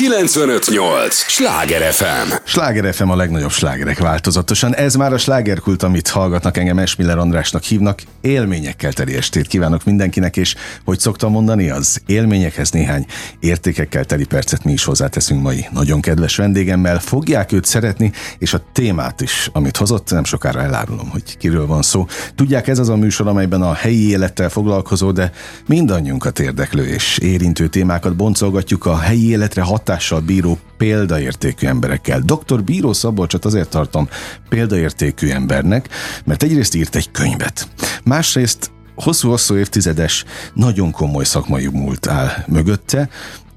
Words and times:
958! 0.00 1.14
Sláger 1.14 1.92
FM! 1.92 2.32
Sláger 2.44 2.94
FM 2.94 3.08
a 3.08 3.16
legnagyobb 3.16 3.50
slágerek 3.50 3.98
változatosan. 3.98 4.74
Ez 4.74 4.94
már 4.94 5.12
a 5.12 5.18
slágerkult, 5.18 5.82
amit 5.82 6.08
hallgatnak 6.08 6.56
engem 6.56 6.78
Esmiller 6.78 7.18
Andrásnak 7.18 7.62
hívnak. 7.62 8.02
Élményekkel 8.20 8.92
teli 8.92 9.16
estét 9.16 9.46
kívánok 9.46 9.84
mindenkinek, 9.84 10.36
és 10.36 10.54
hogy 10.84 10.98
szoktam 10.98 11.30
mondani, 11.30 11.70
az 11.70 12.00
élményekhez 12.06 12.70
néhány 12.70 13.06
értékekkel 13.40 14.04
teli 14.04 14.24
percet 14.24 14.64
mi 14.64 14.72
is 14.72 14.84
hozzáteszünk 14.84 15.42
mai 15.42 15.66
nagyon 15.72 16.00
kedves 16.00 16.36
vendégemmel. 16.36 16.98
Fogják 16.98 17.52
őt 17.52 17.64
szeretni, 17.64 18.12
és 18.38 18.54
a 18.54 18.62
témát 18.72 19.20
is, 19.20 19.50
amit 19.52 19.76
hozott, 19.76 20.10
nem 20.10 20.24
sokára 20.24 20.60
elárulom, 20.60 21.08
hogy 21.08 21.36
kiről 21.36 21.66
van 21.66 21.82
szó. 21.82 22.06
Tudják, 22.34 22.68
ez 22.68 22.78
az 22.78 22.88
a 22.88 22.96
műsor, 22.96 23.26
amelyben 23.28 23.62
a 23.62 23.74
helyi 23.74 24.08
élettel 24.08 24.48
foglalkozó, 24.48 25.12
de 25.12 25.30
mindannyiunkat 25.66 26.38
érdeklő 26.38 26.86
és 26.86 27.18
érintő 27.18 27.68
témákat 27.68 28.16
boncolgatjuk 28.16 28.86
a 28.86 28.98
helyi 28.98 29.30
életre 29.30 29.62
hatással 29.90 30.20
bíró 30.20 30.58
példaértékű 30.76 31.66
emberekkel. 31.66 32.20
Dr. 32.20 32.62
Bíró 32.62 32.92
Szabolcsot 32.92 33.44
azért 33.44 33.68
tartom 33.68 34.08
példaértékű 34.48 35.28
embernek, 35.28 35.88
mert 36.24 36.42
egyrészt 36.42 36.74
írt 36.74 36.96
egy 36.96 37.10
könyvet. 37.10 37.68
Másrészt 38.04 38.70
hosszú-hosszú 38.94 39.56
évtizedes, 39.56 40.24
nagyon 40.54 40.90
komoly 40.90 41.24
szakmai 41.24 41.66
múlt 41.66 42.06
áll 42.06 42.28
mögötte, 42.46 43.08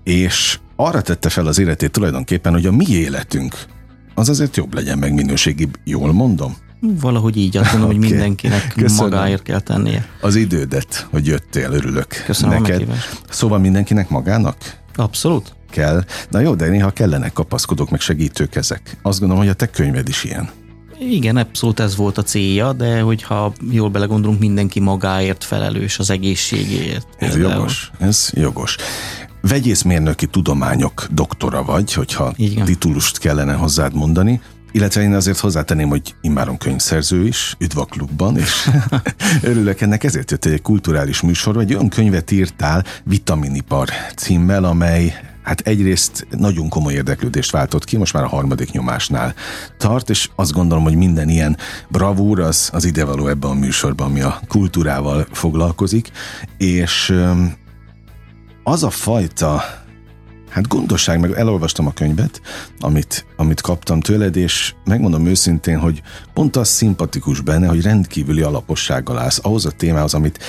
és 0.04 0.60
arra 0.76 1.02
tette 1.02 1.30
fel 1.30 1.48
az 1.48 1.60
életét 1.60 1.92
tulajdonképpen, 1.92 2.52
hogy 2.54 2.66
a 2.66 2.72
mi 2.72 2.86
életünk 2.90 3.56
az 4.16 4.30
azért 4.30 4.58
jobb 4.58 4.74
legyen, 4.74 4.98
meg 4.98 5.14
minőségibb. 5.14 5.78
Jól 5.84 6.14
mondom? 6.14 6.56
Valahogy 6.80 7.38
így 7.38 7.58
azt 7.58 7.72
gondolom, 7.72 7.96
okay. 7.96 8.02
hogy 8.02 8.12
mindenkinek 8.12 8.74
Köszönöm. 8.76 9.10
magáért 9.10 9.44
kell 9.44 9.60
tennie. 9.60 10.08
Az 10.22 10.36
idődet, 10.36 11.08
hogy 11.12 11.26
jöttél, 11.28 11.72
örülök 11.72 12.08
Köszönöm 12.26 12.62
neked. 12.62 12.88
Szóval 13.30 13.60
mindenkinek 13.60 14.10
magának? 14.10 14.82
Abszolút. 14.96 15.56
Kell. 15.70 16.04
Na 16.30 16.40
jó, 16.40 16.56
de 16.56 16.68
néha 16.68 16.92
kellenek 16.92 17.34
kapaszkodók, 17.34 17.90
meg 17.90 18.00
segítők 18.00 18.56
ezek. 18.56 18.98
Azt 19.02 19.20
gondolom, 19.20 19.44
hogy 19.44 19.52
a 19.52 19.56
te 19.56 19.70
könyved 19.70 20.08
is 20.08 20.24
ilyen. 20.24 20.50
Igen, 21.00 21.38
abszolút 21.38 21.80
ez 21.80 21.96
volt 21.96 22.18
a 22.18 22.24
célja, 22.24 22.74
de 22.74 23.02
hogyha 23.02 23.54
jól 23.72 23.90
belegondolunk, 23.90 24.40
mindenki 24.40 24.80
magáért 24.80 25.44
felelős 25.44 26.00
az 26.00 26.10
egészségéért. 26.10 27.08
Ez 27.18 27.34
például. 27.34 27.54
jogos, 27.54 27.92
ez 28.00 28.30
jogos. 28.34 28.76
Vegyészmérnöki 29.42 30.26
tudományok 30.26 31.08
doktora 31.12 31.64
vagy, 31.64 31.94
hogyha 31.94 32.34
Igen. 32.36 32.66
titulust 32.66 33.18
kellene 33.18 33.54
hozzád 33.54 33.94
mondani. 33.94 34.42
Illetve 34.76 35.02
én 35.02 35.14
azért 35.14 35.40
hozzátenném, 35.40 35.90
hogy 35.90 36.16
immáron 36.22 36.58
könyvszerző 36.58 37.26
is, 37.26 37.56
üdv 37.60 37.78
a 37.78 37.86
klubban, 37.86 38.38
és 38.38 38.70
örülök 39.42 39.82
ennek, 39.82 40.04
ezért 40.04 40.32
jött 40.32 40.46
egy 40.46 40.62
kulturális 40.62 41.22
műsor, 41.22 41.58
egy 41.58 41.74
olyan 41.74 41.90
könyvet 41.90 42.32
írtál 42.32 42.84
Vitaminipar 43.04 43.90
címmel, 44.16 44.64
amely 44.64 45.14
hát 45.44 45.60
egyrészt 45.60 46.28
nagyon 46.30 46.70
komoly 46.70 46.94
érdeklődést 46.94 47.52
váltott 47.52 47.84
ki, 47.84 47.98
most 47.98 48.14
már 48.14 48.24
a 48.24 48.28
harmadik 48.28 48.72
nyomásnál 48.72 49.34
tart, 49.78 50.10
és 50.10 50.30
azt 50.36 50.52
gondolom, 50.52 50.84
hogy 50.84 50.96
minden 50.96 51.30
ilyen 51.30 51.58
bravúr 51.90 52.40
az, 52.40 52.70
az 52.74 52.86
idevaló 52.86 53.28
ebben 53.28 53.50
a 53.50 53.54
műsorban, 53.54 54.08
ami 54.08 54.22
a 54.22 54.40
kultúrával 54.48 55.28
foglalkozik, 55.32 56.12
és 56.58 57.16
az 58.64 58.84
a 58.84 58.90
fajta 58.90 59.64
Hát 60.54 60.68
gondosság, 60.68 61.20
meg 61.20 61.32
elolvastam 61.32 61.88
a 61.88 61.94
könyvet, 61.94 62.42
amit, 62.80 63.26
amit 63.36 63.62
kaptam 63.62 64.00
tőled, 64.00 64.36
és 64.36 64.74
megmondom 64.86 65.26
őszintén, 65.26 65.80
hogy 65.80 66.02
pont 66.34 66.56
az 66.56 66.68
szimpatikus 66.68 67.42
benne, 67.42 67.68
hogy 67.68 67.82
rendkívüli 67.82 68.42
alapossággal 68.42 69.18
állsz 69.18 69.40
ahhoz 69.42 69.66
a 69.66 69.72
témához, 69.72 70.14
amit 70.14 70.44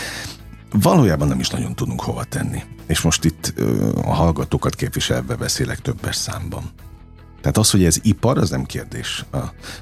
valójában 0.73 1.29
nem 1.29 1.41
is 1.41 1.49
nagyon 1.49 1.75
tudunk 1.75 2.01
hova 2.01 2.25
tenni. 2.25 2.63
És 2.87 3.01
most 3.01 3.25
itt 3.25 3.53
ö, 3.57 3.91
a 4.05 4.15
hallgatókat 4.15 4.75
képviselve 4.75 5.35
beszélek 5.35 5.79
többes 5.79 6.17
számban. 6.17 6.63
Tehát 7.41 7.59
az, 7.59 7.71
hogy 7.71 7.85
ez 7.85 7.99
ipar, 8.03 8.39
az 8.39 8.51
nem 8.51 8.65
kérdés. 8.65 9.25
A 9.33 9.39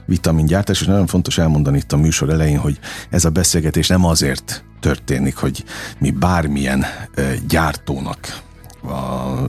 vitamingyártás, 0.06 0.80
és 0.80 0.86
nagyon 0.86 1.06
fontos 1.06 1.38
elmondani 1.38 1.76
itt 1.76 1.92
a 1.92 1.96
műsor 1.96 2.30
elején, 2.30 2.58
hogy 2.58 2.78
ez 3.10 3.24
a 3.24 3.30
beszélgetés 3.30 3.88
nem 3.88 4.04
azért 4.04 4.64
történik, 4.80 5.36
hogy 5.36 5.64
mi 5.98 6.10
bármilyen 6.10 6.84
gyártónak 7.48 8.50
a 8.84 9.48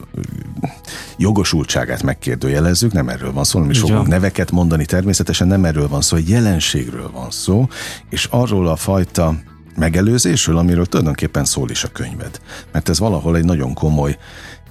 jogosultságát 1.18 2.04
megkérdőjelezzük, 2.04 2.92
nem 2.92 3.10
erről 3.10 3.34
van 3.34 3.44
szó, 3.44 3.60
nem 3.60 3.70
is 3.70 3.80
fogunk 3.80 4.08
neveket 4.08 4.52
mondani, 4.52 4.86
természetesen 4.86 5.48
nem 5.48 5.66
erről 5.66 5.88
van 5.88 6.02
szó, 6.02 6.18
egy 6.18 6.30
jelenségről 6.30 7.12
van 7.12 7.32
szó, 7.32 7.68
és 8.10 8.28
arról 8.32 8.68
a 8.68 8.76
fajta 8.76 9.36
megelőzésről, 9.76 10.58
amiről 10.58 10.86
tulajdonképpen 10.86 11.46
szól 11.46 11.70
is 11.70 11.84
a 11.84 11.88
könyved. 11.88 12.40
Mert 12.72 12.90
ez 12.90 13.00
valahol 13.00 13.38
egy 13.38 13.46
nagyon 13.46 13.74
komoly 13.74 14.18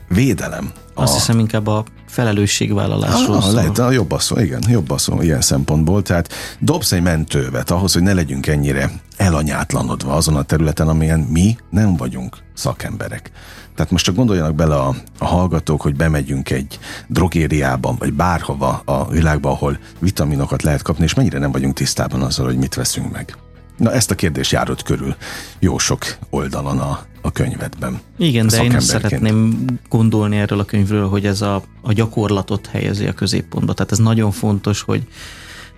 védelem. 0.09 0.73
Azt 0.95 1.13
a... 1.13 1.17
hiszem 1.17 1.39
inkább 1.39 1.67
a 1.67 1.85
felelősségvállalásról 2.09 3.37
ah, 3.37 3.43
szól. 3.43 3.53
Lehet, 3.53 3.79
a 3.79 3.91
jobb 3.91 4.11
a 4.11 4.19
szó, 4.19 4.39
igen, 4.39 4.63
jobb 4.69 4.91
a 4.91 4.99
szó 4.99 5.21
ilyen 5.21 5.41
szempontból. 5.41 6.03
Tehát 6.03 6.33
dobsz 6.59 6.93
egy 6.93 7.03
mentővet 7.03 7.71
ahhoz, 7.71 7.93
hogy 7.93 8.03
ne 8.03 8.13
legyünk 8.13 8.47
ennyire 8.47 8.91
elanyátlanodva 9.17 10.15
azon 10.15 10.37
a 10.37 10.43
területen, 10.43 10.89
amilyen 10.89 11.21
mi 11.21 11.57
nem 11.71 11.97
vagyunk 11.97 12.37
szakemberek. 12.55 13.31
Tehát 13.75 13.91
most 13.91 14.05
csak 14.05 14.15
gondoljanak 14.15 14.55
bele 14.55 14.75
a, 14.75 14.95
a 15.19 15.25
hallgatók, 15.25 15.81
hogy 15.81 15.97
bemegyünk 15.97 16.51
egy 16.51 16.79
drogériában, 17.07 17.97
vagy 17.99 18.13
bárhova 18.13 18.83
a 18.85 19.11
világban, 19.11 19.53
ahol 19.53 19.79
vitaminokat 19.99 20.63
lehet 20.63 20.83
kapni, 20.83 21.05
és 21.05 21.15
mennyire 21.15 21.39
nem 21.39 21.53
vagyunk 21.53 21.75
tisztában 21.75 22.23
azzal, 22.23 22.47
hogy 22.47 22.57
mit 22.57 22.75
veszünk 22.75 23.13
meg. 23.13 23.37
Na 23.77 23.93
ezt 23.93 24.11
a 24.11 24.15
kérdést 24.15 24.53
járott 24.53 24.83
körül 24.83 25.15
jó 25.59 25.79
sok 25.79 26.05
oldalon 26.31 26.79
a, 26.79 27.01
a 27.23 27.33
könyvedben. 27.33 28.01
Igen, 28.19 28.47
de 28.47 28.63
én 28.63 28.81
szeretném 28.81 29.65
gondolni 29.89 30.37
erről 30.37 30.59
a 30.59 30.65
könyvről, 30.65 31.09
hogy 31.09 31.27
ez 31.27 31.41
a, 31.41 31.63
a 31.81 31.93
gyakorlatot 31.93 32.67
helyezi 32.67 33.07
a 33.07 33.13
középpontba. 33.13 33.73
Tehát 33.73 33.93
ez 33.93 33.99
nagyon 33.99 34.31
fontos, 34.31 34.81
hogy 34.81 35.07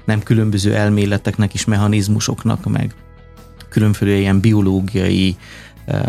nem 0.05 0.23
különböző 0.23 0.75
elméleteknek 0.75 1.55
és 1.55 1.65
mechanizmusoknak, 1.65 2.65
meg 2.71 2.95
különféle 3.69 4.13
ilyen 4.13 4.41
biológiai 4.41 5.37
eh, 5.85 6.03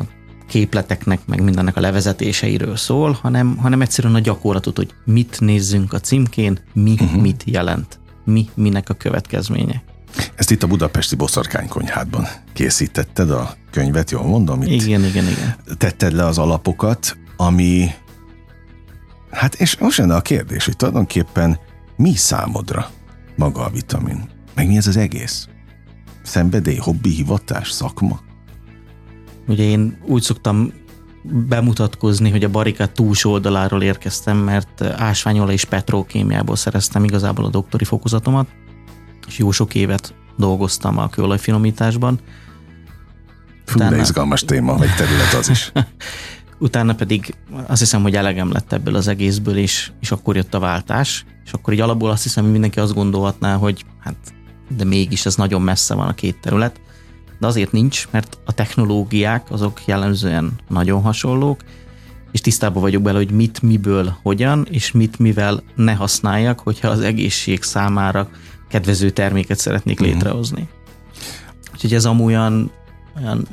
képleteknek, 0.48 1.26
meg 1.26 1.42
mindennek 1.42 1.78
a 1.78 1.80
levezetéseiről 1.80 2.76
szól, 2.76 3.20
hanem, 3.22 3.58
hanem 3.58 3.82
egyszerűen 3.82 4.16
a 4.16 4.20
gyakorlatot, 4.20 4.78
hogy 4.78 4.94
mit 5.06 5.40
nézzünk 5.40 5.94
a 5.94 6.00
címkén, 6.00 6.60
mi 6.74 6.92
uh-huh. 6.92 7.22
mit 7.22 7.44
jelent, 7.46 8.00
mi 8.26 8.50
minek 8.54 8.90
a 8.90 8.94
következménye. 8.94 9.84
Ezt 10.36 10.52
itt 10.52 10.64
a 10.64 10.68
budapesti 10.68 11.16
boszorkánykonyhádban 11.16 12.28
készítetted 12.54 13.32
a 13.32 13.56
könyvet, 13.72 14.12
jól 14.12 14.24
mondom? 14.24 14.62
Itt 14.62 14.82
igen, 14.82 15.04
igen, 15.04 15.28
igen. 15.28 15.56
Tetted 15.78 16.14
le 16.14 16.26
az 16.26 16.38
alapokat, 16.38 17.18
ami... 17.38 17.90
Hát 19.32 19.56
és 19.56 19.78
most 19.78 19.98
lenne 19.98 20.16
a 20.16 20.22
kérdés, 20.22 20.66
hogy 20.66 20.76
tulajdonképpen 20.76 21.60
mi 21.96 22.16
számodra 22.16 22.90
maga 23.36 23.66
a 23.66 23.70
vitamin? 23.70 24.30
Meg 24.56 24.68
mi 24.68 24.78
ez 24.78 24.88
az 24.88 24.98
egész? 24.98 25.48
Szenvedély, 26.24 26.78
hobbi, 26.78 27.10
hivatás, 27.10 27.72
szakma? 27.72 28.20
Ugye 29.48 29.64
én 29.64 29.98
úgy 30.06 30.22
szoktam 30.22 30.74
bemutatkozni, 31.24 32.30
hogy 32.30 32.44
a 32.44 32.50
barikát 32.50 32.92
túlsó 32.92 33.32
oldaláról 33.32 33.82
érkeztem, 33.82 34.38
mert 34.38 34.82
ásványola 34.82 35.52
és 35.52 35.66
petrokémiából 35.66 36.56
szereztem 36.56 37.04
igazából 37.04 37.46
a 37.46 37.50
doktori 37.50 37.84
fokozatomat, 37.84 38.48
és 39.28 39.38
jó 39.38 39.52
sok 39.52 39.76
évet 39.76 40.14
dolgoztam 40.38 40.98
a 40.98 41.10
kőolajfinomításban. 41.10 42.20
Fú, 43.66 43.76
Utána... 43.76 43.98
izgalmas 43.98 44.42
téma, 44.42 44.76
vagy 44.76 44.96
terület 44.96 45.34
az 45.34 45.50
is. 45.50 45.72
Utána 46.58 46.96
pedig 46.96 47.36
azt 47.68 47.80
hiszem, 47.80 48.02
hogy 48.02 48.16
elegem 48.16 48.52
lett 48.52 48.74
ebből 48.74 48.96
az 48.96 49.08
egészből, 49.08 49.58
és, 49.58 49.92
és 50.00 50.12
akkor 50.12 50.36
jött 50.36 50.54
a 50.54 50.60
váltás, 50.60 51.26
és 51.46 51.52
akkor 51.52 51.74
így 51.74 51.80
alapból 51.80 52.10
azt 52.10 52.24
hiszem, 52.24 52.44
hogy 52.44 52.52
mindenki 52.52 52.80
azt 52.80 52.94
gondolhatná, 52.94 53.56
hogy 53.56 53.86
hát 54.00 54.16
de 54.78 54.84
mégis 54.84 55.26
ez 55.26 55.36
nagyon 55.36 55.62
messze 55.62 55.94
van 55.94 56.08
a 56.08 56.14
két 56.14 56.42
terület 56.42 56.82
de 57.40 57.48
azért 57.48 57.72
nincs, 57.72 58.08
mert 58.12 58.38
a 58.46 58.52
technológiák 58.52 59.52
azok 59.52 59.82
jellemzően 59.86 60.52
nagyon 60.68 61.02
hasonlók, 61.02 61.64
és 62.32 62.42
tisztában 62.42 62.82
vagyok 62.82 63.02
bele, 63.02 63.18
hogy 63.18 63.32
mit, 63.32 63.62
miből, 63.62 64.18
hogyan, 64.22 64.68
és 64.70 64.92
mit, 64.92 65.20
mivel 65.20 65.64
ne 65.76 65.94
használjak, 65.94 66.60
hogyha 66.60 66.88
az 66.88 67.00
egészség 67.00 67.64
számára 67.64 68.30
kedvező 68.70 69.10
terméket 69.10 69.58
szeretnék 69.58 70.00
uh-huh. 70.00 70.14
létrehozni. 70.14 70.68
Úgyhogy 71.74 71.94
ez 71.94 72.06
amolyan 72.06 72.72
olyan, 73.18 73.48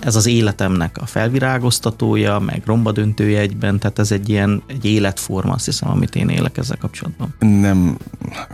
ez 0.00 0.16
az 0.16 0.26
életemnek 0.26 0.96
a 1.00 1.06
felvirágoztatója, 1.06 2.38
meg 2.38 2.62
rombadöntője 2.64 3.40
egyben, 3.40 3.78
tehát 3.78 3.98
ez 3.98 4.12
egy 4.12 4.28
ilyen 4.28 4.62
egy 4.66 4.84
életforma, 4.84 5.52
azt 5.52 5.64
hiszem, 5.64 5.90
amit 5.90 6.14
én 6.16 6.28
élek 6.28 6.56
ezzel 6.56 6.76
kapcsolatban. 6.76 7.34
Nem 7.38 7.98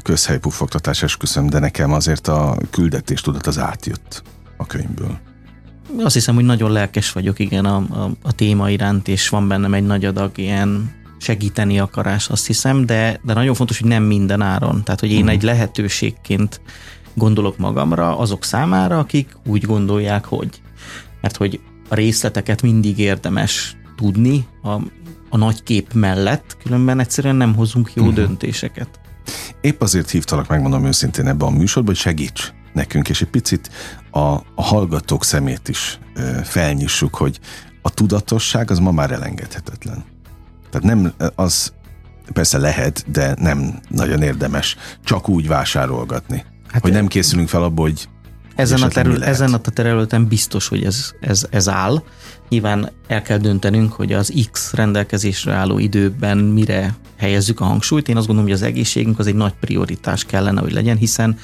közhelypufogtatás 0.02 1.02
esküszöm, 1.02 1.46
de 1.46 1.58
nekem 1.58 1.92
azért 1.92 2.28
a 2.28 2.56
küldetés 2.70 3.20
tudat 3.20 3.46
az 3.46 3.58
átjött 3.58 4.22
a 4.56 4.66
könyvből? 4.66 5.18
Azt 5.98 6.14
hiszem, 6.14 6.34
hogy 6.34 6.44
nagyon 6.44 6.70
lelkes 6.70 7.12
vagyok, 7.12 7.38
igen, 7.38 7.64
a, 7.64 7.76
a, 7.76 8.10
a 8.22 8.32
téma 8.32 8.70
iránt, 8.70 9.08
és 9.08 9.28
van 9.28 9.48
bennem 9.48 9.74
egy 9.74 9.86
nagy 9.86 10.04
adag 10.04 10.38
ilyen 10.38 10.90
segíteni 11.18 11.78
akarás, 11.78 12.28
azt 12.28 12.46
hiszem, 12.46 12.86
de, 12.86 13.20
de 13.22 13.34
nagyon 13.34 13.54
fontos, 13.54 13.78
hogy 13.78 13.88
nem 13.88 14.02
minden 14.02 14.40
áron. 14.40 14.82
Tehát, 14.84 15.00
hogy 15.00 15.10
én 15.10 15.16
uh-huh. 15.16 15.32
egy 15.32 15.42
lehetőségként 15.42 16.60
gondolok 17.14 17.58
magamra 17.58 18.18
azok 18.18 18.44
számára, 18.44 18.98
akik 18.98 19.36
úgy 19.46 19.64
gondolják, 19.64 20.24
hogy. 20.24 20.60
Mert 21.20 21.36
hogy 21.36 21.60
a 21.88 21.94
részleteket 21.94 22.62
mindig 22.62 22.98
érdemes 22.98 23.76
tudni, 23.96 24.46
a, 24.62 24.72
a 25.28 25.36
nagy 25.36 25.62
kép 25.62 25.92
mellett, 25.92 26.56
különben 26.62 27.00
egyszerűen 27.00 27.36
nem 27.36 27.54
hozunk 27.54 27.92
jó 27.94 28.02
uh-huh. 28.02 28.18
döntéseket. 28.18 29.00
Épp 29.60 29.80
azért 29.80 30.10
hívtalak, 30.10 30.48
megmondom 30.48 30.84
őszintén 30.84 31.26
ebben 31.26 31.48
a 31.48 31.50
műsorban, 31.50 31.94
hogy 31.94 32.02
segíts 32.02 32.52
nekünk, 32.74 33.08
és 33.08 33.22
egy 33.22 33.28
picit 33.28 33.70
a, 34.10 34.18
a 34.54 34.62
hallgatók 34.62 35.24
szemét 35.24 35.68
is 35.68 35.98
felnyissuk, 36.42 37.14
hogy 37.14 37.40
a 37.82 37.90
tudatosság 37.90 38.70
az 38.70 38.78
ma 38.78 38.90
már 38.90 39.10
elengedhetetlen. 39.10 40.04
Tehát 40.70 40.86
nem 40.86 41.12
az 41.34 41.72
persze 42.32 42.58
lehet, 42.58 43.04
de 43.10 43.34
nem 43.38 43.80
nagyon 43.88 44.22
érdemes 44.22 44.76
csak 45.04 45.28
úgy 45.28 45.48
vásárolgatni. 45.48 46.44
Hát 46.68 46.82
hogy 46.82 46.92
nem 46.92 47.06
készülünk 47.06 47.48
fel 47.48 47.62
abból, 47.62 47.88
hogy 47.88 48.08
ezen 48.54 48.82
a, 48.82 48.88
terül, 48.88 49.24
ezen 49.24 49.54
a 49.54 49.58
területen 49.58 50.26
biztos, 50.26 50.68
hogy 50.68 50.84
ez, 50.84 51.12
ez, 51.20 51.46
ez 51.50 51.68
áll. 51.68 52.02
Nyilván 52.48 52.90
el 53.06 53.22
kell 53.22 53.38
döntenünk, 53.38 53.92
hogy 53.92 54.12
az 54.12 54.32
X 54.50 54.72
rendelkezésre 54.72 55.52
álló 55.52 55.78
időben 55.78 56.38
mire 56.38 56.94
helyezzük 57.16 57.60
a 57.60 57.64
hangsúlyt. 57.64 58.08
Én 58.08 58.16
azt 58.16 58.26
gondolom, 58.26 58.50
hogy 58.50 58.60
az 58.60 58.66
egészségünk 58.66 59.18
az 59.18 59.26
egy 59.26 59.34
nagy 59.34 59.54
prioritás 59.60 60.24
kellene, 60.24 60.60
hogy 60.60 60.72
legyen, 60.72 60.96
hiszen 60.96 61.38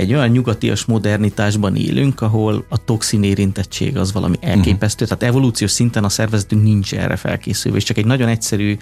egy 0.00 0.14
olyan 0.14 0.28
nyugatias 0.28 0.84
modernitásban 0.84 1.76
élünk, 1.76 2.20
ahol 2.20 2.64
a 2.68 2.84
toxin 2.84 3.22
érintettség 3.22 3.96
az 3.96 4.12
valami 4.12 4.36
elképesztő, 4.40 5.04
uh-huh. 5.04 5.18
tehát 5.18 5.34
evolúciós 5.34 5.70
szinten 5.70 6.04
a 6.04 6.08
szervezetünk 6.08 6.62
nincs 6.62 6.94
erre 6.94 7.16
felkészülve, 7.16 7.78
és 7.78 7.84
csak 7.84 7.96
egy 7.96 8.06
nagyon 8.06 8.28
egyszerű 8.28 8.76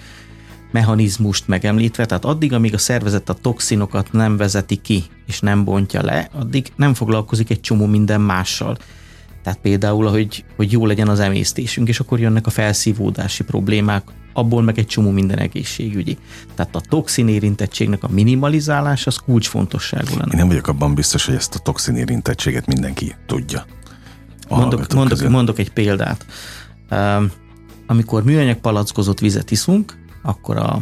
mechanizmust 0.71 1.47
megemlítve, 1.47 2.05
tehát 2.05 2.25
addig, 2.25 2.53
amíg 2.53 2.73
a 2.73 2.77
szervezet 2.77 3.29
a 3.29 3.33
toxinokat 3.33 4.11
nem 4.11 4.37
vezeti 4.37 4.75
ki 4.75 5.03
és 5.27 5.39
nem 5.39 5.63
bontja 5.63 6.03
le, 6.03 6.29
addig 6.33 6.71
nem 6.75 6.93
foglalkozik 6.93 7.49
egy 7.49 7.61
csomó 7.61 7.85
minden 7.85 8.21
mással. 8.21 8.77
Tehát 9.43 9.59
például, 9.59 10.07
hogy, 10.07 10.45
hogy 10.55 10.71
jó 10.71 10.85
legyen 10.85 11.07
az 11.07 11.19
emésztésünk, 11.19 11.87
és 11.87 11.99
akkor 11.99 12.19
jönnek 12.19 12.47
a 12.47 12.49
felszívódási 12.49 13.43
problémák, 13.43 14.03
abból 14.39 14.61
meg 14.61 14.77
egy 14.77 14.87
csomó 14.87 15.11
minden 15.11 15.37
egészségügyi. 15.37 16.17
Tehát 16.55 16.75
a 16.75 16.81
toxin 16.89 17.27
érintettségnek 17.27 18.03
a 18.03 18.07
minimalizálás 18.11 19.07
az 19.07 19.17
kulcsfontosságú 19.17 20.09
lenne. 20.09 20.31
Én 20.31 20.37
nem 20.37 20.47
vagyok 20.47 20.67
abban 20.67 20.93
biztos, 20.93 21.25
hogy 21.25 21.35
ezt 21.35 21.55
a 21.55 21.59
toxin 21.59 21.95
érintettséget 21.95 22.65
mindenki 22.65 23.15
tudja. 23.25 23.65
Mondok, 24.49 24.93
mondok, 24.93 25.29
mondok 25.29 25.59
egy 25.59 25.71
példát. 25.71 26.25
Um, 26.91 27.31
amikor 27.87 28.23
műanyag 28.23 28.57
palackozott 28.57 29.19
vizet 29.19 29.51
iszunk, 29.51 29.97
akkor 30.23 30.57
a, 30.57 30.81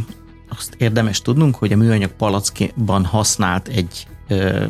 azt 0.49 0.75
érdemes 0.77 1.21
tudnunk, 1.21 1.55
hogy 1.55 1.71
a 1.71 1.77
műanyag 1.77 2.11
palackban 2.11 3.05
használt 3.05 3.67
egy 3.67 4.07
ö, 4.27 4.65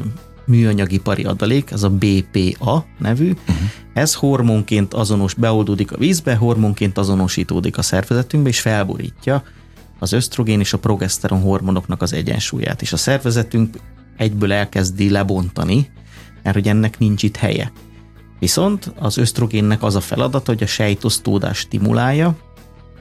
műanyagipari 0.47 1.23
adalék, 1.23 1.71
ez 1.71 1.83
a 1.83 1.89
BPA 1.89 2.85
nevű, 2.99 3.29
uh-huh. 3.29 3.55
ez 3.93 4.13
hormonként 4.13 4.93
azonos, 4.93 5.33
beoldódik 5.33 5.91
a 5.91 5.97
vízbe, 5.97 6.35
hormonként 6.35 6.97
azonosítódik 6.97 7.77
a 7.77 7.81
szervezetünkbe, 7.81 8.49
és 8.49 8.59
felborítja 8.59 9.43
az 9.99 10.11
ösztrogén 10.11 10.59
és 10.59 10.73
a 10.73 10.79
progeszteron 10.79 11.41
hormonoknak 11.41 12.01
az 12.01 12.13
egyensúlyát, 12.13 12.81
és 12.81 12.93
a 12.93 12.97
szervezetünk 12.97 13.77
egyből 14.17 14.51
elkezdi 14.51 15.09
lebontani, 15.09 15.89
mert 16.43 16.55
hogy 16.55 16.67
ennek 16.67 16.99
nincs 16.99 17.23
itt 17.23 17.35
helye. 17.35 17.71
Viszont 18.39 18.93
az 18.99 19.17
ösztrogénnek 19.17 19.83
az 19.83 19.95
a 19.95 19.99
feladata, 20.01 20.51
hogy 20.51 20.63
a 20.63 20.67
sejtosztódást 20.67 21.59
stimulálja, 21.59 22.35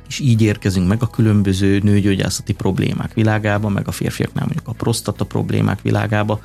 és 0.08 0.18
így 0.18 0.42
érkezünk 0.42 0.88
meg 0.88 1.02
a 1.02 1.06
különböző 1.06 1.78
nőgyógyászati 1.78 2.52
problémák 2.52 3.14
világába, 3.14 3.68
meg 3.68 3.88
a 3.88 3.92
férfiaknál 3.92 4.44
mondjuk 4.44 4.68
a 4.68 4.72
prostata 4.72 5.24
problémák 5.24 5.82
világába. 5.82 6.40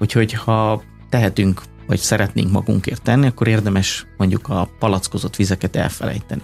Úgyhogy 0.00 0.32
ha 0.32 0.82
tehetünk, 1.08 1.62
vagy 1.86 1.98
szeretnénk 1.98 2.50
magunkért 2.50 3.02
tenni, 3.02 3.26
akkor 3.26 3.48
érdemes 3.48 4.06
mondjuk 4.16 4.48
a 4.48 4.68
palackozott 4.78 5.36
vizeket 5.36 5.76
elfelejteni. 5.76 6.42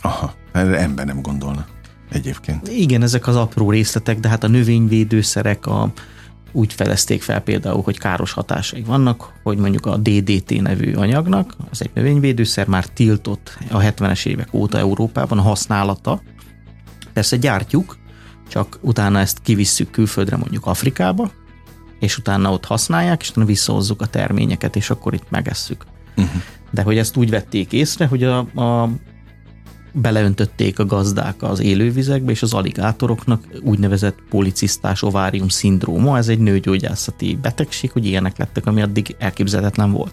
Aha, 0.00 0.34
erre 0.52 0.78
ember 0.78 1.06
nem 1.06 1.22
gondolna 1.22 1.66
egyébként. 2.10 2.68
Igen, 2.68 3.02
ezek 3.02 3.26
az 3.26 3.36
apró 3.36 3.70
részletek, 3.70 4.20
de 4.20 4.28
hát 4.28 4.44
a 4.44 4.48
növényvédőszerek, 4.48 5.66
a 5.66 5.92
úgy 6.52 6.72
felezték 6.72 7.22
fel 7.22 7.40
például, 7.40 7.82
hogy 7.82 7.98
káros 7.98 8.32
hatásai 8.32 8.82
vannak, 8.82 9.32
hogy 9.42 9.58
mondjuk 9.58 9.86
a 9.86 9.96
DDT 9.96 10.60
nevű 10.60 10.94
anyagnak, 10.94 11.54
az 11.70 11.82
egy 11.82 11.90
növényvédőszer, 11.94 12.66
már 12.66 12.86
tiltott 12.86 13.58
a 13.70 13.78
70-es 13.78 14.26
évek 14.26 14.54
óta 14.54 14.78
Európában 14.78 15.38
a 15.38 15.42
használata. 15.42 16.22
Persze 17.12 17.36
gyártjuk, 17.36 17.96
csak 18.48 18.78
utána 18.80 19.18
ezt 19.18 19.38
kivisszük 19.42 19.90
külföldre, 19.90 20.36
mondjuk 20.36 20.66
Afrikába, 20.66 21.30
és 22.00 22.18
utána 22.18 22.52
ott 22.52 22.64
használják, 22.64 23.20
és 23.20 23.30
utána 23.30 23.46
visszahozzuk 23.46 24.02
a 24.02 24.06
terményeket, 24.06 24.76
és 24.76 24.90
akkor 24.90 25.14
itt 25.14 25.30
megesszük. 25.30 25.84
Uh-huh. 26.16 26.42
De 26.70 26.82
hogy 26.82 26.98
ezt 26.98 27.16
úgy 27.16 27.30
vették 27.30 27.72
észre, 27.72 28.06
hogy 28.06 28.22
a, 28.22 28.38
a 28.38 28.90
beleöntötték 29.92 30.78
a 30.78 30.86
gazdák 30.86 31.42
az 31.42 31.60
élővizekbe, 31.60 32.30
és 32.30 32.42
az 32.42 32.54
aligátoroknak 32.54 33.44
úgynevezett 33.62 34.18
policisztás 34.30 35.02
ovárium 35.02 35.48
szindróma, 35.48 36.16
ez 36.16 36.28
egy 36.28 36.38
nőgyógyászati 36.38 37.38
betegség, 37.42 37.90
hogy 37.90 38.06
ilyenek 38.06 38.38
lettek, 38.38 38.66
ami 38.66 38.82
addig 38.82 39.16
elképzelhetetlen 39.18 39.92
volt. 39.92 40.12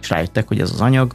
És 0.00 0.08
rájöttek, 0.08 0.48
hogy 0.48 0.60
ez 0.60 0.70
az 0.70 0.80
anyag, 0.80 1.14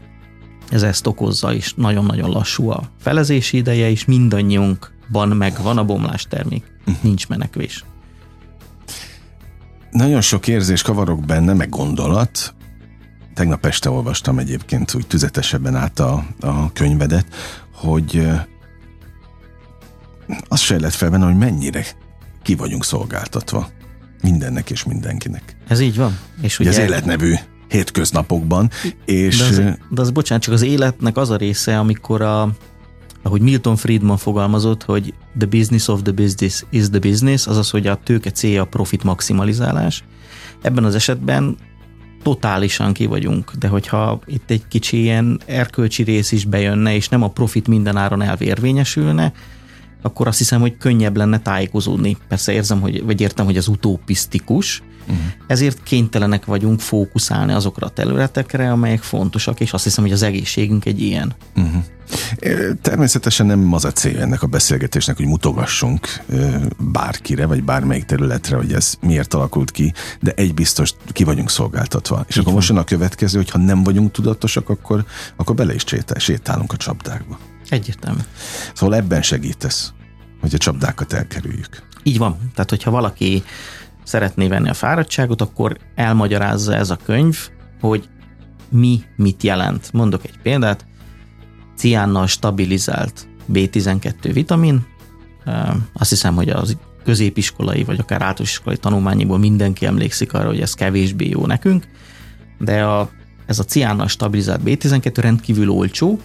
ez 0.69 0.83
ezt 0.83 1.07
okozza, 1.07 1.53
és 1.53 1.73
nagyon-nagyon 1.73 2.29
lassú 2.29 2.69
a 2.69 2.83
felezési 2.99 3.57
ideje, 3.57 3.89
és 3.89 4.05
mindannyiunkban 4.05 5.29
megvan 5.29 5.77
a 5.77 5.85
bomlás 5.85 6.23
termék. 6.23 6.63
Nincs 7.01 7.27
menekvés. 7.27 7.83
Nagyon 9.93 10.21
sok 10.21 10.47
érzés 10.47 10.81
kavarok 10.81 11.25
benne, 11.25 11.53
meg 11.53 11.69
gondolat. 11.69 12.53
Tegnap 13.33 13.65
este 13.65 13.89
olvastam 13.89 14.39
egyébként 14.39 14.93
úgy 14.93 15.07
tüzetesebben 15.07 15.75
át 15.75 15.99
a, 15.99 16.25
a 16.39 16.71
könyvedet, 16.71 17.25
hogy 17.73 18.27
az 20.47 20.59
se 20.59 20.79
lett 20.79 20.93
fel 20.93 21.09
benne, 21.09 21.25
hogy 21.25 21.37
mennyire 21.37 21.85
ki 22.41 22.55
vagyunk 22.55 22.83
szolgáltatva 22.83 23.69
mindennek 24.21 24.69
és 24.69 24.83
mindenkinek. 24.83 25.55
Ez 25.67 25.79
így 25.79 25.95
van. 25.95 26.19
És 26.41 26.59
ugye, 26.59 26.69
ugye 26.69 26.81
az 26.81 26.89
életnevű 26.89 27.33
hétköznapokban. 27.67 28.69
És 29.05 29.37
de, 29.37 29.43
az, 29.45 29.57
de 29.89 30.01
az 30.01 30.11
bocsánat, 30.11 30.43
csak 30.43 30.53
az 30.53 30.61
életnek 30.61 31.17
az 31.17 31.29
a 31.29 31.35
része, 31.35 31.79
amikor 31.79 32.21
a, 32.21 32.49
ahogy 33.23 33.41
Milton 33.41 33.75
Friedman 33.75 34.17
fogalmazott, 34.17 34.83
hogy 34.83 35.13
the 35.37 35.47
business 35.47 35.87
of 35.87 36.01
the 36.01 36.11
business 36.11 36.63
is 36.69 36.89
the 36.89 36.99
business, 36.99 37.47
azaz, 37.47 37.69
hogy 37.69 37.87
a 37.87 37.99
tőke 38.03 38.31
célja 38.31 38.61
a 38.61 38.65
profit 38.65 39.03
maximalizálás. 39.03 40.03
Ebben 40.61 40.83
az 40.83 40.95
esetben 40.95 41.57
totálisan 42.23 42.93
ki 42.93 43.05
vagyunk, 43.05 43.51
de 43.59 43.67
hogyha 43.67 44.19
itt 44.25 44.49
egy 44.49 44.67
kicsi 44.67 45.01
ilyen 45.01 45.41
erkölcsi 45.45 46.03
rész 46.03 46.31
is 46.31 46.45
bejönne, 46.45 46.95
és 46.95 47.09
nem 47.09 47.23
a 47.23 47.29
profit 47.29 47.67
mindenáron 47.67 48.21
elvérvényesülne, 48.21 49.33
akkor 50.03 50.27
azt 50.27 50.37
hiszem, 50.37 50.59
hogy 50.59 50.77
könnyebb 50.77 51.17
lenne 51.17 51.39
tájékozódni. 51.39 52.17
Persze 52.27 52.51
érzem, 52.51 52.81
hogy, 52.81 53.03
vagy 53.03 53.21
értem, 53.21 53.45
hogy 53.45 53.57
az 53.57 53.67
utopisztikus, 53.67 54.83
uh-huh. 55.01 55.17
ezért 55.47 55.83
kénytelenek 55.83 56.45
vagyunk 56.45 56.79
fókuszálni 56.79 57.53
azokra 57.53 57.87
a 57.87 57.89
területekre, 57.89 58.71
amelyek 58.71 59.01
fontosak, 59.01 59.59
és 59.59 59.73
azt 59.73 59.83
hiszem, 59.83 60.03
hogy 60.03 60.13
az 60.13 60.21
egészségünk 60.21 60.85
egy 60.85 61.01
ilyen. 61.01 61.33
Uh-huh. 61.55 61.83
Természetesen 62.81 63.45
nem 63.45 63.73
az 63.73 63.85
a 63.85 63.91
cél 63.91 64.21
ennek 64.21 64.43
a 64.43 64.47
beszélgetésnek, 64.47 65.17
hogy 65.17 65.25
mutogassunk 65.25 66.07
bárkire, 66.79 67.45
vagy 67.45 67.63
bármelyik 67.63 68.03
területre, 68.03 68.55
hogy 68.55 68.73
ez 68.73 68.93
miért 69.01 69.33
alakult 69.33 69.71
ki, 69.71 69.93
de 70.19 70.31
egy 70.35 70.53
biztos, 70.53 70.93
ki 71.11 71.23
vagyunk 71.23 71.49
szolgáltatva. 71.49 72.25
És 72.27 72.35
Így 72.35 72.41
akkor 72.41 72.53
most 72.53 72.69
jön 72.69 72.77
a 72.77 72.83
következő, 72.83 73.37
hogy 73.37 73.49
ha 73.49 73.57
nem 73.57 73.83
vagyunk 73.83 74.11
tudatosak, 74.11 74.69
akkor, 74.69 75.05
akkor 75.35 75.55
bele 75.55 75.73
is 75.73 75.83
sétálunk 76.17 76.73
a 76.73 76.77
csapdákba. 76.77 77.37
Egyértelmű. 77.73 78.19
Szóval 78.73 78.95
ebben 78.95 79.21
segítesz, 79.21 79.93
hogy 80.41 80.53
a 80.53 80.57
csapdákat 80.57 81.13
elkerüljük. 81.13 81.87
Így 82.03 82.17
van. 82.17 82.37
Tehát, 82.53 82.69
hogyha 82.69 82.91
valaki 82.91 83.43
szeretné 84.03 84.47
venni 84.47 84.69
a 84.69 84.73
fáradtságot, 84.73 85.41
akkor 85.41 85.77
elmagyarázza 85.95 86.75
ez 86.75 86.89
a 86.89 86.97
könyv, 87.05 87.37
hogy 87.79 88.09
mi 88.69 89.01
mit 89.15 89.43
jelent. 89.43 89.93
Mondok 89.93 90.25
egy 90.25 90.37
példát. 90.43 90.85
Ciánnal 91.75 92.27
stabilizált 92.27 93.27
B12 93.53 94.29
vitamin. 94.33 94.85
Azt 95.93 96.09
hiszem, 96.09 96.35
hogy 96.35 96.49
az 96.49 96.77
középiskolai 97.03 97.83
vagy 97.83 97.99
akár 97.99 98.21
általános 98.21 98.51
iskolai 98.51 98.77
tanulmányiból 98.77 99.37
mindenki 99.37 99.85
emlékszik 99.85 100.33
arra, 100.33 100.47
hogy 100.47 100.61
ez 100.61 100.73
kevésbé 100.73 101.29
jó 101.29 101.45
nekünk, 101.45 101.87
de 102.59 102.83
a, 102.83 103.09
ez 103.45 103.59
a 103.59 103.63
ciánnal 103.63 104.07
stabilizált 104.07 104.61
B12 104.65 105.13
rendkívül 105.15 105.69
olcsó, 105.69 106.19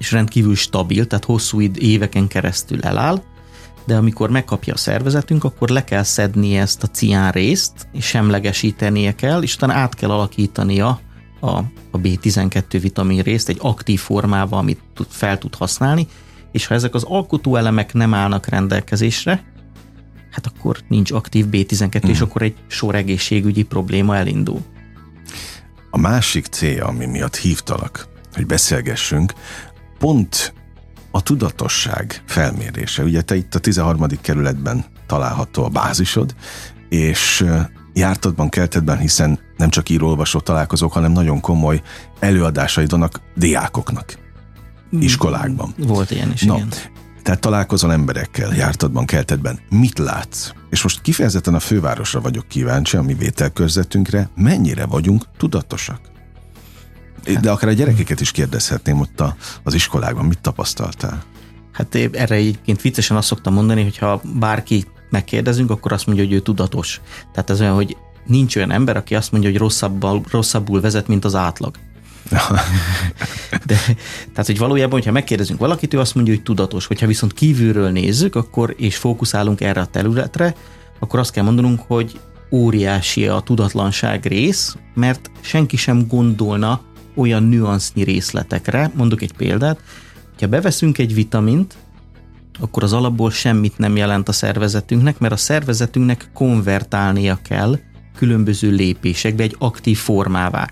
és 0.00 0.12
rendkívül 0.12 0.54
stabil, 0.54 1.06
tehát 1.06 1.24
hosszú 1.24 1.60
éveken 1.74 2.28
keresztül 2.28 2.82
eláll, 2.82 3.22
de 3.86 3.96
amikor 3.96 4.30
megkapja 4.30 4.74
a 4.74 4.76
szervezetünk, 4.76 5.44
akkor 5.44 5.68
le 5.68 5.84
kell 5.84 6.02
szedni 6.02 6.56
ezt 6.56 6.82
a 6.82 6.86
cián 6.86 7.30
részt, 7.30 7.88
és 7.92 8.04
semlegesítenie 8.04 9.14
kell, 9.14 9.42
és 9.42 9.54
utána 9.54 9.72
át 9.72 9.94
kell 9.94 10.10
alakítania 10.10 11.00
a, 11.40 11.50
a 11.90 11.98
B12 12.02 12.78
vitamin 12.80 13.22
részt 13.22 13.48
egy 13.48 13.58
aktív 13.60 14.00
formával, 14.00 14.58
amit 14.58 14.80
tud, 14.94 15.06
fel 15.08 15.38
tud 15.38 15.54
használni, 15.54 16.06
és 16.52 16.66
ha 16.66 16.74
ezek 16.74 16.94
az 16.94 17.02
alkotóelemek 17.02 17.92
nem 17.92 18.14
állnak 18.14 18.46
rendelkezésre, 18.46 19.44
hát 20.30 20.46
akkor 20.46 20.78
nincs 20.88 21.10
aktív 21.10 21.46
B12, 21.50 22.06
mm. 22.06 22.10
és 22.10 22.18
mhm. 22.18 22.28
akkor 22.28 22.42
egy 22.42 22.54
sor 22.66 22.94
egészségügyi 22.94 23.62
probléma 23.62 24.16
elindul. 24.16 24.60
A 25.90 25.98
másik 25.98 26.46
célja, 26.46 26.86
ami 26.86 27.06
miatt 27.06 27.36
hívtalak, 27.36 28.08
hogy 28.34 28.46
beszélgessünk, 28.46 29.32
pont 30.00 30.54
a 31.10 31.22
tudatosság 31.22 32.22
felmérése. 32.26 33.02
Ugye 33.02 33.22
te 33.22 33.36
itt 33.36 33.54
a 33.54 33.58
13. 33.58 34.06
kerületben 34.20 34.84
található 35.06 35.64
a 35.64 35.68
bázisod, 35.68 36.34
és 36.88 37.44
jártadban, 37.92 38.48
keltedben, 38.48 38.98
hiszen 38.98 39.38
nem 39.56 39.68
csak 39.68 39.88
író-olvasó 39.88 40.40
találkozók, 40.40 40.92
hanem 40.92 41.12
nagyon 41.12 41.40
komoly 41.40 41.82
előadásaid 42.18 42.90
vannak 42.90 43.20
diákoknak, 43.34 44.18
mm. 44.96 45.00
iskolákban. 45.00 45.74
Volt 45.78 46.10
ilyen 46.10 46.32
is, 46.32 46.42
no, 46.42 46.54
igen. 46.54 46.68
Tehát 47.22 47.40
találkozol 47.40 47.92
emberekkel, 47.92 48.54
jártadban, 48.54 49.04
keltedben. 49.04 49.58
Mit 49.70 49.98
látsz? 49.98 50.50
És 50.70 50.82
most 50.82 51.00
kifejezetten 51.00 51.54
a 51.54 51.60
fővárosra 51.60 52.20
vagyok 52.20 52.48
kíváncsi, 52.48 52.96
a 52.96 53.02
mi 53.02 53.14
vételkörzetünkre, 53.14 54.30
mennyire 54.34 54.86
vagyunk 54.86 55.24
tudatosak? 55.36 56.09
De 57.40 57.50
akár 57.50 57.68
a 57.68 57.72
gyerekeket 57.72 58.20
is 58.20 58.30
kérdezhetném 58.30 59.00
ott 59.00 59.20
a, 59.20 59.36
az 59.62 59.74
iskolákban, 59.74 60.24
mit 60.24 60.38
tapasztaltál? 60.38 61.22
Hát 61.72 61.94
erre 61.94 62.34
egyébként 62.34 62.80
viccesen 62.80 63.16
azt 63.16 63.26
szoktam 63.26 63.54
mondani, 63.54 63.82
hogy 63.82 63.98
ha 63.98 64.20
bárki 64.34 64.84
megkérdezünk, 65.10 65.70
akkor 65.70 65.92
azt 65.92 66.06
mondja, 66.06 66.24
hogy 66.24 66.32
ő 66.32 66.40
tudatos. 66.40 67.00
Tehát 67.32 67.50
ez 67.50 67.60
olyan, 67.60 67.74
hogy 67.74 67.96
nincs 68.26 68.56
olyan 68.56 68.70
ember, 68.70 68.96
aki 68.96 69.14
azt 69.14 69.32
mondja, 69.32 69.50
hogy 69.50 69.58
rosszabbul, 69.58 70.22
rosszabbul 70.30 70.80
vezet, 70.80 71.08
mint 71.08 71.24
az 71.24 71.34
átlag. 71.34 71.76
De, 73.66 73.76
tehát, 74.32 74.46
hogy 74.46 74.58
valójában, 74.58 74.92
hogyha 74.92 75.12
megkérdezünk 75.12 75.60
valakit, 75.60 75.94
ő 75.94 75.98
azt 75.98 76.14
mondja, 76.14 76.34
hogy 76.34 76.42
tudatos. 76.42 76.86
Hogyha 76.86 77.06
viszont 77.06 77.32
kívülről 77.32 77.90
nézzük, 77.90 78.34
akkor 78.34 78.74
és 78.78 78.96
fókuszálunk 78.96 79.60
erre 79.60 79.80
a 79.80 79.86
területre, 79.86 80.54
akkor 80.98 81.18
azt 81.18 81.32
kell 81.32 81.44
mondanunk, 81.44 81.80
hogy 81.86 82.20
óriási 82.50 83.26
a 83.26 83.40
tudatlanság 83.40 84.26
rész, 84.26 84.76
mert 84.94 85.30
senki 85.40 85.76
sem 85.76 86.06
gondolna 86.06 86.80
olyan 87.20 87.42
nüansznyi 87.42 88.02
részletekre. 88.02 88.90
Mondok 88.94 89.22
egy 89.22 89.32
példát, 89.32 89.80
ha 90.40 90.46
beveszünk 90.46 90.98
egy 90.98 91.14
vitamint, 91.14 91.74
akkor 92.60 92.82
az 92.82 92.92
alapból 92.92 93.30
semmit 93.30 93.78
nem 93.78 93.96
jelent 93.96 94.28
a 94.28 94.32
szervezetünknek, 94.32 95.18
mert 95.18 95.32
a 95.32 95.36
szervezetünknek 95.36 96.30
konvertálnia 96.32 97.38
kell 97.42 97.78
különböző 98.16 98.70
lépésekbe 98.70 99.42
egy 99.42 99.56
aktív 99.58 99.98
formává. 99.98 100.70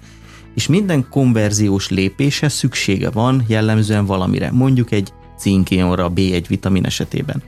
És 0.54 0.66
minden 0.66 1.08
konverziós 1.10 1.88
lépéshez 1.88 2.52
szüksége 2.52 3.10
van 3.10 3.44
jellemzően 3.46 4.06
valamire, 4.06 4.50
mondjuk 4.52 4.92
egy 4.92 5.12
cinkionra 5.38 6.04
a 6.04 6.12
B1 6.12 6.44
vitamin 6.48 6.84
esetében. 6.84 7.42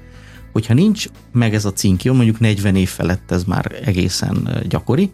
Hogyha 0.52 0.74
nincs 0.74 1.06
meg 1.32 1.54
ez 1.54 1.64
a 1.64 1.72
cinkion, 1.72 2.16
mondjuk 2.16 2.40
40 2.40 2.76
év 2.76 2.88
felett 2.88 3.30
ez 3.30 3.44
már 3.44 3.80
egészen 3.84 4.62
gyakori, 4.68 5.10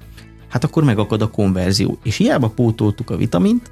hát 0.48 0.64
akkor 0.64 0.84
megakad 0.84 1.22
a 1.22 1.30
konverzió. 1.30 1.98
És 2.02 2.16
hiába 2.16 2.48
pótoltuk 2.48 3.10
a 3.10 3.16
vitamint, 3.16 3.70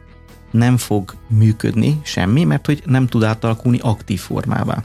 nem 0.50 0.76
fog 0.76 1.14
működni 1.28 2.00
semmi, 2.02 2.44
mert 2.44 2.66
hogy 2.66 2.82
nem 2.86 3.06
tud 3.06 3.22
átalakulni 3.22 3.78
aktív 3.82 4.20
formává. 4.20 4.84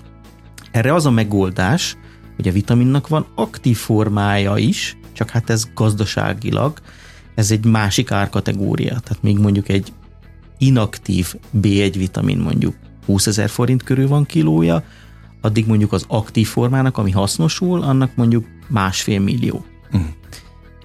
Erre 0.72 0.94
az 0.94 1.06
a 1.06 1.12
megoldás, 1.12 1.98
hogy 2.36 2.48
a 2.48 2.52
vitaminnak 2.52 3.08
van 3.08 3.26
aktív 3.36 3.78
formája 3.78 4.58
is, 4.58 4.98
csak 5.14 5.30
hát 5.30 5.50
ez 5.50 5.68
gazdaságilag, 5.74 6.80
ez 7.36 7.52
egy 7.52 7.66
másik 7.66 8.12
árkategória. 8.12 9.00
Tehát 9.00 9.24
még 9.24 9.40
mondjuk 9.40 9.70
egy 9.70 9.94
inaktív 10.58 11.36
B1 11.62 11.94
vitamin 11.98 12.38
mondjuk 12.38 12.76
20 13.06 13.28
ezer 13.28 13.50
forint 13.50 13.84
körül 13.84 14.08
van 14.08 14.26
kilója, 14.26 14.84
addig 15.42 15.68
mondjuk 15.68 15.94
az 15.94 16.06
aktív 16.08 16.48
formának, 16.48 16.98
ami 16.98 17.12
hasznosul, 17.12 17.82
annak 17.82 18.16
mondjuk 18.16 18.46
másfél 18.68 19.20
millió. 19.20 19.66
Uh. 19.92 20.02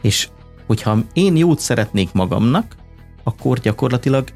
És 0.02 0.28
hogyha 0.66 0.98
én 1.12 1.36
jót 1.36 1.58
szeretnék 1.60 2.12
magamnak, 2.12 2.76
akkor 3.22 3.58
gyakorlatilag 3.58 4.28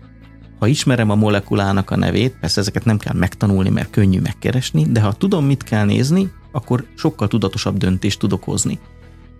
ha 0.59 0.67
ismerem 0.67 1.11
a 1.11 1.15
molekulának 1.15 1.91
a 1.91 1.97
nevét, 1.97 2.37
persze 2.41 2.61
ezeket 2.61 2.85
nem 2.85 2.99
kell 2.99 3.15
megtanulni, 3.15 3.69
mert 3.69 3.91
könnyű 3.91 4.21
megkeresni, 4.21 4.87
de 4.91 5.01
ha 5.01 5.13
tudom, 5.13 5.45
mit 5.45 5.63
kell 5.63 5.85
nézni, 5.85 6.31
akkor 6.53 6.85
sokkal 6.97 7.29
tudatosabb 7.29 7.77
döntést 7.77 8.19
tudok 8.19 8.45
hozni. 8.45 8.79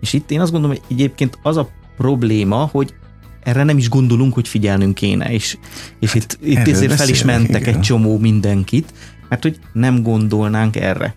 És 0.01 0.13
itt 0.13 0.31
én 0.31 0.39
azt 0.39 0.51
gondolom, 0.51 0.75
hogy 0.75 0.95
egyébként 0.95 1.39
az 1.41 1.57
a 1.57 1.69
probléma, 1.97 2.69
hogy 2.71 2.93
erre 3.43 3.63
nem 3.63 3.77
is 3.77 3.89
gondolunk, 3.89 4.33
hogy 4.33 4.47
figyelnünk 4.47 4.95
kéne, 4.95 5.31
és, 5.31 5.57
és 5.99 6.13
hát 6.13 6.37
itt, 6.41 6.57
itt 6.57 6.67
ezért 6.67 6.93
fel 6.93 7.09
is 7.09 7.23
mentek 7.23 7.61
igen. 7.61 7.73
egy 7.73 7.79
csomó 7.79 8.17
mindenkit, 8.17 8.93
mert 9.29 9.41
hogy 9.41 9.59
nem 9.73 10.03
gondolnánk 10.03 10.75
erre. 10.75 11.15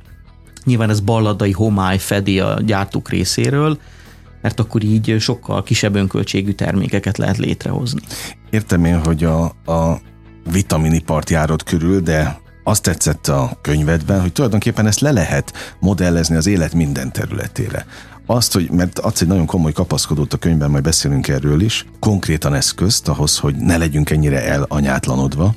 Nyilván 0.65 0.91
ez 0.91 1.01
balladai 1.01 1.53
homály 1.53 1.99
fedi 1.99 2.41
a 2.41 2.61
gyártók 2.65 3.09
részéről, 3.09 3.79
mert 4.43 4.61
akkor 4.61 4.83
így 4.83 5.17
sokkal 5.19 5.63
kisebb 5.63 5.95
önköltségű 5.95 6.53
termékeket 6.53 7.19
lehet 7.19 7.37
létrehozni. 7.37 8.01
Értem 8.51 8.85
én, 8.85 9.05
hogy 9.05 9.25
a, 9.25 9.45
a 9.45 10.01
vitaminipart 10.51 11.31
járod 11.31 11.63
körül, 11.63 12.01
de 12.01 12.41
azt 12.65 12.83
tetszett 12.83 13.29
a 13.29 13.59
könyvedben, 13.61 14.21
hogy 14.21 14.33
tulajdonképpen 14.33 14.87
ezt 14.87 15.01
le 15.01 15.11
lehet 15.13 15.77
modellezni 15.81 16.37
az 16.37 16.47
élet 16.47 16.75
minden 16.75 17.13
területére. 17.13 17.87
Azt, 18.27 18.53
hogy, 18.53 18.71
mert 18.71 18.99
adsz 18.99 19.21
egy 19.21 19.29
nagyon 19.29 19.47
komoly 19.47 19.73
kapaszkodót 19.73 20.33
a 20.33 20.37
könyvben, 20.37 20.71
majd 20.71 20.83
beszélünk 20.83 21.29
erről 21.29 21.61
is, 21.61 21.87
konkrétan 22.01 22.55
eszközt 22.55 23.09
ahhoz, 23.09 23.39
hogy 23.39 23.57
ne 23.57 23.77
legyünk 23.77 24.11
ennyire 24.11 24.45
elanyátlanodva 24.47 25.55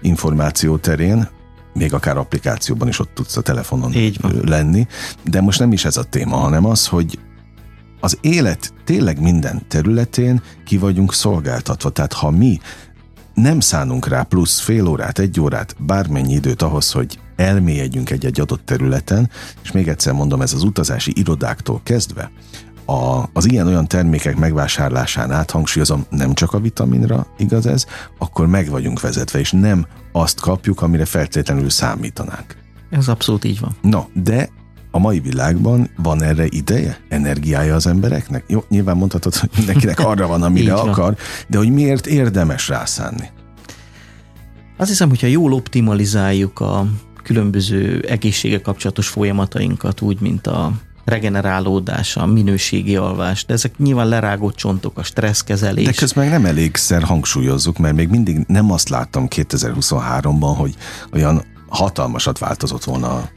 információ 0.00 0.76
terén, 0.76 1.28
még 1.72 1.94
akár 1.94 2.16
applikációban 2.16 2.88
is 2.88 2.98
ott 2.98 3.14
tudsz 3.14 3.36
a 3.36 3.40
telefonon 3.40 3.92
Így 3.92 4.20
van. 4.20 4.40
lenni, 4.44 4.86
de 5.24 5.40
most 5.40 5.58
nem 5.58 5.72
is 5.72 5.84
ez 5.84 5.96
a 5.96 6.02
téma, 6.02 6.36
hanem 6.36 6.64
az, 6.64 6.86
hogy 6.86 7.18
az 8.04 8.18
élet 8.20 8.72
tényleg 8.84 9.20
minden 9.20 9.62
területén 9.68 10.42
ki 10.64 10.78
vagyunk 10.78 11.14
szolgáltatva. 11.14 11.90
Tehát 11.90 12.12
ha 12.12 12.30
mi 12.30 12.60
nem 13.34 13.60
szánunk 13.60 14.08
rá 14.08 14.22
plusz 14.22 14.60
fél 14.60 14.86
órát, 14.86 15.18
egy 15.18 15.40
órát, 15.40 15.76
bármennyi 15.78 16.32
időt 16.32 16.62
ahhoz, 16.62 16.92
hogy 16.92 17.18
elmélyedjünk 17.36 18.10
egy-egy 18.10 18.40
adott 18.40 18.66
területen, 18.66 19.30
és 19.62 19.72
még 19.72 19.88
egyszer 19.88 20.12
mondom, 20.12 20.40
ez 20.40 20.52
az 20.52 20.62
utazási 20.62 21.12
irodáktól 21.14 21.80
kezdve, 21.82 22.30
a, 22.84 23.28
az 23.32 23.50
ilyen-olyan 23.50 23.88
termékek 23.88 24.36
megvásárlásán 24.36 25.30
át, 25.30 25.50
hangsúlyozom, 25.50 26.06
nem 26.10 26.34
csak 26.34 26.52
a 26.52 26.60
vitaminra 26.60 27.26
igaz 27.38 27.66
ez, 27.66 27.86
akkor 28.18 28.46
meg 28.46 28.68
vagyunk 28.68 29.00
vezetve, 29.00 29.38
és 29.38 29.52
nem 29.52 29.86
azt 30.12 30.40
kapjuk, 30.40 30.82
amire 30.82 31.04
feltétlenül 31.04 31.70
számítanánk. 31.70 32.56
Ez 32.90 33.08
abszolút 33.08 33.44
így 33.44 33.60
van. 33.60 33.76
No, 33.82 34.04
de 34.12 34.48
a 34.94 34.98
mai 34.98 35.20
világban 35.20 35.90
van 35.96 36.22
erre 36.22 36.46
ideje, 36.48 36.98
energiája 37.08 37.74
az 37.74 37.86
embereknek? 37.86 38.44
Jó, 38.46 38.64
nyilván 38.68 38.96
mondhatod, 38.96 39.34
hogy 39.34 39.50
mindenkinek 39.56 39.98
arra 39.98 40.26
van, 40.26 40.42
amire 40.42 40.74
akar, 40.84 41.16
de 41.46 41.58
hogy 41.58 41.70
miért 41.70 42.06
érdemes 42.06 42.68
rászánni? 42.68 43.28
Azt 44.76 44.88
hiszem, 44.88 45.08
hogyha 45.08 45.26
jól 45.26 45.52
optimalizáljuk 45.52 46.60
a 46.60 46.86
különböző 47.22 48.04
egészsége 48.08 48.60
kapcsolatos 48.60 49.08
folyamatainkat, 49.08 50.00
úgy, 50.00 50.20
mint 50.20 50.46
a 50.46 50.72
regenerálódás, 51.04 52.16
a 52.16 52.26
minőségi 52.26 52.96
alvás, 52.96 53.44
de 53.44 53.52
ezek 53.52 53.78
nyilván 53.78 54.08
lerágott 54.08 54.54
csontok, 54.54 54.98
a 54.98 55.02
stresszkezelés. 55.02 55.86
De 55.86 55.92
közben 55.92 56.28
nem 56.28 56.44
elégszer 56.44 57.02
hangsúlyozzuk, 57.02 57.78
mert 57.78 57.96
még 57.96 58.08
mindig 58.08 58.38
nem 58.46 58.72
azt 58.72 58.88
láttam 58.88 59.26
2023-ban, 59.30 60.54
hogy 60.56 60.74
olyan 61.12 61.44
hatalmasat 61.68 62.38
változott 62.38 62.84
volna 62.84 63.28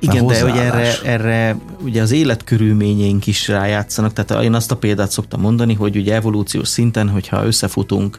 igen, 0.00 0.26
de 0.26 0.42
hogy 0.42 0.58
erre, 0.58 1.02
erre 1.02 1.56
ugye 1.82 2.02
az 2.02 2.10
életkörülményeink 2.10 3.26
is 3.26 3.48
rájátszanak, 3.48 4.12
tehát 4.12 4.44
én 4.44 4.54
azt 4.54 4.70
a 4.70 4.76
példát 4.76 5.10
szoktam 5.10 5.40
mondani, 5.40 5.74
hogy 5.74 5.96
ugye 5.96 6.14
evolúciós 6.14 6.68
szinten, 6.68 7.08
hogyha 7.08 7.46
összefutunk 7.46 8.18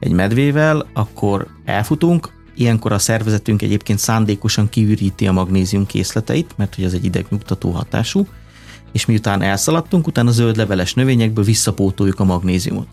egy 0.00 0.12
medvével, 0.12 0.86
akkor 0.92 1.46
elfutunk, 1.64 2.32
ilyenkor 2.56 2.92
a 2.92 2.98
szervezetünk 2.98 3.62
egyébként 3.62 3.98
szándékosan 3.98 4.68
kiüríti 4.68 5.26
a 5.26 5.32
magnézium 5.32 5.86
készleteit, 5.86 6.54
mert 6.56 6.74
hogy 6.74 6.84
ez 6.84 6.92
egy 6.92 7.04
idegnyugtató 7.04 7.70
hatású, 7.70 8.26
és 8.92 9.06
miután 9.06 9.42
elszaladtunk, 9.42 10.06
utána 10.06 10.28
a 10.28 10.32
zöld 10.32 10.56
leveles 10.56 10.94
növényekből 10.94 11.44
visszapótoljuk 11.44 12.20
a 12.20 12.24
magnéziumot. 12.24 12.86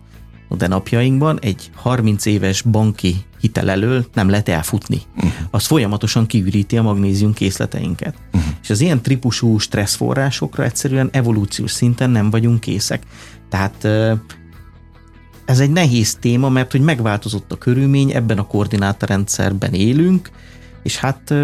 De 0.56 0.66
napjainkban 0.66 1.38
egy 1.40 1.70
30 1.74 2.26
éves 2.26 2.62
banki 2.62 3.16
hitel 3.40 3.70
elől 3.70 4.06
nem 4.14 4.28
lehet 4.28 4.48
elfutni. 4.48 5.02
Uh-huh. 5.16 5.32
Az 5.50 5.66
folyamatosan 5.66 6.26
kiüríti 6.26 6.76
a 6.76 6.82
magnézium 6.82 7.32
készleteinket. 7.32 8.14
Uh-huh. 8.32 8.50
És 8.62 8.70
az 8.70 8.80
ilyen 8.80 9.00
típusú 9.00 9.58
stresszforrásokra 9.58 10.64
egyszerűen 10.64 11.08
evolúciós 11.12 11.70
szinten 11.70 12.10
nem 12.10 12.30
vagyunk 12.30 12.60
készek. 12.60 13.02
Tehát 13.48 13.84
ez 15.44 15.60
egy 15.60 15.70
nehéz 15.70 16.14
téma, 16.14 16.48
mert 16.48 16.70
hogy 16.70 16.80
megváltozott 16.80 17.52
a 17.52 17.58
körülmény, 17.58 18.10
ebben 18.10 18.38
a 18.38 18.46
koordinátorrendszerben 18.46 19.72
élünk, 19.72 20.30
és 20.82 20.96
hát 20.96 21.34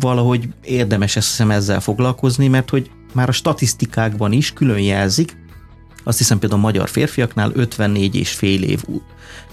valahogy 0.00 0.48
érdemes 0.62 1.16
ezt 1.16 1.28
hiszem 1.28 1.50
ezzel 1.50 1.80
foglalkozni, 1.80 2.48
mert 2.48 2.70
hogy 2.70 2.90
már 3.12 3.28
a 3.28 3.32
statisztikákban 3.32 4.32
is 4.32 4.52
külön 4.52 4.80
jelzik, 4.80 5.36
azt 6.04 6.18
hiszem 6.18 6.38
például 6.38 6.60
a 6.60 6.64
magyar 6.64 6.88
férfiaknál 6.88 7.50
54 7.54 8.14
és 8.14 8.30
fél 8.30 8.62
év 8.62 8.84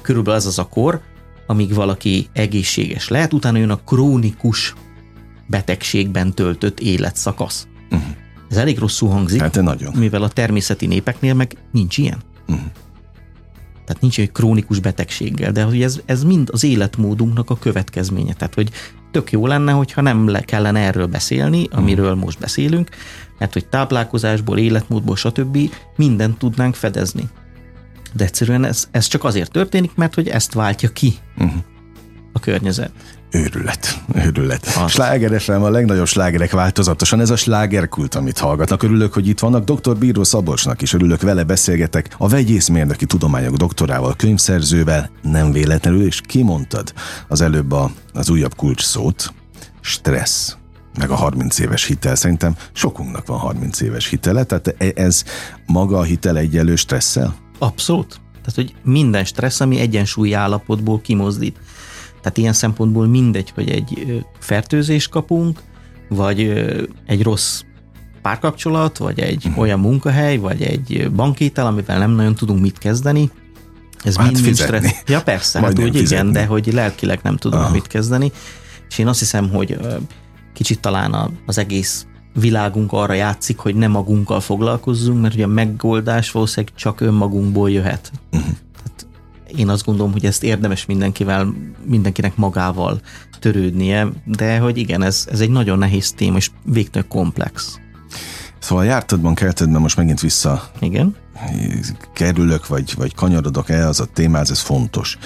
körülbelül 0.01 0.39
az 0.39 0.45
az 0.45 0.59
a 0.59 0.67
kor, 0.67 1.01
amíg 1.47 1.73
valaki 1.73 2.27
egészséges 2.33 3.07
lehet, 3.07 3.33
utána 3.33 3.57
jön 3.57 3.69
a 3.69 3.83
krónikus 3.85 4.73
betegségben 5.47 6.33
töltött 6.33 6.79
életszakasz. 6.79 7.67
Uh-huh. 7.91 8.07
Ez 8.49 8.57
elég 8.57 8.77
rosszul 8.77 9.09
hangzik, 9.09 9.41
hát 9.41 9.61
nagyon. 9.61 9.93
mivel 9.95 10.23
a 10.23 10.29
természeti 10.29 10.85
népeknél 10.85 11.33
meg 11.33 11.57
nincs 11.71 11.97
ilyen. 11.97 12.21
Uh-huh. 12.47 12.65
Tehát 13.85 14.01
nincs 14.01 14.19
egy 14.19 14.31
krónikus 14.31 14.79
betegséggel, 14.79 15.51
de 15.51 15.63
hogy 15.63 15.81
ez, 15.81 16.01
ez 16.05 16.23
mind 16.23 16.49
az 16.51 16.63
életmódunknak 16.63 17.49
a 17.49 17.57
következménye. 17.57 18.33
Tehát, 18.33 18.53
hogy 18.53 18.69
tök 19.15 19.31
jó 19.31 19.47
lenne, 19.47 19.71
hogyha 19.71 20.01
nem 20.01 20.27
le 20.27 20.41
kellene 20.41 20.79
erről 20.79 21.05
beszélni, 21.05 21.67
amiről 21.71 22.11
hmm. 22.11 22.19
most 22.19 22.39
beszélünk, 22.39 22.89
mert 23.37 23.53
hogy 23.53 23.65
táplálkozásból, 23.65 24.57
életmódból, 24.57 25.15
stb. 25.15 25.57
mindent 25.95 26.37
tudnánk 26.37 26.75
fedezni. 26.75 27.29
De 28.13 28.23
egyszerűen 28.23 28.65
ez, 28.65 28.87
ez 28.91 29.07
csak 29.07 29.23
azért 29.23 29.51
történik, 29.51 29.95
mert 29.95 30.15
hogy 30.15 30.27
ezt 30.27 30.53
váltja 30.53 30.89
ki 30.89 31.13
uh-huh. 31.37 31.61
A 32.35 32.39
környezet. 32.39 32.91
Őrület, 33.31 34.01
őrület. 34.13 34.67
Az. 34.83 34.91
Slágeresem 34.91 35.63
a 35.63 35.69
legnagyobb 35.69 36.07
slágerek 36.07 36.51
változatosan, 36.51 37.19
ez 37.19 37.29
a 37.29 37.35
slágerkult, 37.35 38.15
amit 38.15 38.37
hallgatnak. 38.37 38.83
Örülök, 38.83 39.13
hogy 39.13 39.27
itt 39.27 39.39
vannak. 39.39 39.63
Dr. 39.63 39.97
Bíró 39.97 40.23
Szabolcsnak 40.23 40.81
is 40.81 40.93
örülök, 40.93 41.21
vele 41.21 41.43
beszélgetek. 41.43 42.15
A 42.17 42.27
vegyészmérnöki 42.27 43.05
tudományok 43.05 43.55
doktorával, 43.55 44.15
könyvszerzővel, 44.15 45.09
nem 45.21 45.51
véletlenül, 45.51 46.05
és 46.05 46.21
kimondtad 46.21 46.93
az 47.27 47.41
előbb 47.41 47.71
a, 47.71 47.91
az 48.13 48.29
újabb 48.29 48.55
kulcs 48.55 48.81
szót, 48.81 49.33
stressz 49.81 50.57
meg 50.99 51.09
a 51.09 51.15
30 51.15 51.59
éves 51.59 51.85
hitel. 51.85 52.15
Szerintem 52.15 52.55
sokunknak 52.73 53.27
van 53.27 53.37
30 53.37 53.81
éves 53.81 54.07
hitele, 54.07 54.43
tehát 54.43 54.75
e- 54.77 55.03
ez 55.03 55.23
maga 55.65 55.97
a 55.97 56.03
hitel 56.03 56.37
egyelő 56.37 56.75
stresszel? 56.75 57.35
Abszolút. 57.59 58.19
Tehát, 58.45 58.55
hogy 58.55 58.75
minden 58.83 59.25
stressz, 59.25 59.59
ami 59.59 59.79
egyensúlyi 59.79 60.33
állapotból 60.33 61.01
kimozdít. 61.01 61.57
Tehát 62.25 62.39
ilyen 62.39 62.53
szempontból 62.53 63.07
mindegy, 63.07 63.51
hogy 63.55 63.69
egy 63.69 64.23
fertőzést 64.39 65.09
kapunk, 65.09 65.61
vagy 66.09 66.39
egy 67.05 67.23
rossz 67.23 67.61
párkapcsolat, 68.21 68.97
vagy 68.97 69.19
egy 69.19 69.45
uh-huh. 69.45 69.61
olyan 69.61 69.79
munkahely, 69.79 70.37
vagy 70.37 70.61
egy 70.61 71.11
bankétel, 71.11 71.65
amivel 71.65 71.97
nem 71.97 72.11
nagyon 72.11 72.35
tudunk 72.35 72.61
mit 72.61 72.77
kezdeni. 72.77 73.31
Ez 74.03 74.17
hát 74.17 74.31
mind, 74.31 74.43
mind 74.43 74.57
stressz. 74.57 75.03
Ja 75.07 75.21
persze, 75.21 75.59
hát 75.59 75.79
úgy 75.79 75.95
igen, 75.95 76.31
de 76.31 76.45
hogy 76.45 76.73
lelkileg 76.73 77.19
nem 77.23 77.37
tudunk 77.37 77.63
Aha. 77.63 77.71
mit 77.71 77.87
kezdeni. 77.87 78.31
És 78.89 78.97
én 78.97 79.07
azt 79.07 79.19
hiszem, 79.19 79.49
hogy 79.49 79.77
kicsit 80.53 80.79
talán 80.79 81.37
az 81.45 81.57
egész 81.57 82.05
világunk 82.33 82.91
arra 82.91 83.13
játszik, 83.13 83.57
hogy 83.57 83.75
nem 83.75 83.91
magunkkal 83.91 84.39
foglalkozzunk, 84.39 85.21
mert 85.21 85.33
ugye 85.33 85.43
a 85.43 85.47
megoldás 85.47 86.31
valószínűleg 86.31 86.75
csak 86.75 87.01
önmagunkból 87.01 87.71
jöhet. 87.71 88.11
Uh-huh. 88.31 88.49
Én 89.55 89.69
azt 89.69 89.85
gondolom, 89.85 90.11
hogy 90.11 90.25
ezt 90.25 90.43
érdemes 90.43 90.85
mindenkivel, 90.85 91.53
mindenkinek 91.85 92.35
magával 92.35 92.99
törődnie, 93.39 94.07
de 94.25 94.57
hogy 94.57 94.77
igen, 94.77 95.01
ez, 95.01 95.27
ez 95.31 95.39
egy 95.39 95.49
nagyon 95.49 95.77
nehéz 95.77 96.11
téma, 96.11 96.37
és 96.37 96.51
végtelen 96.63 97.07
komplex. 97.07 97.79
Szóval 98.59 98.85
jártadban, 98.85 99.35
keltedben 99.35 99.81
most 99.81 99.97
megint 99.97 100.19
vissza 100.19 100.69
igen. 100.79 101.15
kerülök, 102.13 102.67
vagy, 102.67 102.93
vagy 102.97 103.15
kanyarodok 103.15 103.69
el, 103.69 103.87
az 103.87 103.99
a 103.99 104.05
témáz, 104.05 104.51
ez 104.51 104.59
fontos. 104.59 105.17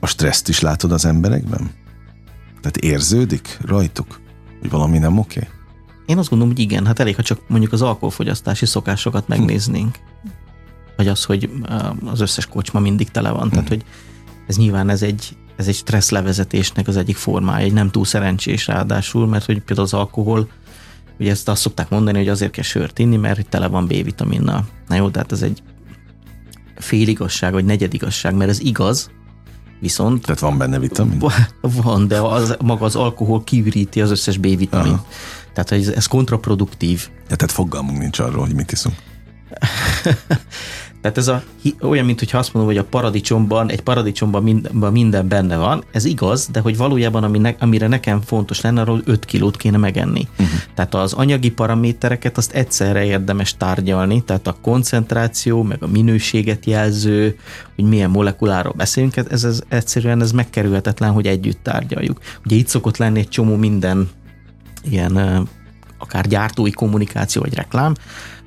A 0.00 0.06
stresszt 0.06 0.48
is 0.48 0.60
látod 0.60 0.92
az 0.92 1.04
emberekben? 1.04 1.70
Tehát 2.60 2.76
érződik 2.76 3.58
rajtuk, 3.64 4.20
hogy 4.60 4.70
valami 4.70 4.98
nem 4.98 5.18
oké? 5.18 5.38
Okay? 5.38 5.52
Én 6.06 6.18
azt 6.18 6.28
gondolom, 6.28 6.54
hogy 6.54 6.62
igen, 6.62 6.86
hát 6.86 6.98
elég, 6.98 7.16
ha 7.16 7.22
csak 7.22 7.40
mondjuk 7.48 7.72
az 7.72 7.82
alkoholfogyasztási 7.82 8.66
szokásokat 8.66 9.28
megnéznénk. 9.28 9.98
Vagy 10.98 11.08
az, 11.08 11.24
hogy 11.24 11.50
az 12.04 12.20
összes 12.20 12.46
kocsma 12.46 12.80
mindig 12.80 13.10
tele 13.10 13.30
van. 13.30 13.50
Tehát, 13.50 13.68
hogy 13.68 13.84
ez 14.46 14.56
nyilván 14.56 14.88
ez 14.88 15.02
egy, 15.02 15.36
ez 15.56 15.68
egy 15.68 15.74
stressz 15.74 16.10
levezetésnek 16.10 16.88
az 16.88 16.96
egyik 16.96 17.16
formája, 17.16 17.64
egy 17.64 17.72
nem 17.72 17.90
túl 17.90 18.04
szerencsés 18.04 18.66
ráadásul, 18.66 19.26
mert 19.26 19.44
hogy 19.44 19.60
például 19.60 19.86
az 19.86 19.94
alkohol, 19.94 20.48
ugye 21.18 21.30
ezt 21.30 21.48
azt 21.48 21.60
szokták 21.60 21.88
mondani, 21.88 22.18
hogy 22.18 22.28
azért 22.28 22.50
kell 22.50 22.64
sört 22.64 22.98
inni, 22.98 23.16
mert 23.16 23.36
hogy 23.36 23.48
tele 23.48 23.66
van 23.66 23.86
B-vitaminnal. 23.86 24.64
Na 24.88 24.94
jó, 24.94 25.10
tehát 25.10 25.32
ez 25.32 25.42
egy 25.42 25.62
féligasság, 26.76 27.52
vagy 27.52 27.64
negyedigasság, 27.64 28.34
mert 28.34 28.50
ez 28.50 28.60
igaz, 28.60 29.10
viszont... 29.80 30.22
Tehát 30.24 30.40
van 30.40 30.58
benne 30.58 30.78
vitamin? 30.78 31.22
Van, 31.60 32.08
de 32.08 32.20
az, 32.20 32.56
maga 32.60 32.84
az 32.84 32.96
alkohol 32.96 33.44
kiüríti 33.44 34.00
az 34.00 34.10
összes 34.10 34.36
B-vitamint. 34.36 35.00
Tehát 35.52 35.72
ez, 35.72 35.88
ez 35.88 36.06
kontraproduktív. 36.06 37.08
Ja, 37.28 37.36
tehát 37.36 37.52
fogalmunk 37.52 37.98
nincs 37.98 38.18
arról, 38.18 38.44
hogy 38.44 38.54
mit 38.54 38.72
iszunk. 38.72 38.96
tehát 41.12 41.18
ez 41.18 41.28
a, 41.28 41.42
olyan, 41.80 42.04
mint 42.04 42.18
hogyha 42.18 42.38
azt 42.38 42.54
mondom, 42.54 42.72
hogy 42.72 42.82
a 42.84 42.88
paradicsomban, 42.88 43.70
egy 43.70 43.80
paradicsomban 43.80 44.42
minden, 44.42 44.92
minden 44.92 45.28
benne 45.28 45.56
van, 45.56 45.84
ez 45.92 46.04
igaz, 46.04 46.48
de 46.52 46.60
hogy 46.60 46.76
valójában 46.76 47.24
ami 47.24 47.38
ne, 47.38 47.54
amire 47.58 47.86
nekem 47.86 48.20
fontos 48.20 48.60
lenne, 48.60 48.80
arról 48.80 49.02
5 49.04 49.24
kilót 49.24 49.56
kéne 49.56 49.76
megenni. 49.76 50.28
Uh-huh. 50.30 50.46
Tehát 50.74 50.94
az 50.94 51.12
anyagi 51.12 51.50
paramétereket 51.50 52.36
azt 52.36 52.52
egyszerre 52.52 53.04
érdemes 53.04 53.56
tárgyalni, 53.56 54.24
tehát 54.24 54.46
a 54.46 54.56
koncentráció, 54.62 55.62
meg 55.62 55.82
a 55.82 55.86
minőséget 55.86 56.66
jelző, 56.66 57.36
hogy 57.74 57.84
milyen 57.84 58.10
molekuláról 58.10 58.74
beszélünk, 58.76 59.16
ez, 59.16 59.44
ez 59.44 59.60
egyszerűen 59.68 60.20
ez 60.20 60.32
megkerülhetetlen, 60.32 61.10
hogy 61.10 61.26
együtt 61.26 61.62
tárgyaljuk. 61.62 62.18
Ugye 62.44 62.56
itt 62.56 62.68
szokott 62.68 62.96
lenni 62.96 63.18
egy 63.18 63.28
csomó 63.28 63.56
minden 63.56 64.08
ilyen 64.90 65.46
akár 65.98 66.26
gyártói 66.26 66.70
kommunikáció 66.70 67.42
vagy 67.42 67.54
reklám, 67.54 67.94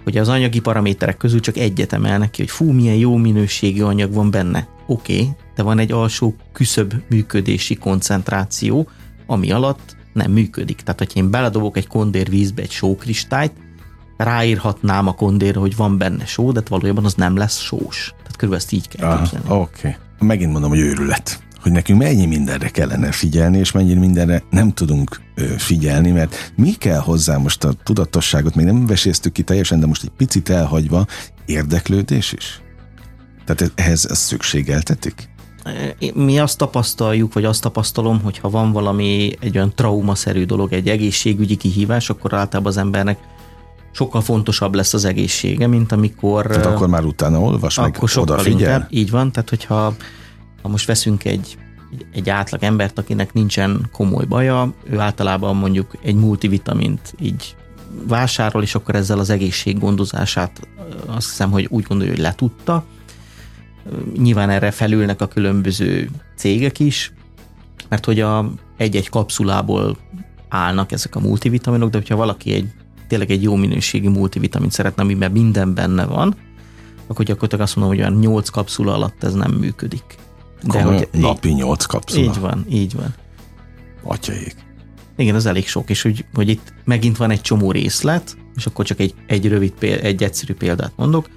hogy 0.04 0.18
az 0.18 0.28
anyagi 0.28 0.60
paraméterek 0.60 1.18
közül 1.18 1.40
csak 1.40 1.58
egyet 1.58 1.94
emelnek 1.94 2.30
ki, 2.30 2.42
hogy 2.42 2.52
fú, 2.52 2.72
milyen 2.72 2.96
jó 2.96 3.16
minőségű 3.16 3.82
anyag 3.82 4.14
van 4.14 4.32
benne. 4.32 4.68
Oké, 4.88 5.14
okay, 5.14 5.30
de 5.56 5.64
van 5.64 5.80
egy 5.80 5.92
alsó 5.92 6.36
küszöbb 6.54 6.94
működési 7.10 7.76
koncentráció, 7.76 8.90
ami 9.26 9.52
alatt 9.52 9.96
nem 10.14 10.32
működik. 10.32 10.82
Tehát, 10.82 11.00
hogyha 11.00 11.20
én 11.20 11.30
beledobok 11.30 11.78
egy 11.78 11.88
kondér 11.88 12.30
vízbe 12.30 12.62
egy 12.62 12.72
sókristályt, 12.72 13.52
ráírhatnám 14.18 15.08
a 15.08 15.14
kondérra, 15.14 15.60
hogy 15.60 15.76
van 15.76 15.98
benne 15.98 16.26
só, 16.26 16.52
de 16.52 16.62
valójában 16.70 17.06
az 17.06 17.14
nem 17.14 17.36
lesz 17.36 17.60
sós. 17.60 18.08
Tehát 18.18 18.36
körülbelül 18.36 18.56
ezt 18.56 18.72
így 18.72 18.88
kell. 18.88 19.22
Oké. 19.22 19.48
Okay. 19.48 19.96
Megint 20.20 20.52
mondom, 20.52 20.70
hogy 20.70 20.80
őrület 20.80 21.44
hogy 21.62 21.72
nekünk 21.72 22.00
mennyi 22.00 22.26
mindenre 22.26 22.70
kellene 22.70 23.12
figyelni, 23.12 23.58
és 23.58 23.72
mennyi 23.72 23.94
mindenre 23.94 24.44
nem 24.50 24.74
tudunk 24.74 25.22
figyelni, 25.58 26.12
mert 26.12 26.54
mi 26.56 26.72
kell 26.72 27.00
hozzá 27.00 27.38
most 27.38 27.64
a 27.64 27.74
tudatosságot, 27.84 28.56
még 28.56 28.66
nem 28.66 28.86
veséztük 28.86 29.32
ki 29.32 29.44
teljesen, 29.44 29.80
de 29.80 29.86
most 29.86 30.04
egy 30.04 30.12
picit 30.18 30.50
elhagyva, 30.50 31.06
érdeklődés 31.46 32.34
is? 32.34 32.62
Tehát 33.46 33.72
ehhez 33.76 34.06
ez 34.10 34.18
szükségeltetik? 34.18 35.30
Mi 36.14 36.40
azt 36.40 36.58
tapasztaljuk, 36.58 37.34
vagy 37.34 37.46
azt 37.46 37.62
tapasztalom, 37.62 38.22
hogy 38.22 38.38
ha 38.38 38.50
van 38.50 38.72
valami 38.72 39.32
egy 39.40 39.56
olyan 39.56 39.76
traumaszerű 39.76 40.46
dolog, 40.46 40.74
egy 40.74 40.90
egészségügyi 40.90 41.56
kihívás, 41.56 42.10
akkor 42.10 42.34
általában 42.34 42.72
az 42.72 42.78
embernek 42.78 43.18
sokkal 43.92 44.22
fontosabb 44.22 44.76
lesz 44.76 44.94
az 44.94 45.06
egészsége, 45.06 45.68
mint 45.68 45.92
amikor... 45.92 46.46
Tehát 46.46 46.66
akkor 46.66 46.88
már 46.88 47.04
utána 47.04 47.40
olvas, 47.40 47.78
akkor 47.78 48.10
meg 48.16 48.24
odafigyel? 48.24 48.60
Inkább, 48.60 48.88
így 48.90 49.10
van, 49.10 49.32
tehát 49.32 49.50
hogyha 49.50 49.96
ha 50.62 50.70
most 50.70 50.86
veszünk 50.86 51.26
egy, 51.26 51.58
egy 52.14 52.30
átlag 52.30 52.64
embert, 52.64 52.98
akinek 52.98 53.34
nincsen 53.34 53.90
komoly 53.92 54.26
baja, 54.26 54.74
ő 54.84 55.00
általában 55.00 55.56
mondjuk 55.56 55.98
egy 56.02 56.16
multivitamint 56.16 57.14
így 57.20 57.56
vásárol, 58.08 58.62
és 58.62 58.76
akkor 58.76 58.96
ezzel 58.96 59.20
az 59.20 59.30
egészség 59.30 59.80
gondozását 59.80 60.68
azt 61.06 61.30
hiszem, 61.30 61.52
hogy 61.52 61.68
úgy 61.70 61.84
gondolja, 61.84 62.12
hogy 62.12 62.22
letudta. 62.22 62.86
Nyilván 64.18 64.50
erre 64.50 64.72
felülnek 64.72 65.22
a 65.22 65.28
különböző 65.28 66.10
cégek 66.36 66.80
is, 66.80 67.14
mert 67.90 68.06
hogy 68.06 68.20
a 68.20 68.52
egy-egy 68.78 69.10
kapszulából 69.10 69.98
állnak 70.50 70.92
ezek 70.92 71.16
a 71.16 71.20
multivitaminok, 71.20 71.90
de 71.90 71.98
hogyha 71.98 72.16
valaki 72.16 72.54
egy 72.54 72.68
tényleg 73.08 73.32
egy 73.32 73.44
jó 73.44 73.56
minőségi 73.56 74.08
multivitamint 74.08 74.72
szeretne, 74.72 75.04
amiben 75.04 75.32
minden 75.32 75.74
benne 75.74 76.06
van, 76.06 76.36
akkor 77.08 77.26
gyakorlatilag 77.26 77.64
azt 77.66 77.76
mondom, 77.76 77.96
hogy 77.96 78.04
olyan 78.04 78.20
8 78.20 78.50
kapszula 78.50 78.94
alatt 78.94 79.24
ez 79.24 79.34
nem 79.34 79.52
működik. 79.52 80.04
De 80.64 80.82
hogy 80.82 81.08
napi 81.12 81.50
nyolc 81.50 81.86
kapszula. 81.86 82.24
Így 82.24 82.40
van, 82.40 82.66
így 82.70 82.96
van. 82.96 83.14
Atyaik. 84.04 84.56
Igen, 85.16 85.36
az 85.36 85.46
elég 85.46 85.68
sok, 85.68 85.90
és 85.90 86.02
hogy, 86.02 86.26
hogy 86.34 86.50
itt 86.50 86.74
megint 86.84 87.18
van 87.18 87.32
egy 87.32 87.42
csomó 87.42 87.72
részlet, 87.72 88.38
és 88.56 88.66
akkor 88.66 88.86
csak 88.86 89.00
egy, 89.00 89.14
egy 89.28 89.48
rövid, 89.48 89.72
péld, 89.72 90.06
egy 90.06 90.24
egyszerű 90.24 90.54
példát 90.54 90.92
mondok, 90.96 91.30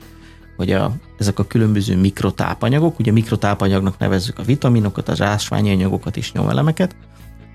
hogy 0.57 0.73
a, 0.73 0.95
ezek 1.19 1.39
a 1.39 1.47
különböző 1.47 1.97
mikrotápanyagok, 1.97 2.99
ugye 2.99 3.13
mikrotápanyagnak 3.13 3.99
nevezzük 3.99 4.39
a 4.39 4.43
vitaminokat, 4.43 5.09
az 5.09 5.23
ásványi 5.23 5.71
anyagokat 5.71 6.17
és 6.17 6.33
nyomelemeket, 6.33 6.97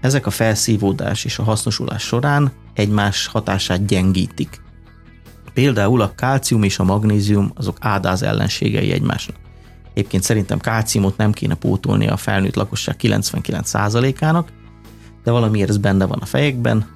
ezek 0.01 0.25
a 0.25 0.29
felszívódás 0.29 1.25
és 1.25 1.39
a 1.39 1.43
hasznosulás 1.43 2.03
során 2.03 2.51
egymás 2.73 3.27
hatását 3.27 3.86
gyengítik. 3.86 4.62
Például 5.53 6.01
a 6.01 6.15
kálcium 6.15 6.63
és 6.63 6.79
a 6.79 6.84
magnézium 6.84 7.51
azok 7.55 7.77
ádáz 7.79 8.21
ellenségei 8.21 8.91
egymásnak. 8.91 9.36
Egyébként 9.93 10.23
szerintem 10.23 10.60
kálciumot 10.60 11.17
nem 11.17 11.32
kéne 11.32 11.54
pótolni 11.54 12.08
a 12.08 12.17
felnőtt 12.17 12.56
lakosság 12.56 12.95
99%-ának, 13.02 14.52
de 15.23 15.32
valamiért 15.32 15.69
ez 15.69 15.78
benne 15.78 16.06
van 16.06 16.19
a 16.21 16.25
fejekben, 16.25 16.88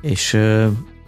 és 0.00 0.34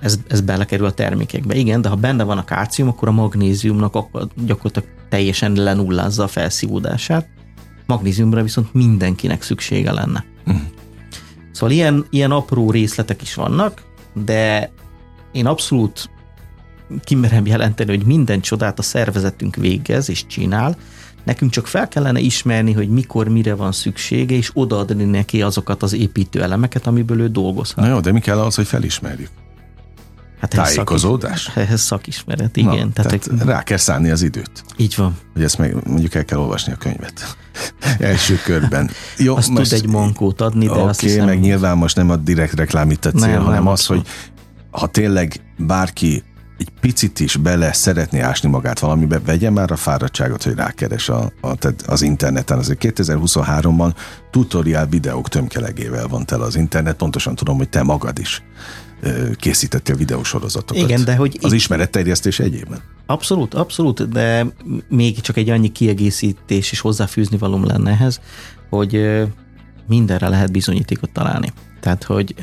ez, 0.00 0.18
ez 0.28 0.40
belekerül 0.40 0.86
a 0.86 0.92
termékekbe. 0.92 1.54
Igen, 1.54 1.80
de 1.80 1.88
ha 1.88 1.94
benne 1.94 2.24
van 2.24 2.38
a 2.38 2.44
kálcium, 2.44 2.88
akkor 2.88 3.08
a 3.08 3.12
magnéziumnak 3.12 3.94
akkor 3.94 4.28
gyakorlatilag 4.44 4.88
teljesen 5.08 5.52
lenullázza 5.52 6.22
a 6.22 6.28
felszívódását. 6.28 7.28
Magnéziumra 7.86 8.42
viszont 8.42 8.74
mindenkinek 8.74 9.42
szüksége 9.42 9.92
lenne. 9.92 10.24
Uh-huh. 10.46 10.62
Szóval 11.52 11.70
ilyen, 11.70 12.06
ilyen 12.10 12.30
apró 12.30 12.70
részletek 12.70 13.22
is 13.22 13.34
vannak, 13.34 13.82
de 14.24 14.70
én 15.32 15.46
abszolút 15.46 16.10
kimerem 17.04 17.46
jelenteni, 17.46 17.96
hogy 17.96 18.06
minden 18.06 18.40
csodát 18.40 18.78
a 18.78 18.82
szervezetünk 18.82 19.56
végez 19.56 20.08
és 20.08 20.26
csinál, 20.26 20.76
nekünk 21.24 21.50
csak 21.50 21.66
fel 21.66 21.88
kellene 21.88 22.20
ismerni, 22.20 22.72
hogy 22.72 22.88
mikor, 22.88 23.28
mire 23.28 23.54
van 23.54 23.72
szüksége, 23.72 24.36
és 24.36 24.50
odaadni 24.54 25.04
neki 25.04 25.42
azokat 25.42 25.82
az 25.82 25.92
építő 25.92 26.42
elemeket, 26.42 26.86
amiből 26.86 27.20
ő 27.20 27.28
dolgozhat. 27.28 27.84
Na 27.84 27.90
jó, 27.90 28.00
de 28.00 28.12
mi 28.12 28.20
kell 28.20 28.38
az, 28.38 28.54
hogy 28.54 28.66
felismerjük? 28.66 29.30
Hát 30.40 30.50
Tájékozódás? 30.50 31.40
Szakismeret, 31.40 31.68
ehhez 31.68 31.80
szakismeret, 31.80 32.56
igen. 32.56 32.92
Na, 32.94 33.02
tehát, 33.02 33.28
tehát 33.28 33.44
rá 33.44 33.62
kell 33.62 33.76
szállni 33.76 34.10
az 34.10 34.22
időt. 34.22 34.50
Így 34.76 34.94
van. 34.96 35.18
Hogy 35.32 35.42
ezt 35.42 35.58
meg 35.58 35.76
mondjuk 35.88 36.14
el 36.14 36.24
kell 36.24 36.38
olvasni 36.38 36.72
a 36.72 36.76
könyvet. 36.76 37.36
Első 37.98 38.38
körben. 38.44 38.90
Jó, 39.18 39.36
azt 39.36 39.48
most, 39.48 39.70
tud 39.70 39.78
egy 39.78 39.88
mankót 39.88 40.40
adni, 40.40 40.66
de 40.66 40.72
okay, 40.72 40.84
azt 40.84 41.00
hiszem... 41.00 41.24
meg 41.24 41.40
nyilván 41.40 41.76
most 41.76 41.96
nem 41.96 42.10
a 42.10 42.16
direkt 42.16 42.54
reklám 42.54 42.90
itt 42.90 43.04
a 43.04 43.10
cél, 43.10 43.28
nem, 43.28 43.38
hanem 43.38 43.52
nem 43.52 43.66
az, 43.66 43.86
hogy 43.86 44.06
ha 44.70 44.86
tényleg 44.86 45.40
bárki 45.58 46.22
egy 46.58 46.68
picit 46.80 47.20
is 47.20 47.36
bele 47.36 47.72
szeretné 47.72 48.20
ásni 48.20 48.48
magát 48.48 48.78
valamibe, 48.78 49.20
vegye 49.20 49.50
már 49.50 49.70
a 49.70 49.76
fáradtságot, 49.76 50.42
hogy 50.42 50.54
rákeres 50.54 51.08
a, 51.08 51.32
a, 51.40 51.54
tehát 51.54 51.82
az 51.82 52.02
interneten. 52.02 52.58
Azért 52.58 52.78
2023-ban 52.82 53.94
tutoriál 54.30 54.86
videók 54.86 55.28
tömkelegével 55.28 56.08
van 56.08 56.26
tele 56.26 56.44
az 56.44 56.56
internet, 56.56 56.96
pontosan 56.96 57.34
tudom, 57.34 57.56
hogy 57.56 57.68
te 57.68 57.82
magad 57.82 58.18
is 58.18 58.42
készítettél 59.36 59.96
videósorozatokat. 59.96 60.82
Igen, 60.82 61.04
de 61.04 61.16
hogy... 61.16 61.38
Az 61.40 61.52
ismeretterjesztés 61.52 62.38
egyében. 62.38 62.80
Abszolút, 63.06 63.54
abszolút, 63.54 64.08
de 64.08 64.46
még 64.88 65.20
csak 65.20 65.36
egy 65.36 65.50
annyi 65.50 65.68
kiegészítés 65.68 66.72
és 66.72 66.80
hozzáfűzni 66.80 67.38
valóm 67.38 67.66
lenne 67.66 67.90
ehhez, 67.90 68.20
hogy 68.70 69.22
mindenre 69.88 70.28
lehet 70.28 70.52
bizonyítékot 70.52 71.10
találni. 71.10 71.52
Tehát, 71.80 72.04
hogy 72.04 72.34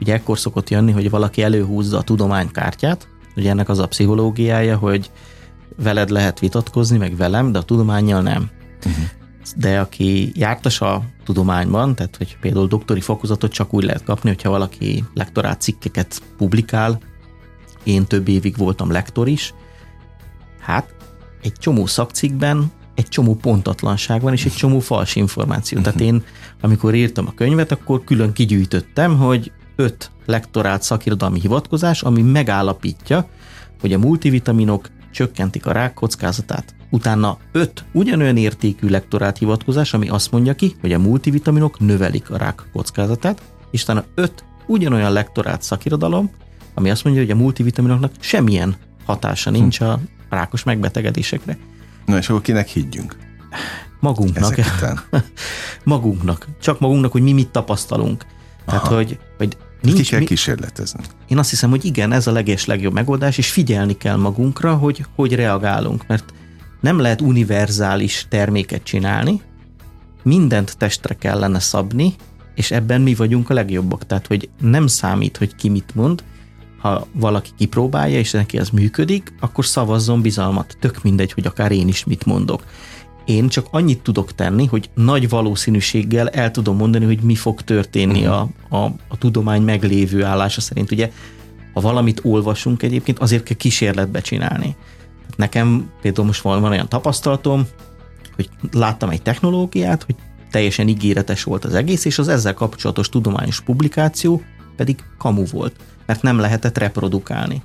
ugye 0.00 0.14
ekkor 0.14 0.38
szokott 0.38 0.70
jönni, 0.70 0.92
hogy 0.92 1.10
valaki 1.10 1.42
előhúzza 1.42 1.98
a 1.98 2.02
tudománykártyát, 2.02 3.08
ugye 3.36 3.50
ennek 3.50 3.68
az 3.68 3.78
a 3.78 3.86
pszichológiája, 3.86 4.76
hogy 4.76 5.10
veled 5.76 6.10
lehet 6.10 6.38
vitatkozni, 6.38 6.96
meg 6.98 7.16
velem, 7.16 7.52
de 7.52 7.58
a 7.58 7.62
tudományjal 7.62 8.22
nem. 8.22 8.50
Uh-huh. 8.86 9.04
De 9.56 9.80
aki 9.80 10.32
jártas 10.34 10.80
a 10.80 11.02
tudományban, 11.24 11.94
tehát 11.94 12.16
hogy 12.16 12.36
például 12.40 12.66
doktori 12.66 13.00
fokozatot 13.00 13.52
csak 13.52 13.74
úgy 13.74 13.84
lehet 13.84 14.04
kapni, 14.04 14.28
hogyha 14.28 14.50
valaki 14.50 15.04
lektorát 15.14 15.60
cikkeket 15.60 16.22
publikál, 16.36 17.00
én 17.84 18.06
több 18.06 18.28
évig 18.28 18.56
voltam 18.56 18.90
lektor 18.90 19.28
is, 19.28 19.54
hát 20.60 20.94
egy 21.42 21.52
csomó 21.52 21.86
szakcikkben 21.86 22.72
egy 22.96 23.08
csomó 23.08 23.34
pontatlanság 23.34 24.20
van, 24.20 24.32
és 24.32 24.44
egy 24.44 24.52
csomó 24.52 24.78
fals 24.78 25.16
információ. 25.16 25.80
Tehát 25.80 26.00
én, 26.00 26.24
amikor 26.60 26.94
írtam 26.94 27.26
a 27.26 27.34
könyvet, 27.34 27.72
akkor 27.72 28.04
külön 28.04 28.32
kigyűjtöttem, 28.32 29.16
hogy 29.16 29.52
öt 29.76 30.10
lektorát 30.26 30.82
szakirodalmi 30.82 31.40
hivatkozás, 31.40 32.02
ami 32.02 32.22
megállapítja, 32.22 33.28
hogy 33.80 33.92
a 33.92 33.98
multivitaminok 33.98 34.88
csökkentik 35.10 35.66
a 35.66 35.72
rák 35.72 35.94
kockázatát. 35.94 36.74
Utána 36.90 37.38
öt 37.52 37.84
ugyanolyan 37.92 38.36
értékű 38.36 38.88
lektorát 38.88 39.38
hivatkozás, 39.38 39.94
ami 39.94 40.08
azt 40.08 40.30
mondja 40.30 40.54
ki, 40.54 40.76
hogy 40.80 40.92
a 40.92 40.98
multivitaminok 40.98 41.80
növelik 41.80 42.30
a 42.30 42.36
rák 42.36 42.62
kockázatát, 42.72 43.42
és 43.70 43.82
utána 43.82 44.04
öt 44.14 44.44
ugyanolyan 44.66 45.12
lektorát 45.12 45.62
szakirodalom, 45.62 46.30
ami 46.74 46.90
azt 46.90 47.04
mondja, 47.04 47.22
hogy 47.22 47.30
a 47.30 47.36
multivitaminoknak 47.36 48.12
semmilyen 48.18 48.76
hatása 49.04 49.50
nincs 49.50 49.80
a 49.80 50.00
rákos 50.28 50.62
megbetegedésekre. 50.62 51.58
Na 52.06 52.16
és 52.16 52.28
akkor 52.28 52.42
kinek 52.42 52.68
higgyünk? 52.68 53.16
Magunknak. 54.00 54.54
magunknak. 55.84 56.46
Csak 56.60 56.80
magunknak, 56.80 57.12
hogy 57.12 57.22
mi 57.22 57.32
mit 57.32 57.48
tapasztalunk. 57.48 58.26
Aha. 58.64 58.78
Tehát, 58.78 58.94
hogy, 58.94 59.18
hogy 59.36 59.56
Nincs, 59.86 60.00
Ki 60.00 60.10
kell 60.10 60.18
mi... 60.18 60.24
kísérletezni. 60.24 61.00
Én 61.28 61.38
azt 61.38 61.50
hiszem, 61.50 61.70
hogy 61.70 61.84
igen, 61.84 62.12
ez 62.12 62.26
a 62.26 62.32
leges 62.32 62.64
legjobb 62.64 62.92
megoldás, 62.92 63.38
és 63.38 63.50
figyelni 63.50 63.96
kell 63.96 64.16
magunkra, 64.16 64.74
hogy 64.74 65.04
hogy 65.14 65.34
reagálunk, 65.34 66.06
mert 66.06 66.34
nem 66.80 66.98
lehet 66.98 67.20
univerzális 67.20 68.26
terméket 68.28 68.82
csinálni, 68.82 69.40
mindent 70.22 70.76
testre 70.78 71.14
kellene 71.14 71.58
szabni, 71.58 72.14
és 72.54 72.70
ebben 72.70 73.00
mi 73.00 73.14
vagyunk 73.14 73.50
a 73.50 73.54
legjobbak. 73.54 74.06
Tehát, 74.06 74.26
hogy 74.26 74.48
nem 74.60 74.86
számít, 74.86 75.36
hogy 75.36 75.54
ki 75.54 75.68
mit 75.68 75.94
mond, 75.94 76.24
ha 76.78 77.06
valaki 77.12 77.50
kipróbálja, 77.56 78.18
és 78.18 78.30
neki 78.30 78.58
ez 78.58 78.68
működik, 78.68 79.32
akkor 79.40 79.66
szavazzon 79.66 80.22
bizalmat. 80.22 80.76
Tök 80.80 81.02
mindegy, 81.02 81.32
hogy 81.32 81.46
akár 81.46 81.72
én 81.72 81.88
is 81.88 82.04
mit 82.04 82.24
mondok. 82.24 82.64
Én 83.26 83.48
csak 83.48 83.66
annyit 83.70 84.02
tudok 84.02 84.34
tenni, 84.34 84.66
hogy 84.66 84.90
nagy 84.94 85.28
valószínűséggel 85.28 86.28
el 86.28 86.50
tudom 86.50 86.76
mondani, 86.76 87.04
hogy 87.04 87.20
mi 87.20 87.34
fog 87.34 87.62
történni 87.62 88.26
uh-huh. 88.26 88.48
a, 88.68 88.76
a, 88.76 88.84
a 89.08 89.18
tudomány 89.18 89.62
meglévő 89.62 90.24
állása 90.24 90.60
szerint. 90.60 90.90
Ugye, 90.90 91.10
ha 91.72 91.80
valamit 91.80 92.20
olvasunk 92.24 92.82
egyébként, 92.82 93.18
azért 93.18 93.42
kell 93.42 93.56
kísérletbe 93.56 94.20
csinálni. 94.20 94.76
Nekem 95.36 95.90
például 96.00 96.26
most 96.26 96.40
van, 96.40 96.60
van 96.60 96.70
olyan 96.70 96.88
tapasztalatom, 96.88 97.66
hogy 98.34 98.48
láttam 98.72 99.10
egy 99.10 99.22
technológiát, 99.22 100.02
hogy 100.02 100.14
teljesen 100.50 100.88
ígéretes 100.88 101.42
volt 101.42 101.64
az 101.64 101.74
egész, 101.74 102.04
és 102.04 102.18
az 102.18 102.28
ezzel 102.28 102.54
kapcsolatos 102.54 103.08
tudományos 103.08 103.60
publikáció 103.60 104.42
pedig 104.76 104.96
kamu 105.18 105.44
volt, 105.46 105.76
mert 106.06 106.22
nem 106.22 106.38
lehetett 106.38 106.78
reprodukálni. 106.78 107.62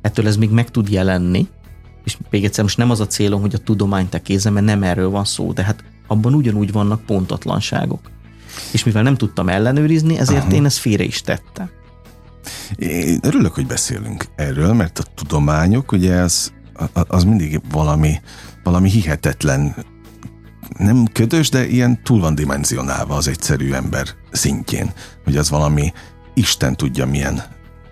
Ettől 0.00 0.26
ez 0.26 0.36
még 0.36 0.50
meg 0.50 0.70
tud 0.70 0.88
jelenni, 0.88 1.48
és 2.04 2.16
még 2.30 2.44
egyszer 2.44 2.62
most 2.64 2.76
nem 2.76 2.90
az 2.90 3.00
a 3.00 3.06
célom, 3.06 3.40
hogy 3.40 3.54
a 3.54 3.58
tudomány 3.58 4.08
tekézem, 4.08 4.52
mert 4.52 4.66
nem 4.66 4.82
erről 4.82 5.10
van 5.10 5.24
szó, 5.24 5.52
de 5.52 5.62
hát 5.62 5.84
abban 6.06 6.34
ugyanúgy 6.34 6.72
vannak 6.72 7.04
pontatlanságok. 7.04 8.10
És 8.72 8.84
mivel 8.84 9.02
nem 9.02 9.16
tudtam 9.16 9.48
ellenőrizni, 9.48 10.18
ezért 10.18 10.42
Aha. 10.42 10.52
én 10.52 10.64
ezt 10.64 10.78
félre 10.78 11.04
is 11.04 11.20
tettem. 11.20 11.70
Én 12.76 13.18
örülök, 13.22 13.54
hogy 13.54 13.66
beszélünk 13.66 14.26
erről, 14.36 14.72
mert 14.72 14.98
a 14.98 15.04
tudományok, 15.14 15.92
ugye 15.92 16.14
az, 16.14 16.52
az 16.92 17.24
mindig 17.24 17.60
valami, 17.70 18.20
valami 18.62 18.90
hihetetlen, 18.90 19.74
nem 20.78 21.06
ködös, 21.12 21.48
de 21.48 21.66
ilyen 21.66 22.02
túl 22.02 22.20
van 22.20 22.34
dimenzionálva 22.34 23.16
az 23.16 23.28
egyszerű 23.28 23.72
ember 23.72 24.06
szintjén, 24.30 24.92
hogy 25.24 25.36
az 25.36 25.50
valami 25.50 25.92
Isten 26.34 26.76
tudja 26.76 27.06
milyen 27.06 27.42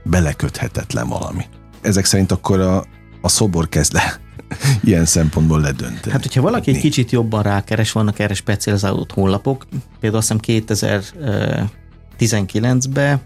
beleköthetetlen 0.03 1.09
valami. 1.09 1.45
Ezek 1.81 2.05
szerint 2.05 2.33
akkor 2.33 2.61
a, 2.61 2.85
a 3.21 3.29
szobor 3.29 3.69
kezd 3.69 3.93
le 3.93 4.21
ilyen 4.85 5.05
szempontból 5.05 5.61
ledönteni. 5.61 6.13
Hát, 6.13 6.23
hogyha 6.23 6.41
valaki 6.41 6.71
egy 6.71 6.81
kicsit 6.81 7.11
jobban 7.11 7.43
rákeres, 7.43 7.93
vannak 7.93 8.19
erre 8.19 8.35
specializálódott 8.35 9.13
honlapok, 9.13 9.67
például 10.01 10.23
azt 10.23 10.33
hiszem 10.49 10.67
2019-ben, 12.19 13.21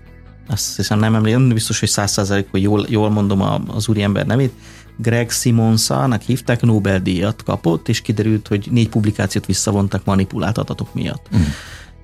azt 0.49 0.77
hiszem 0.77 0.99
nem 0.99 1.15
emlékszem, 1.15 1.49
biztos, 1.49 1.81
hogy 1.81 1.89
száz 1.89 2.29
hogy 2.51 2.63
jól, 2.63 2.87
jól 2.89 3.11
mondom 3.11 3.41
az 3.67 3.89
úriember 3.89 4.27
nevét, 4.27 4.53
Greg 4.97 5.31
Simonsának 5.31 6.23
hívták, 6.23 6.63
Nobel-díjat 6.63 7.43
kapott, 7.43 7.89
és 7.89 8.01
kiderült, 8.01 8.49
hogy 8.49 8.69
négy 8.71 8.89
publikációt 8.89 9.47
visszavontak 9.47 10.05
manipulált 10.05 10.59
adatok 10.59 10.95
miatt. 10.95 11.29
Mm. 11.37 11.41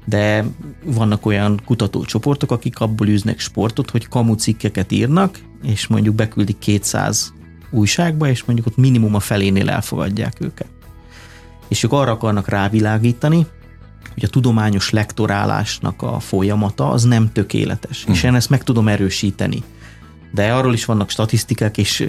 De 0.04 0.44
vannak 0.84 1.26
olyan 1.26 1.60
kutatócsoportok, 1.64 2.50
akik 2.50 2.80
abból 2.80 3.08
űznek 3.08 3.38
sportot, 3.38 3.90
hogy 3.90 4.08
kamu 4.08 4.34
cikkeket 4.34 4.92
írnak, 4.92 5.38
és 5.62 5.86
mondjuk 5.86 6.14
beküldik 6.14 6.58
200 6.58 7.32
újságba, 7.70 8.28
és 8.28 8.44
mondjuk 8.44 8.66
ott 8.66 8.76
minimum 8.76 9.14
a 9.14 9.20
felénél 9.20 9.70
elfogadják 9.70 10.34
őket. 10.40 10.68
És 11.68 11.82
ők 11.82 11.92
arra 11.92 12.12
akarnak 12.12 12.48
rávilágítani, 12.48 13.46
hogy 14.14 14.24
a 14.24 14.28
tudományos 14.28 14.90
lektorálásnak 14.90 16.02
a 16.02 16.18
folyamata 16.18 16.90
az 16.90 17.02
nem 17.02 17.32
tökéletes. 17.32 18.04
Mm. 18.08 18.12
És 18.12 18.22
én 18.22 18.34
ezt 18.34 18.50
meg 18.50 18.62
tudom 18.62 18.88
erősíteni. 18.88 19.62
De 20.32 20.52
arról 20.52 20.72
is 20.72 20.84
vannak 20.84 21.10
statisztikák, 21.10 21.78
és 21.78 22.08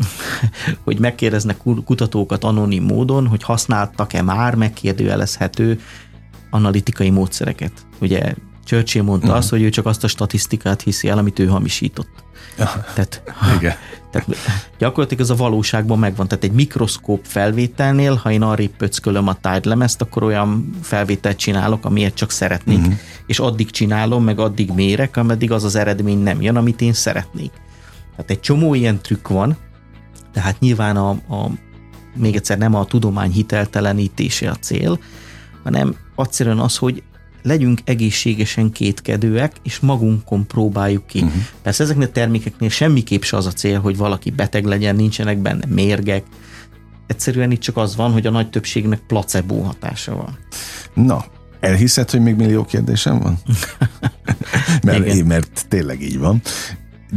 hogy 0.84 0.98
megkérdeznek 0.98 1.56
kutatókat 1.84 2.44
anonim 2.44 2.84
módon, 2.84 3.26
hogy 3.26 3.42
használtak-e 3.42 4.22
már 4.22 4.54
megkérdőjelezhető 4.54 5.80
analitikai 6.50 7.10
módszereket. 7.10 7.72
Ugye 8.00 8.34
Churchill 8.64 9.02
mondta 9.02 9.26
uh-huh. 9.26 9.40
azt, 9.40 9.50
hogy 9.50 9.62
ő 9.62 9.68
csak 9.68 9.86
azt 9.86 10.04
a 10.04 10.08
statisztikát 10.08 10.82
hiszi 10.82 11.08
el, 11.08 11.18
amit 11.18 11.38
ő 11.38 11.46
hamisított. 11.46 12.24
Ja. 12.58 12.84
Tehát, 12.94 13.22
Igen. 13.58 13.74
Tehát 14.12 14.28
gyakorlatilag 14.78 15.22
ez 15.22 15.30
a 15.30 15.34
valóságban 15.34 15.98
megvan. 15.98 16.28
Tehát 16.28 16.44
egy 16.44 16.52
mikroszkóp 16.52 17.20
felvételnél, 17.24 18.14
ha 18.14 18.30
én 18.30 18.42
arra 18.42 18.64
pöckölöm 18.76 19.28
a 19.28 19.34
tájlemezt, 19.40 20.00
akkor 20.00 20.22
olyan 20.22 20.70
felvételt 20.82 21.36
csinálok, 21.36 21.84
amilyet 21.84 22.14
csak 22.14 22.30
szeretnék, 22.30 22.78
uh-huh. 22.78 22.94
és 23.26 23.38
addig 23.38 23.70
csinálom, 23.70 24.24
meg 24.24 24.38
addig 24.38 24.70
mérek, 24.70 25.16
ameddig 25.16 25.52
az 25.52 25.64
az 25.64 25.74
eredmény 25.74 26.18
nem 26.18 26.42
jön, 26.42 26.56
amit 26.56 26.80
én 26.80 26.92
szeretnék. 26.92 27.50
Tehát 28.10 28.30
egy 28.30 28.40
csomó 28.40 28.74
ilyen 28.74 29.00
trükk 29.02 29.28
van, 29.28 29.56
tehát 30.32 30.60
nyilván 30.60 30.96
a, 30.96 31.10
a 31.10 31.50
még 32.14 32.36
egyszer 32.36 32.58
nem 32.58 32.74
a 32.74 32.84
tudomány 32.84 33.30
hiteltelenítése 33.30 34.50
a 34.50 34.54
cél, 34.54 34.98
hanem 35.62 35.96
egyszerűen 36.16 36.58
az, 36.58 36.76
hogy 36.76 37.02
legyünk 37.42 37.80
egészségesen 37.84 38.72
kétkedőek, 38.72 39.52
és 39.62 39.80
magunkon 39.80 40.46
próbáljuk 40.46 41.06
ki. 41.06 41.18
Uh-huh. 41.18 41.42
Persze 41.62 41.82
ezeknél 41.82 42.06
a 42.06 42.10
termékeknél 42.10 42.68
semmiképp 42.68 43.22
se 43.22 43.36
az 43.36 43.46
a 43.46 43.52
cél, 43.52 43.80
hogy 43.80 43.96
valaki 43.96 44.30
beteg 44.30 44.64
legyen, 44.64 44.96
nincsenek 44.96 45.38
benne 45.38 45.66
mérgek. 45.68 46.24
Egyszerűen 47.06 47.50
itt 47.50 47.60
csak 47.60 47.76
az 47.76 47.96
van, 47.96 48.12
hogy 48.12 48.26
a 48.26 48.30
nagy 48.30 48.50
többségnek 48.50 49.00
placebo 49.06 49.60
hatása 49.60 50.16
van. 50.16 50.38
Na, 50.94 51.24
elhiszed, 51.60 52.10
hogy 52.10 52.20
még 52.20 52.36
millió 52.36 52.64
kérdésem 52.64 53.18
van? 53.18 53.38
mert, 54.82 55.24
mert 55.24 55.66
tényleg 55.68 56.02
így 56.02 56.18
van. 56.18 56.42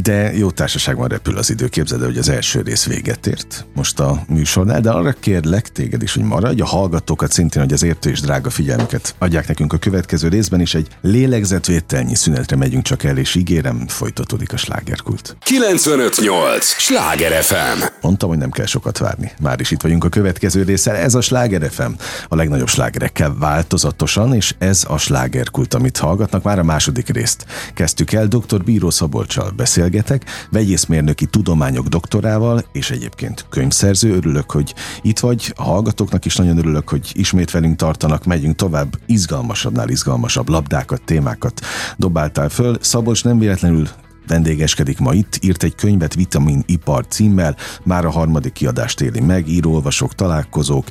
De 0.03 0.33
jó 0.33 0.51
társaságban 0.51 1.07
repül 1.07 1.37
az 1.37 1.49
idő. 1.49 1.67
Képzeld 1.67 2.01
el, 2.01 2.07
hogy 2.07 2.17
az 2.17 2.29
első 2.29 2.61
rész 2.61 2.85
véget 2.85 3.27
ért 3.27 3.65
most 3.73 3.99
a 3.99 4.23
műsornál, 4.27 4.81
de 4.81 4.89
arra 4.89 5.15
kérlek 5.19 5.71
téged 5.71 6.01
is, 6.01 6.13
hogy 6.13 6.23
maradj, 6.23 6.61
a 6.61 6.65
hallgatókat 6.65 7.31
szintén, 7.31 7.61
hogy 7.61 7.73
az 7.73 7.83
értő 7.83 8.09
és 8.09 8.21
drága 8.21 8.49
figyelmüket 8.49 9.15
adják 9.17 9.47
nekünk 9.47 9.73
a 9.73 9.77
következő 9.77 10.27
részben 10.27 10.61
is. 10.61 10.73
Egy 10.73 10.87
lélegzetvételnyi 11.01 12.15
szünetre 12.15 12.55
megyünk 12.55 12.83
csak 12.83 13.03
el, 13.03 13.17
és 13.17 13.35
ígérem, 13.35 13.87
folytatódik 13.87 14.53
a 14.53 14.57
slágerkult. 14.57 15.37
958! 15.39 16.65
Sláger 16.65 17.43
FM! 17.43 17.83
Mondtam, 18.01 18.29
hogy 18.29 18.37
nem 18.37 18.51
kell 18.51 18.65
sokat 18.65 18.97
várni. 18.97 19.31
Már 19.39 19.59
is 19.59 19.71
itt 19.71 19.81
vagyunk 19.81 20.03
a 20.03 20.09
következő 20.09 20.63
résszel. 20.63 20.95
Ez 20.95 21.15
a 21.15 21.21
Sláger 21.21 21.71
FM. 21.71 21.91
A 22.27 22.35
legnagyobb 22.35 22.67
slágerekkel 22.67 23.35
változatosan, 23.39 24.33
és 24.33 24.55
ez 24.57 24.83
a 24.87 24.97
slágerkult, 24.97 25.73
amit 25.73 25.97
hallgatnak. 25.97 26.43
Már 26.43 26.59
a 26.59 26.63
második 26.63 27.09
részt 27.09 27.45
kezdtük 27.73 28.11
el. 28.11 28.27
Dr. 28.27 28.63
Bíró 28.63 28.89
Szabolcsal 28.89 29.51
beszélgetek, 29.85 30.47
vegyészmérnöki 30.51 31.25
tudományok 31.25 31.87
doktorával, 31.87 32.65
és 32.71 32.91
egyébként 32.91 33.45
könyvszerző. 33.49 34.15
Örülök, 34.15 34.51
hogy 34.51 34.73
itt 35.01 35.19
vagy. 35.19 35.53
A 35.55 35.63
hallgatóknak 35.63 36.25
is 36.25 36.35
nagyon 36.35 36.57
örülök, 36.57 36.89
hogy 36.89 37.11
ismét 37.13 37.51
velünk 37.51 37.75
tartanak. 37.75 38.25
Megyünk 38.25 38.55
tovább. 38.55 38.97
Izgalmasabbnál 39.05 39.89
izgalmasabb 39.89 40.49
labdákat, 40.49 41.01
témákat 41.01 41.61
dobáltál 41.97 42.49
föl. 42.49 42.77
Szabolcs 42.81 43.23
nem 43.23 43.39
véletlenül 43.39 43.87
vendégeskedik 44.27 44.99
ma 44.99 45.13
itt, 45.13 45.39
írt 45.41 45.63
egy 45.63 45.75
könyvet 45.75 46.15
Vitamin 46.15 46.63
Ipar 46.65 47.05
címmel, 47.07 47.55
már 47.83 48.05
a 48.05 48.11
harmadik 48.11 48.53
kiadást 48.53 49.01
éli 49.01 49.19
meg, 49.19 49.47
írólvasok, 49.47 50.15
találkozók, 50.15 50.85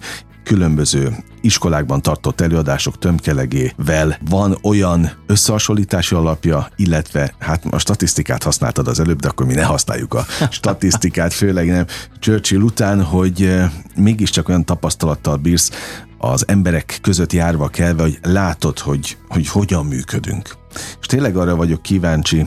különböző 0.44 1.16
iskolákban 1.40 2.02
tartott 2.02 2.40
előadások 2.40 2.98
tömkelegével 2.98 4.18
van 4.28 4.58
olyan 4.62 5.10
összehasonlítási 5.26 6.14
alapja, 6.14 6.68
illetve 6.76 7.34
hát 7.38 7.64
a 7.70 7.78
statisztikát 7.78 8.42
használtad 8.42 8.88
az 8.88 9.00
előbb, 9.00 9.20
de 9.20 9.28
akkor 9.28 9.46
mi 9.46 9.54
ne 9.54 9.64
használjuk 9.64 10.14
a 10.14 10.24
statisztikát, 10.50 11.32
főleg 11.32 11.66
nem 11.68 11.86
Churchill 12.18 12.60
után, 12.60 13.02
hogy 13.02 13.54
mégiscsak 13.96 14.48
olyan 14.48 14.64
tapasztalattal 14.64 15.36
bírsz 15.36 15.70
az 16.18 16.48
emberek 16.48 16.98
között 17.02 17.32
járva 17.32 17.68
kelve, 17.68 18.02
hogy 18.02 18.18
látod, 18.22 18.78
hogy, 18.78 19.16
hogy 19.28 19.48
hogyan 19.48 19.86
működünk. 19.86 20.56
És 21.00 21.06
tényleg 21.06 21.36
arra 21.36 21.56
vagyok 21.56 21.82
kíváncsi, 21.82 22.46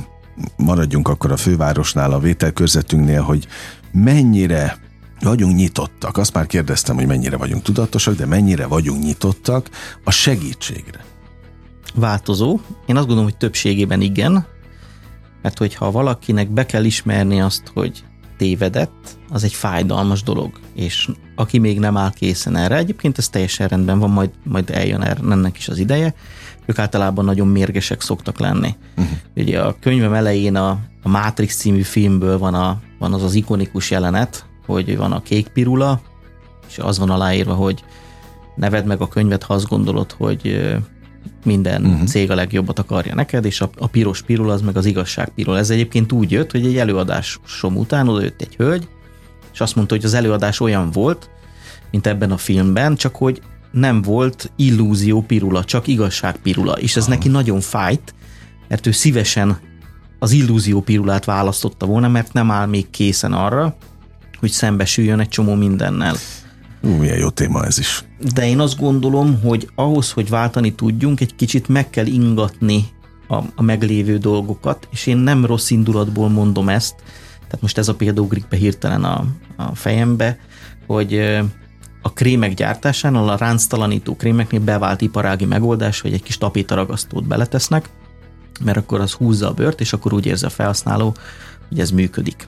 maradjunk 0.55 1.07
akkor 1.07 1.31
a 1.31 1.37
fővárosnál, 1.37 2.11
a 2.11 2.19
vételkörzetünknél, 2.19 3.21
hogy 3.21 3.47
mennyire 3.91 4.77
vagyunk 5.21 5.55
nyitottak. 5.55 6.17
Azt 6.17 6.33
már 6.33 6.45
kérdeztem, 6.45 6.95
hogy 6.95 7.07
mennyire 7.07 7.37
vagyunk 7.37 7.61
tudatosak, 7.61 8.15
de 8.15 8.25
mennyire 8.25 8.65
vagyunk 8.65 9.03
nyitottak 9.03 9.69
a 10.03 10.11
segítségre. 10.11 11.05
Változó. 11.95 12.59
Én 12.85 12.95
azt 12.95 13.05
gondolom, 13.05 13.23
hogy 13.23 13.37
többségében 13.37 14.01
igen, 14.01 14.45
mert 15.41 15.57
hogyha 15.57 15.91
valakinek 15.91 16.49
be 16.49 16.65
kell 16.65 16.83
ismerni 16.83 17.41
azt, 17.41 17.71
hogy 17.73 18.03
tévedett, 18.37 19.17
az 19.29 19.43
egy 19.43 19.53
fájdalmas 19.53 20.23
dolog, 20.23 20.59
és 20.75 21.09
aki 21.35 21.57
még 21.57 21.79
nem 21.79 21.97
áll 21.97 22.11
készen 22.11 22.55
erre, 22.55 22.77
egyébként 22.77 23.17
ez 23.17 23.29
teljesen 23.29 23.67
rendben 23.67 23.99
van, 23.99 24.09
majd, 24.09 24.29
majd 24.43 24.69
eljön 24.69 25.01
erre, 25.01 25.21
ennek 25.31 25.57
is 25.57 25.67
az 25.67 25.77
ideje, 25.77 26.13
ők 26.65 26.79
általában 26.79 27.25
nagyon 27.25 27.47
mérgesek 27.47 28.01
szoktak 28.01 28.39
lenni. 28.39 28.75
Uh-huh. 28.97 29.17
Ugye 29.35 29.61
a 29.61 29.75
könyvem 29.79 30.13
elején 30.13 30.55
a, 30.55 30.69
a 31.03 31.09
Matrix 31.09 31.55
című 31.55 31.81
filmből 31.81 32.37
van, 32.37 32.53
a, 32.53 32.79
van 32.99 33.13
az 33.13 33.23
az 33.23 33.33
ikonikus 33.33 33.91
jelenet, 33.91 34.45
hogy 34.67 34.97
van 34.97 35.11
a 35.11 35.21
kék 35.21 35.47
pirula, 35.47 36.01
és 36.67 36.77
az 36.77 36.99
van 36.99 37.09
aláírva, 37.09 37.53
hogy 37.53 37.83
neved 38.55 38.85
meg 38.85 39.01
a 39.01 39.07
könyvet, 39.07 39.43
ha 39.43 39.53
azt 39.53 39.67
gondolod, 39.67 40.11
hogy 40.11 40.73
minden 41.43 41.85
uh-huh. 41.85 42.07
cég 42.07 42.31
a 42.31 42.35
legjobbat 42.35 42.79
akarja 42.79 43.15
neked, 43.15 43.45
és 43.45 43.61
a, 43.61 43.69
a 43.77 43.87
piros 43.87 44.21
pirula 44.21 44.53
az 44.53 44.61
meg 44.61 44.77
az 44.77 44.85
igazság 44.85 45.29
pirula. 45.29 45.57
Ez 45.57 45.69
egyébként 45.69 46.11
úgy 46.11 46.31
jött, 46.31 46.51
hogy 46.51 46.65
egy 46.65 46.77
előadásom 46.77 47.77
után 47.77 48.07
oda 48.07 48.21
jött 48.21 48.41
egy 48.41 48.55
hölgy, 48.55 48.87
és 49.53 49.61
azt 49.61 49.75
mondta, 49.75 49.95
hogy 49.95 50.05
az 50.05 50.13
előadás 50.13 50.59
olyan 50.59 50.91
volt, 50.91 51.29
mint 51.91 52.07
ebben 52.07 52.31
a 52.31 52.37
filmben, 52.37 52.95
csak 52.95 53.15
hogy 53.15 53.41
nem 53.71 54.01
volt 54.01 54.51
illúzió 54.55 55.21
pirula, 55.21 55.63
csak 55.63 55.87
igazság 55.87 56.37
pirula, 56.37 56.73
és 56.73 56.95
ez 56.95 57.03
Aha. 57.03 57.13
neki 57.13 57.27
nagyon 57.27 57.59
fájt, 57.59 58.13
mert 58.67 58.87
ő 58.87 58.91
szívesen 58.91 59.57
az 60.19 60.31
illúzió 60.31 60.81
pirulát 60.81 61.25
választotta 61.25 61.85
volna, 61.85 62.07
mert 62.07 62.33
nem 62.33 62.51
áll 62.51 62.65
még 62.65 62.89
készen 62.89 63.33
arra, 63.33 63.75
hogy 64.39 64.49
szembesüljön 64.49 65.19
egy 65.19 65.27
csomó 65.27 65.53
mindennel. 65.53 66.15
Ú, 66.81 66.89
milyen 66.89 67.17
jó 67.17 67.29
téma 67.29 67.65
ez 67.65 67.77
is. 67.77 68.03
De 68.33 68.47
én 68.47 68.59
azt 68.59 68.79
gondolom, 68.79 69.41
hogy 69.41 69.69
ahhoz, 69.75 70.11
hogy 70.11 70.29
váltani 70.29 70.73
tudjunk, 70.73 71.21
egy 71.21 71.35
kicsit 71.35 71.67
meg 71.67 71.89
kell 71.89 72.05
ingatni 72.05 72.85
a, 73.27 73.35
a 73.55 73.61
meglévő 73.61 74.17
dolgokat, 74.17 74.87
és 74.91 75.07
én 75.07 75.17
nem 75.17 75.45
rossz 75.45 75.69
indulatból 75.69 76.29
mondom 76.29 76.69
ezt, 76.69 76.95
tehát 77.47 77.61
most 77.61 77.77
ez 77.77 77.87
a 77.87 77.95
példa 77.95 78.21
ugrik 78.21 78.47
be 78.47 78.57
hirtelen 78.57 79.03
a, 79.03 79.25
a 79.55 79.75
fejembe, 79.75 80.39
hogy 80.87 81.19
a 82.01 82.13
krémek 82.13 82.53
gyártásánál, 82.53 83.29
a 83.29 83.37
ránctalanító 83.37 84.15
krémeknél 84.15 84.59
bevált 84.59 85.01
iparági 85.01 85.45
megoldás, 85.45 86.01
hogy 86.01 86.13
egy 86.13 86.23
kis 86.23 86.37
tapétaragasztót 86.37 87.27
beletesznek, 87.27 87.89
mert 88.63 88.77
akkor 88.77 88.99
az 88.99 89.11
húzza 89.11 89.47
a 89.47 89.53
bőrt, 89.53 89.81
és 89.81 89.93
akkor 89.93 90.13
úgy 90.13 90.25
érzi 90.25 90.45
a 90.45 90.49
felhasználó, 90.49 91.15
hogy 91.69 91.79
ez 91.79 91.91
működik. 91.91 92.47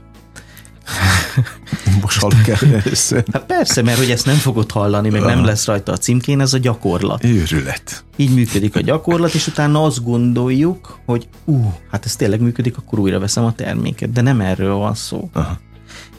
Most 2.01 2.25
el 2.47 2.57
először. 2.83 3.23
Hát 3.31 3.45
persze, 3.45 3.81
mert 3.81 3.97
hogy 3.97 4.11
ezt 4.11 4.25
nem 4.25 4.35
fogod 4.35 4.71
hallani, 4.71 5.09
meg 5.09 5.21
nem 5.21 5.43
lesz 5.43 5.65
rajta 5.65 5.91
a 5.91 5.97
címkén, 5.97 6.41
ez 6.41 6.53
a 6.53 6.57
gyakorlat. 6.57 7.23
Őrület. 7.23 8.03
Így 8.15 8.33
működik 8.33 8.75
a 8.75 8.81
gyakorlat, 8.81 9.33
és 9.33 9.47
utána 9.47 9.83
azt 9.83 10.03
gondoljuk, 10.03 10.99
hogy 11.05 11.27
ú, 11.45 11.73
hát 11.91 12.05
ez 12.05 12.15
tényleg 12.15 12.41
működik, 12.41 12.77
akkor 12.77 12.99
újra 12.99 13.19
veszem 13.19 13.45
a 13.45 13.53
terméket, 13.53 14.11
de 14.11 14.21
nem 14.21 14.41
erről 14.41 14.73
van 14.73 14.95
szó. 14.95 15.29
Aha. 15.33 15.59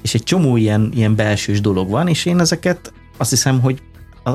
És 0.03 0.15
egy 0.15 0.23
csomó 0.23 0.57
ilyen, 0.57 0.93
ilyen 0.95 1.15
belsős 1.15 1.61
dolog 1.61 1.91
van, 1.91 2.09
és 2.09 2.25
én 2.25 2.41
ezeket 2.41 2.93
azt 3.17 3.31
hiszem, 3.31 3.61
hogy 3.61 3.83
a, 4.23 4.31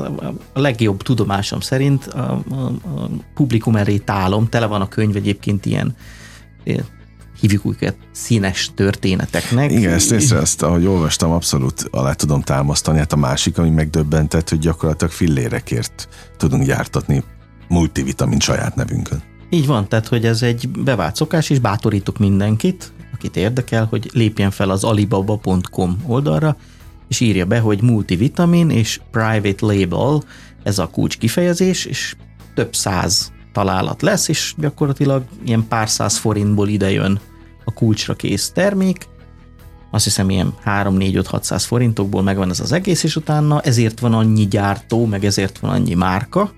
a 0.52 0.60
legjobb 0.60 1.02
tudomásom 1.02 1.60
szerint 1.60 2.06
a, 2.06 2.42
a, 2.50 2.54
a 2.54 3.08
publikum 3.34 3.76
elé 3.76 3.96
tálom, 3.96 4.48
tele 4.48 4.66
van 4.66 4.80
a 4.80 4.88
könyv 4.88 5.16
egyébként 5.16 5.66
ilyen 5.66 5.96
hívjuk 7.40 7.64
őket 7.66 7.96
színes 8.12 8.70
történeteknek. 8.74 9.72
Igen, 9.72 9.92
ezt 9.92 10.10
észre, 10.10 10.38
ezt, 10.38 10.62
ahogy 10.62 10.86
olvastam, 10.86 11.30
abszolút 11.30 11.88
alá 11.90 12.12
tudom 12.12 12.40
támasztani. 12.40 12.98
Hát 12.98 13.12
a 13.12 13.16
másik, 13.16 13.58
ami 13.58 13.70
megdöbbentett, 13.70 14.48
hogy 14.48 14.58
gyakorlatilag 14.58 15.12
fillérekért 15.12 16.08
tudunk 16.36 16.64
gyártatni 16.64 17.22
multivitamin 17.68 18.40
saját 18.40 18.74
nevünkön. 18.74 19.22
Így 19.50 19.66
van, 19.66 19.88
tehát 19.88 20.08
hogy 20.08 20.24
ez 20.24 20.42
egy 20.42 20.68
bevált 20.68 21.16
szokás, 21.16 21.50
és 21.50 21.58
bátorítok 21.58 22.18
mindenkit, 22.18 22.92
akit 23.14 23.36
érdekel, 23.36 23.86
hogy 23.90 24.10
lépjen 24.12 24.50
fel 24.50 24.70
az 24.70 24.84
alibaba.com 24.84 26.02
oldalra, 26.06 26.56
és 27.08 27.20
írja 27.20 27.44
be, 27.44 27.58
hogy 27.58 27.82
multivitamin 27.82 28.70
és 28.70 29.00
private 29.10 29.66
label, 29.66 30.22
ez 30.62 30.78
a 30.78 30.86
kulcs 30.86 31.18
kifejezés, 31.18 31.84
és 31.84 32.16
több 32.54 32.74
száz 32.74 33.32
találat 33.56 34.02
lesz, 34.02 34.28
és 34.28 34.54
gyakorlatilag 34.56 35.22
ilyen 35.44 35.68
pár 35.68 35.88
száz 35.88 36.16
forintból 36.16 36.68
idejön 36.68 37.20
a 37.64 37.72
kulcsra 37.72 38.14
kész 38.14 38.50
termék, 38.50 39.08
azt 39.90 40.04
hiszem 40.04 40.30
ilyen 40.30 40.54
3-4-5-600 40.64 41.62
forintokból 41.66 42.22
megvan 42.22 42.50
ez 42.50 42.60
az 42.60 42.72
egész, 42.72 43.02
és 43.02 43.16
utána 43.16 43.60
ezért 43.60 44.00
van 44.00 44.14
annyi 44.14 44.46
gyártó, 44.46 45.06
meg 45.06 45.24
ezért 45.24 45.58
van 45.58 45.70
annyi 45.70 45.94
márka, 45.94 46.50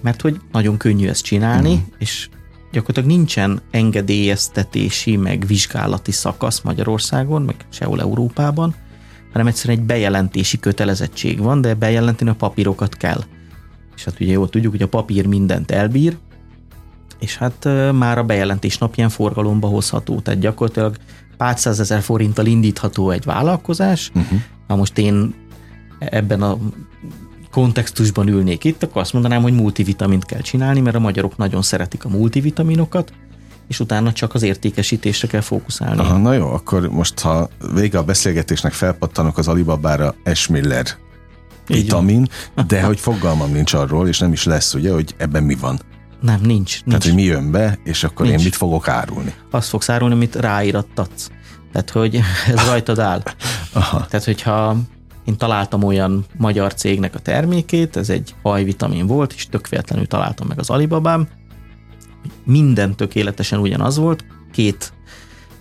mert 0.00 0.20
hogy 0.20 0.40
nagyon 0.52 0.76
könnyű 0.76 1.08
ezt 1.08 1.22
csinálni, 1.22 1.74
mm. 1.74 1.92
és 1.98 2.28
gyakorlatilag 2.72 3.16
nincsen 3.16 3.60
engedélyeztetési, 3.70 5.16
meg 5.16 5.46
vizsgálati 5.46 6.12
szakasz 6.12 6.60
Magyarországon, 6.60 7.42
meg 7.42 7.54
sehol 7.68 8.00
Európában, 8.00 8.74
hanem 9.32 9.46
egyszerűen 9.46 9.78
egy 9.78 9.84
bejelentési 9.84 10.58
kötelezettség 10.58 11.38
van, 11.38 11.60
de 11.60 11.74
bejelenteni 11.74 12.30
a 12.30 12.34
papírokat 12.34 12.94
kell 12.94 13.24
és 13.98 14.04
hát 14.04 14.20
ugye 14.20 14.32
jól 14.32 14.48
tudjuk, 14.48 14.72
hogy 14.72 14.82
a 14.82 14.88
papír 14.88 15.26
mindent 15.26 15.70
elbír, 15.70 16.16
és 17.18 17.36
hát 17.36 17.68
már 17.92 18.18
a 18.18 18.24
bejelentés 18.24 18.78
napján 18.78 19.08
forgalomba 19.08 19.68
hozható, 19.68 20.20
tehát 20.20 20.40
gyakorlatilag 20.40 20.96
pár 21.36 21.58
százezer 21.58 22.00
forinttal 22.00 22.46
indítható 22.46 23.10
egy 23.10 23.24
vállalkozás. 23.24 24.10
Uh-huh. 24.14 24.40
Ha 24.66 24.76
most 24.76 24.98
én 24.98 25.34
ebben 25.98 26.42
a 26.42 26.58
kontextusban 27.50 28.28
ülnék 28.28 28.64
itt, 28.64 28.82
akkor 28.82 29.00
azt 29.00 29.12
mondanám, 29.12 29.42
hogy 29.42 29.54
multivitamint 29.54 30.24
kell 30.24 30.40
csinálni, 30.40 30.80
mert 30.80 30.96
a 30.96 31.00
magyarok 31.00 31.36
nagyon 31.36 31.62
szeretik 31.62 32.04
a 32.04 32.08
multivitaminokat, 32.08 33.12
és 33.68 33.80
utána 33.80 34.12
csak 34.12 34.34
az 34.34 34.42
értékesítésre 34.42 35.28
kell 35.28 35.40
fókuszálni. 35.40 36.00
Aha, 36.00 36.16
na 36.16 36.32
jó, 36.32 36.46
akkor 36.46 36.88
most 36.88 37.20
ha 37.20 37.48
vége 37.74 37.98
a 37.98 38.04
beszélgetésnek 38.04 38.72
felpattanok 38.72 39.38
az 39.38 39.48
Alibabára 39.48 40.14
Esmiller 40.22 40.86
vitamin, 41.68 42.28
de 42.66 42.82
hogy 42.82 43.00
fogalmam 43.00 43.52
nincs 43.52 43.72
arról, 43.72 44.08
és 44.08 44.18
nem 44.18 44.32
is 44.32 44.44
lesz, 44.44 44.74
ugye, 44.74 44.92
hogy 44.92 45.14
ebben 45.16 45.42
mi 45.42 45.54
van. 45.54 45.80
Nem, 46.20 46.40
nincs. 46.40 46.50
nincs. 46.50 46.82
Tehát, 46.84 47.02
hogy 47.02 47.14
mi 47.14 47.22
jön 47.22 47.50
be, 47.50 47.78
és 47.84 48.04
akkor 48.04 48.26
nincs. 48.26 48.38
én 48.38 48.44
mit 48.44 48.56
fogok 48.56 48.88
árulni. 48.88 49.34
Azt 49.50 49.68
fogsz 49.68 49.88
árulni, 49.88 50.14
amit 50.14 50.36
ráírattatsz. 50.36 51.30
Tehát, 51.72 51.90
hogy 51.90 52.20
ez 52.54 52.66
rajtad 52.66 52.98
áll. 52.98 53.22
Aha. 53.72 54.06
Tehát, 54.06 54.26
hogyha 54.26 54.76
én 55.24 55.36
találtam 55.36 55.82
olyan 55.82 56.24
magyar 56.36 56.74
cégnek 56.74 57.14
a 57.14 57.18
termékét, 57.18 57.96
ez 57.96 58.10
egy 58.10 58.34
hajvitamin 58.42 59.06
volt, 59.06 59.32
és 59.32 59.46
tök 59.46 59.68
találtam 60.06 60.46
meg 60.46 60.58
az 60.58 60.70
Alibabám, 60.70 61.28
minden 62.44 62.96
tökéletesen 62.96 63.58
ugyanaz 63.58 63.96
volt, 63.96 64.24
két 64.52 64.92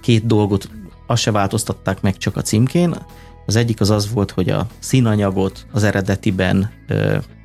két 0.08 0.26
dolgot 0.26 0.70
azt 1.08 1.22
se 1.22 1.32
változtatták 1.32 2.02
meg 2.02 2.17
csak 2.17 2.36
a 2.36 2.41
címkén. 2.41 2.96
Az 3.48 3.56
egyik 3.56 3.82
az 3.82 3.90
az 3.90 4.14
volt, 4.14 4.32
hogy 4.32 4.50
a 4.50 4.68
színanyagot 4.80 5.66
az 5.72 5.84
eredetiben 5.84 6.70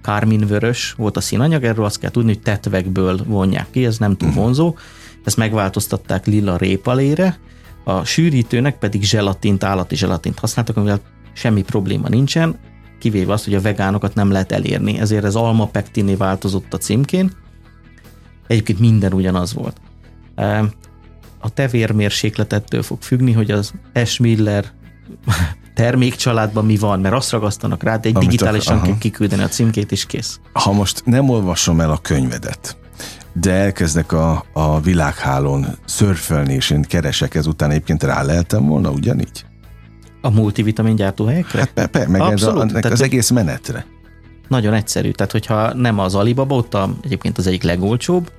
kárminvörös 0.02 0.92
volt 0.92 1.16
a 1.16 1.20
színanyag, 1.20 1.64
erről 1.64 1.84
azt 1.84 1.98
kell 1.98 2.10
tudni, 2.10 2.32
hogy 2.32 2.42
tetvekből 2.42 3.20
vonják 3.26 3.66
ki, 3.70 3.84
ez 3.84 3.98
nem 3.98 4.16
túl 4.16 4.28
mhm. 4.28 4.38
vonzó. 4.38 4.76
Ezt 5.24 5.36
megváltoztatták 5.36 6.26
lila 6.26 6.56
répalére, 6.56 7.38
a 7.84 8.04
sűrítőnek 8.04 8.78
pedig 8.78 9.02
zselatint, 9.02 9.64
állati 9.64 9.96
zselatint 9.96 10.38
használtak, 10.38 10.76
amivel 10.76 11.00
semmi 11.32 11.62
probléma 11.62 12.08
nincsen, 12.08 12.58
kivéve 12.98 13.32
azt, 13.32 13.44
hogy 13.44 13.54
a 13.54 13.60
vegánokat 13.60 14.14
nem 14.14 14.30
lehet 14.30 14.52
elérni, 14.52 14.98
ezért 14.98 15.24
ez 15.24 15.34
alma 15.34 15.66
pektiné 15.66 16.14
változott 16.14 16.74
a 16.74 16.78
címkén. 16.78 17.32
Egyébként 18.46 18.78
minden 18.78 19.12
ugyanaz 19.12 19.54
volt. 19.54 19.76
A 21.38 21.50
tevérmérsékletettől 21.54 22.82
fog 22.82 23.02
függni, 23.02 23.32
hogy 23.32 23.50
az 23.50 23.72
S. 24.04 24.18
Miller 24.18 24.64
termékcsaládban 25.82 26.64
mi 26.64 26.76
van, 26.76 27.00
mert 27.00 27.14
azt 27.14 27.30
ragasztanak 27.30 27.82
rá, 27.82 27.96
de 27.96 28.08
egy 28.08 28.16
Amit 28.16 28.28
digitálisan 28.28 28.78
a, 28.78 28.82
kell 28.82 28.98
kiküldeni 28.98 29.42
a 29.42 29.48
címkét, 29.48 29.92
és 29.92 30.06
kész. 30.06 30.40
Ha 30.52 30.72
most 30.72 31.02
nem 31.04 31.28
olvasom 31.28 31.80
el 31.80 31.90
a 31.90 31.98
könyvedet, 31.98 32.76
de 33.32 33.52
elkezdek 33.52 34.12
a, 34.12 34.44
a 34.52 34.80
világhálón 34.80 35.66
szörfölni, 35.84 36.54
és 36.54 36.70
én 36.70 36.82
keresek 36.82 37.34
ezután 37.34 37.70
egyébként 37.70 38.02
rá 38.02 38.22
lehetem 38.22 38.66
volna 38.66 38.90
ugyanígy? 38.90 39.44
A 40.20 40.30
multivitamin 40.30 40.94
gyártóhelyekre? 40.94 41.58
Hát 41.58 41.72
per, 41.72 41.86
per, 41.86 42.06
meg 42.06 42.20
Abszolút, 42.20 42.62
ez 42.62 42.68
a, 42.68 42.80
tehát, 42.80 42.84
az 42.84 43.00
egész 43.00 43.30
menetre. 43.30 43.86
Nagyon 44.48 44.74
egyszerű, 44.74 45.10
tehát 45.10 45.32
hogyha 45.32 45.74
nem 45.74 45.98
az 45.98 46.14
Alibaba, 46.14 46.54
ott 46.54 46.74
a, 46.74 46.94
egyébként 47.04 47.38
az 47.38 47.46
egyik 47.46 47.62
legolcsóbb, 47.62 48.30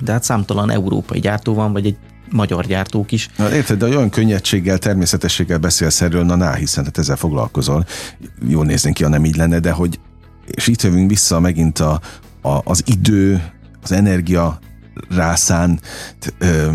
de 0.00 0.12
hát 0.12 0.22
számtalan 0.22 0.70
európai 0.70 1.20
gyártó 1.20 1.54
van, 1.54 1.72
vagy 1.72 1.86
egy 1.86 1.96
magyar 2.32 2.66
gyártók 2.66 3.12
is. 3.12 3.28
Na, 3.36 3.54
érted, 3.54 3.78
de 3.78 3.86
olyan 3.86 4.10
könnyedséggel, 4.10 4.78
természetességgel 4.78 5.58
beszélsz 5.58 6.00
erről, 6.00 6.24
na 6.24 6.36
ná, 6.36 6.54
hiszen 6.54 6.84
hát 6.84 6.98
ezzel 6.98 7.16
foglalkozol. 7.16 7.86
Jó 8.48 8.62
néznénk 8.62 8.96
ki, 8.96 9.02
ha 9.02 9.08
nem 9.08 9.24
így 9.24 9.36
lenne, 9.36 9.58
de 9.58 9.70
hogy, 9.70 10.00
és 10.46 10.66
itt 10.66 10.82
jövünk 10.82 11.08
vissza 11.10 11.40
megint 11.40 11.78
a, 11.78 12.00
a, 12.42 12.60
az 12.64 12.82
idő, 12.86 13.52
az 13.82 13.92
energia 13.92 14.58
rászán 15.10 15.80
ö, 16.38 16.70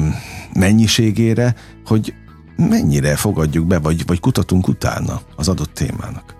mennyiségére, 0.53 1.55
hogy 1.85 2.13
mennyire 2.55 3.15
fogadjuk 3.15 3.67
be, 3.67 3.79
vagy, 3.79 4.03
vagy 4.05 4.19
kutatunk 4.19 4.67
utána 4.67 5.21
az 5.35 5.47
adott 5.47 5.73
témának. 5.73 6.35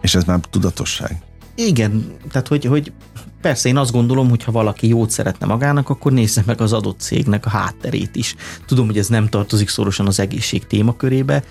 És 0.00 0.14
ez 0.14 0.24
már 0.24 0.40
tudatosság. 0.50 1.16
Igen, 1.54 2.16
tehát 2.30 2.48
hogy, 2.48 2.64
hogy 2.64 2.92
persze 3.40 3.68
én 3.68 3.76
azt 3.76 3.92
gondolom, 3.92 4.28
hogy 4.28 4.44
ha 4.44 4.52
valaki 4.52 4.88
jót 4.88 5.10
szeretne 5.10 5.46
magának, 5.46 5.88
akkor 5.88 6.12
nézze 6.12 6.42
meg 6.46 6.60
az 6.60 6.72
adott 6.72 7.00
cégnek 7.00 7.46
a 7.46 7.50
hátterét 7.50 8.16
is. 8.16 8.34
Tudom, 8.66 8.86
hogy 8.86 8.98
ez 8.98 9.08
nem 9.08 9.28
tartozik 9.28 9.68
szorosan 9.68 10.06
az 10.06 10.20
egészség 10.20 10.66
témakörébe, 10.66 11.42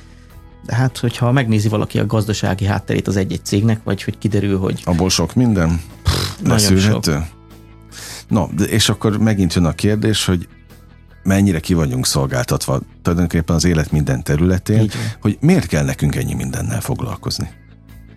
de 0.65 0.75
hát, 0.75 0.97
hogyha 0.97 1.31
megnézi 1.31 1.67
valaki 1.67 1.99
a 1.99 2.05
gazdasági 2.05 2.65
hátterét 2.65 3.07
az 3.07 3.17
egy-egy 3.17 3.45
cégnek, 3.45 3.83
vagy 3.83 4.03
hogy 4.03 4.17
kiderül, 4.17 4.57
hogy... 4.57 4.81
Abból 4.85 5.09
sok 5.09 5.33
minden? 5.33 5.81
Pff, 6.03 6.39
nagyon 6.41 6.77
sok. 6.77 7.03
No, 8.27 8.47
de 8.55 8.63
és 8.63 8.89
akkor 8.89 9.17
megint 9.17 9.53
jön 9.53 9.65
a 9.65 9.71
kérdés, 9.71 10.25
hogy 10.25 10.47
mennyire 11.23 11.59
ki 11.59 11.73
vagyunk 11.73 12.05
szolgáltatva 12.05 12.79
tulajdonképpen 13.01 13.55
az 13.55 13.65
élet 13.65 13.91
minden 13.91 14.23
területén, 14.23 14.89
hogy 15.21 15.37
miért 15.41 15.65
kell 15.65 15.83
nekünk 15.83 16.15
ennyi 16.15 16.33
mindennel 16.33 16.81
foglalkozni? 16.81 17.49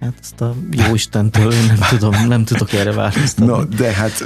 Hát 0.03 0.15
ezt 0.21 0.41
a 0.41 0.55
jó 0.71 0.95
Istentől 0.95 1.53
én 1.53 1.65
nem 1.67 1.79
tudom, 1.88 2.27
nem 2.27 2.45
tudok 2.45 2.73
erre 2.73 2.93
választani. 2.93 3.51
No, 3.51 3.65
de 3.65 3.93
hát 3.93 4.23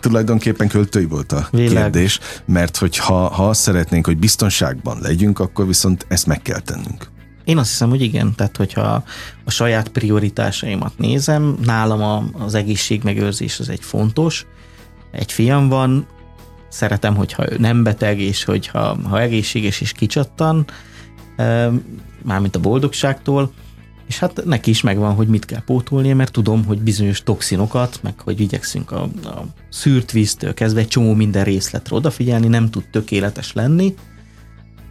tulajdonképpen 0.00 0.68
költői 0.68 1.04
volt 1.04 1.32
a 1.32 1.48
Világ. 1.50 1.72
kérdés, 1.72 2.18
mert 2.44 2.76
hogyha 2.76 3.28
ha 3.28 3.48
azt 3.48 3.60
szeretnénk, 3.60 4.06
hogy 4.06 4.18
biztonságban 4.18 4.98
legyünk, 5.00 5.38
akkor 5.38 5.66
viszont 5.66 6.06
ezt 6.08 6.26
meg 6.26 6.42
kell 6.42 6.58
tennünk. 6.58 7.10
Én 7.44 7.58
azt 7.58 7.70
hiszem, 7.70 7.88
hogy 7.88 8.02
igen, 8.02 8.34
tehát 8.34 8.56
hogyha 8.56 9.04
a 9.44 9.50
saját 9.50 9.88
prioritásaimat 9.88 10.98
nézem, 10.98 11.56
nálam 11.64 12.30
az 12.38 12.54
egészségmegőrzés 12.54 13.60
az 13.60 13.68
egy 13.68 13.82
fontos, 13.82 14.46
egy 15.10 15.32
fiam 15.32 15.68
van, 15.68 16.06
szeretem, 16.68 17.14
hogyha 17.14 17.52
ő 17.52 17.56
nem 17.58 17.82
beteg, 17.82 18.20
és 18.20 18.44
hogyha 18.44 18.98
ha 19.02 19.20
egészséges 19.20 19.80
és 19.80 19.92
kicsattan, 19.92 20.66
mármint 22.22 22.56
a 22.56 22.60
boldogságtól, 22.60 23.52
és 24.08 24.18
hát 24.18 24.44
neki 24.44 24.70
is 24.70 24.80
megvan, 24.80 25.14
hogy 25.14 25.28
mit 25.28 25.44
kell 25.44 25.62
pótolnia, 25.62 26.14
mert 26.14 26.32
tudom, 26.32 26.64
hogy 26.64 26.78
bizonyos 26.80 27.22
toxinokat, 27.22 27.98
meg 28.02 28.20
hogy 28.20 28.40
igyekszünk 28.40 28.90
a, 28.90 29.02
a 29.02 29.44
szűrt 29.68 30.12
víztől 30.12 30.54
kezdve 30.54 30.80
egy 30.80 30.88
csomó 30.88 31.14
minden 31.14 31.44
részletre 31.44 31.96
odafigyelni, 31.96 32.46
nem 32.46 32.70
tud 32.70 32.84
tökéletes 32.90 33.52
lenni, 33.52 33.94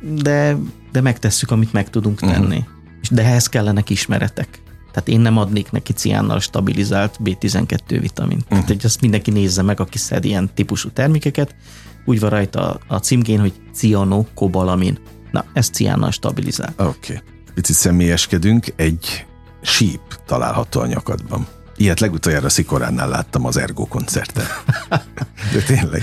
de, 0.01 0.57
de 0.91 1.01
megtesszük, 1.01 1.51
amit 1.51 1.73
meg 1.73 1.89
tudunk 1.89 2.21
mhm. 2.21 2.31
tenni. 2.31 2.57
Uh-huh. 2.57 2.75
De 3.11 3.23
ehhez 3.23 3.47
kellenek 3.47 3.89
ismeretek. 3.89 4.61
Tehát 4.91 5.07
én 5.07 5.19
nem 5.19 5.37
adnék 5.37 5.71
neki 5.71 5.93
ciánnal 5.93 6.39
stabilizált 6.39 7.19
B12 7.23 7.79
vitamint. 7.87 8.41
Uh-huh. 8.41 8.47
Tehát 8.49 8.67
hogy 8.67 8.81
azt 8.83 9.01
mindenki 9.01 9.31
nézze 9.31 9.61
meg, 9.61 9.79
aki 9.79 9.97
szed 9.97 10.25
ilyen 10.25 10.49
típusú 10.53 10.89
termékeket. 10.89 11.55
Úgy 12.05 12.19
van 12.19 12.29
rajta 12.29 12.79
a 12.87 12.97
címkén, 12.97 13.39
hogy 13.39 13.53
cianokobalamin. 13.73 14.99
Na, 15.31 15.45
ez 15.53 15.69
ciánnal 15.69 16.11
stabilizál. 16.11 16.73
Oké. 16.77 17.13
Okay. 17.13 17.35
Picit 17.57 17.75
személyeskedünk, 17.75 18.73
egy 18.75 19.25
síp 19.61 20.01
található 20.25 20.79
a 20.79 20.85
nyakadban. 20.85 21.47
Ilyet 21.75 21.99
legutoljára 21.99 22.49
Szikoránál 22.49 23.09
láttam 23.09 23.45
az 23.45 23.57
Ergo 23.57 23.85
koncerten. 23.85 24.45
De 25.53 25.61
tényleg. 25.65 26.01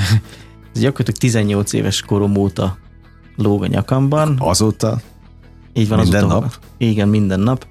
Ez 0.74 0.80
gyakorlatilag 0.80 1.18
18 1.18 1.72
éves 1.72 2.02
korom 2.02 2.36
óta 2.36 2.78
lóg 3.36 3.62
a 3.62 3.66
nyakamban. 3.66 4.36
Azóta? 4.38 5.00
Így 5.72 5.88
van, 5.88 5.98
minden 5.98 6.24
azóta, 6.24 6.40
nap? 6.40 6.58
Igen, 6.76 7.08
minden 7.08 7.40
nap 7.40 7.66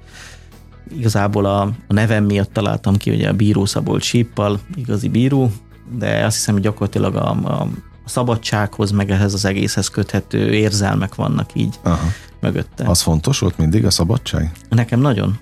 igazából 0.98 1.46
a, 1.46 1.62
a 1.62 1.94
nevem 1.94 2.24
miatt 2.24 2.54
találtam 2.54 2.98
ki, 2.98 3.10
hogy 3.10 3.22
a 3.22 3.34
bíró 3.34 3.66
Szabolcs 3.66 4.04
síppal, 4.04 4.60
igazi 4.76 5.10
bíró, 5.10 5.52
de 5.98 6.26
azt 6.26 6.36
hiszem, 6.36 6.54
hogy 6.54 6.64
gyakorlatilag 6.64 7.16
a, 7.16 7.30
a 7.30 7.68
szabadsághoz, 8.06 8.92
meg 8.92 9.12
ehhez 9.12 9.34
az 9.34 9.46
egészhez 9.46 9.88
köthető 9.88 10.54
érzelmek 10.54 11.16
vannak 11.16 11.50
így 11.54 11.76
Aha. 11.84 12.08
mögötte. 12.40 12.88
Az 12.88 13.02
fontos 13.02 13.40
volt 13.40 13.58
mindig 13.58 13.86
a 13.86 13.90
szabadság? 13.92 14.52
Nekem 14.70 15.00
nagyon. 15.00 15.40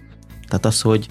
Tehát 0.48 0.66
az, 0.66 0.82
hogy 0.82 1.08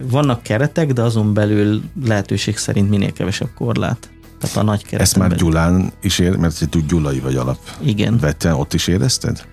vannak 0.00 0.42
keretek, 0.42 0.92
de 0.92 1.02
azon 1.02 1.34
belül 1.34 1.82
lehetőség 2.04 2.56
szerint 2.56 2.90
minél 2.90 3.12
kevesebb 3.12 3.50
korlát. 3.54 4.10
Tehát 4.38 4.56
a 4.56 4.62
nagy 4.62 4.84
keret. 4.84 5.00
Ezt 5.00 5.16
már 5.16 5.28
belül. 5.28 5.44
Gyulán 5.44 5.92
is 6.00 6.18
ér, 6.18 6.36
mert 6.36 6.68
tud 6.70 6.86
Gyulai 6.86 7.18
vagy 7.18 7.36
alap. 7.36 7.58
Igen. 7.80 8.18
Vette, 8.18 8.54
ott 8.54 8.74
is 8.74 8.86
érezted? 8.86 9.46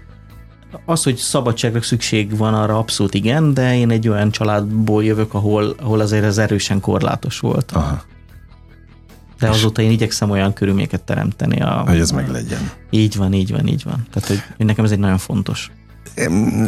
Az, 0.85 1.03
hogy 1.03 1.15
szabadságra 1.15 1.81
szükség 1.81 2.37
van 2.37 2.53
arra 2.53 2.77
abszolút 2.77 3.13
igen, 3.13 3.53
de 3.53 3.75
én 3.75 3.89
egy 3.89 4.07
olyan 4.07 4.31
családból 4.31 5.03
jövök, 5.03 5.33
ahol, 5.33 5.75
ahol 5.79 5.99
azért 5.99 6.23
ez 6.23 6.37
erősen 6.37 6.79
korlátos 6.79 7.39
volt. 7.39 7.71
Aha. 7.71 8.03
De 9.41 9.49
azóta 9.49 9.81
én 9.81 9.91
igyekszem 9.91 10.29
olyan 10.29 10.53
körülményeket 10.53 11.01
teremteni. 11.01 11.61
A, 11.61 11.83
hogy 11.87 11.99
ez 11.99 12.11
meg 12.11 12.29
legyen. 12.29 12.71
Így 12.89 13.15
van, 13.15 13.33
így 13.33 13.51
van, 13.51 13.67
így 13.67 13.83
van. 13.83 14.07
Tehát, 14.11 14.27
hogy, 14.27 14.41
hogy 14.57 14.65
nekem 14.65 14.85
ez 14.85 14.91
egy 14.91 14.99
nagyon 14.99 15.17
fontos. 15.17 15.71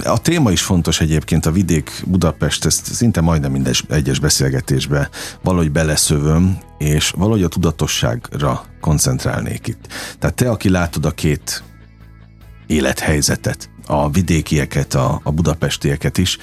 A 0.03 0.17
téma 0.17 0.51
is 0.51 0.61
fontos 0.61 1.01
egyébként, 1.01 1.45
a 1.45 1.51
vidék 1.51 2.03
Budapest, 2.07 2.65
ezt 2.65 2.93
szinte 2.93 3.21
majdnem 3.21 3.51
minden 3.51 3.73
egyes 3.89 4.19
beszélgetésbe 4.19 5.09
valahogy 5.41 5.71
beleszövöm, 5.71 6.57
és 6.77 7.09
valahogy 7.09 7.43
a 7.43 7.47
tudatosságra 7.47 8.65
koncentrálnék 8.81 9.67
itt. 9.67 9.87
Tehát 10.19 10.35
te, 10.35 10.49
aki 10.49 10.69
látod 10.69 11.05
a 11.05 11.11
két 11.11 11.63
élethelyzetet, 12.67 13.69
a 13.87 14.09
vidékieket, 14.09 14.93
a, 14.93 15.21
a 15.23 15.31
budapestieket 15.31 16.17
is. 16.17 16.37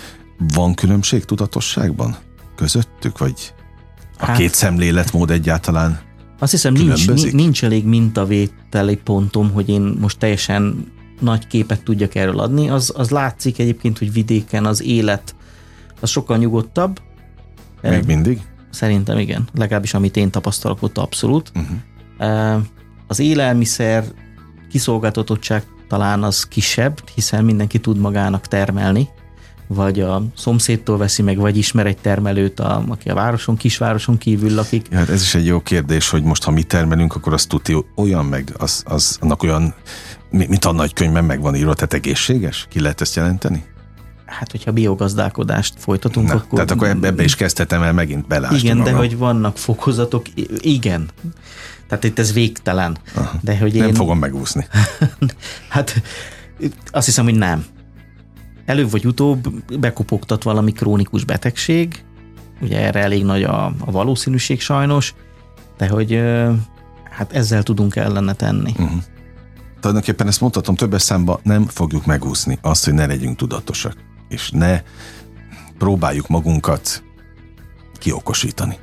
Van 0.55 0.75
különbség 0.75 1.25
tudatosságban 1.25 2.17
közöttük, 2.57 3.19
vagy 3.19 3.55
a 4.19 4.27
hát, 4.27 4.37
két 4.37 4.55
szemléletmód 4.55 5.31
egyáltalán 5.31 6.01
Azt 6.41 6.51
hiszem, 6.51 6.73
nincs, 6.73 7.33
nincs 7.33 7.65
elég 7.65 7.85
mintavételi 7.85 8.97
pontom, 8.97 9.51
hogy 9.51 9.69
én 9.69 9.97
most 10.01 10.19
teljesen 10.19 10.93
nagy 11.21 11.47
képet 11.47 11.83
tudjak 11.83 12.15
erről 12.15 12.41
adni. 12.41 12.69
Az, 12.69 12.93
az 12.97 13.11
látszik 13.11 13.59
egyébként, 13.59 13.99
hogy 13.99 14.13
vidéken 14.13 14.67
az 14.67 14.83
élet 14.83 15.35
az 16.01 16.11
sokkal 16.11 16.37
nyugodtabb. 16.37 17.01
Még 17.83 18.05
mindig? 18.05 18.41
Szerintem 18.71 19.19
igen. 19.19 19.49
Legalábbis 19.55 19.95
amit 19.95 20.17
én 20.17 20.31
tapasztalok 20.31 20.83
ott 20.83 20.99
abszolút. 20.99 21.53
Uh-huh. 21.55 22.63
Az 23.07 23.19
élelmiszer 23.19 24.05
kiszolgáltatottság 24.71 25.65
talán 25.89 26.23
az 26.23 26.45
kisebb, 26.45 27.09
hiszen 27.15 27.45
mindenki 27.45 27.79
tud 27.79 27.99
magának 27.99 28.47
termelni, 28.47 29.09
vagy 29.75 30.01
a 30.01 30.23
szomszédtól 30.37 30.99
veszi 30.99 31.23
meg, 31.23 31.39
vagy 31.39 31.57
ismer 31.57 31.87
egy 31.87 31.99
termelőt, 31.99 32.61
a, 32.61 32.85
aki 32.89 33.09
a 33.09 33.15
városon, 33.15 33.57
kisvároson 33.57 34.19
kívül 34.19 34.55
lakik. 34.55 34.87
Ja, 34.91 34.99
hát 34.99 35.09
ez 35.09 35.23
is 35.23 35.35
egy 35.35 35.47
jó 35.47 35.61
kérdés, 35.61 36.09
hogy 36.09 36.23
most 36.23 36.43
ha 36.43 36.51
mi 36.51 36.63
termelünk, 36.63 37.15
akkor 37.15 37.33
azt 37.33 37.49
tudja 37.49 37.85
olyan 37.97 38.25
meg, 38.25 38.55
az, 38.59 38.83
az 38.87 39.17
annak 39.21 39.43
olyan, 39.43 39.75
mint 40.31 40.65
a 40.65 40.73
nagykönyvben 40.73 41.25
meg 41.25 41.41
van 41.41 41.55
írva, 41.55 41.75
tehát 41.75 41.93
egészséges? 41.93 42.67
Ki 42.71 42.81
lehet 42.81 43.01
ezt 43.01 43.17
jelenteni? 43.17 43.65
Hát, 44.27 44.51
hogyha 44.51 44.73
biogazdálkodást 44.73 45.75
folytatunk, 45.79 46.29
Na, 46.29 46.35
akkor... 46.35 46.51
Tehát 46.51 46.71
akkor 46.71 46.89
ebbe, 46.89 47.07
ebbe 47.07 47.23
is 47.23 47.35
kezdhetem 47.35 47.83
el 47.83 47.93
megint 47.93 48.27
belásni 48.27 48.59
Igen, 48.59 48.77
magam. 48.77 48.93
de 48.93 48.99
hogy 48.99 49.17
vannak 49.17 49.59
fokozatok, 49.59 50.27
igen. 50.61 51.09
Tehát 51.89 52.05
itt 52.05 52.19
ez 52.19 52.33
végtelen. 52.33 52.97
Aha, 53.15 53.39
de 53.41 53.59
hogy 53.59 53.75
én... 53.75 53.83
Nem 53.83 53.95
fogom 53.95 54.19
megúszni. 54.19 54.67
hát 55.69 56.03
Azt 56.91 57.07
hiszem, 57.07 57.25
hogy 57.25 57.35
nem. 57.35 57.65
Előbb 58.71 58.91
vagy 58.91 59.07
utóbb 59.07 59.49
bekopogtat 59.79 60.43
valami 60.43 60.73
krónikus 60.73 61.25
betegség, 61.25 62.05
ugye 62.61 62.81
erre 62.81 63.01
elég 63.01 63.25
nagy 63.25 63.43
a, 63.43 63.65
a 63.65 63.91
valószínűség 63.91 64.61
sajnos, 64.61 65.15
de 65.77 65.89
hogy 65.89 66.21
hát 67.11 67.33
ezzel 67.33 67.63
tudunk 67.63 67.97
ellene 67.97 68.33
tenni. 68.33 68.71
Uh-huh. 68.71 69.03
Tulajdonképpen 69.81 70.27
ezt 70.27 70.41
mondhatom 70.41 70.75
többes 70.75 71.03
számba, 71.03 71.41
nem 71.43 71.67
fogjuk 71.67 72.07
megúszni 72.07 72.59
azt, 72.63 72.85
hogy 72.85 72.95
ne 72.95 73.07
legyünk 73.07 73.37
tudatosak, 73.37 73.97
és 74.29 74.51
ne 74.51 74.83
próbáljuk 75.79 76.29
magunkat 76.29 77.03
kiokosítani. 77.99 78.79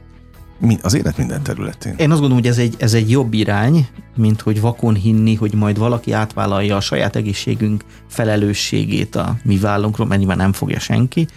Az 0.82 0.94
élet 0.94 1.18
minden 1.18 1.44
területén. 1.44 1.96
Én 1.98 2.12
azt 2.12 2.20
gondolom, 2.20 2.38
hogy 2.44 2.48
ez 2.48 2.58
egy, 2.58 2.76
ez 2.78 2.94
egy 2.94 3.10
jobb 3.10 3.34
irány, 3.34 3.88
mint 4.16 4.42
hogy 4.42 4.62
vakon 4.62 4.96
hinni, 4.96 5.36
hogy 5.36 5.54
majd 5.54 5.78
valaki 5.78 6.12
átvállalja 6.12 6.76
a 6.76 6.80
saját 6.80 7.16
egészségünk 7.16 7.84
felelősségét 8.08 9.16
a 9.16 9.36
mi 9.44 9.58
vállunkról, 9.58 10.08
mert 10.08 10.20
nyilván 10.20 10.38
nem 10.38 10.54
fogja 10.54 10.80
senki, 10.80 11.28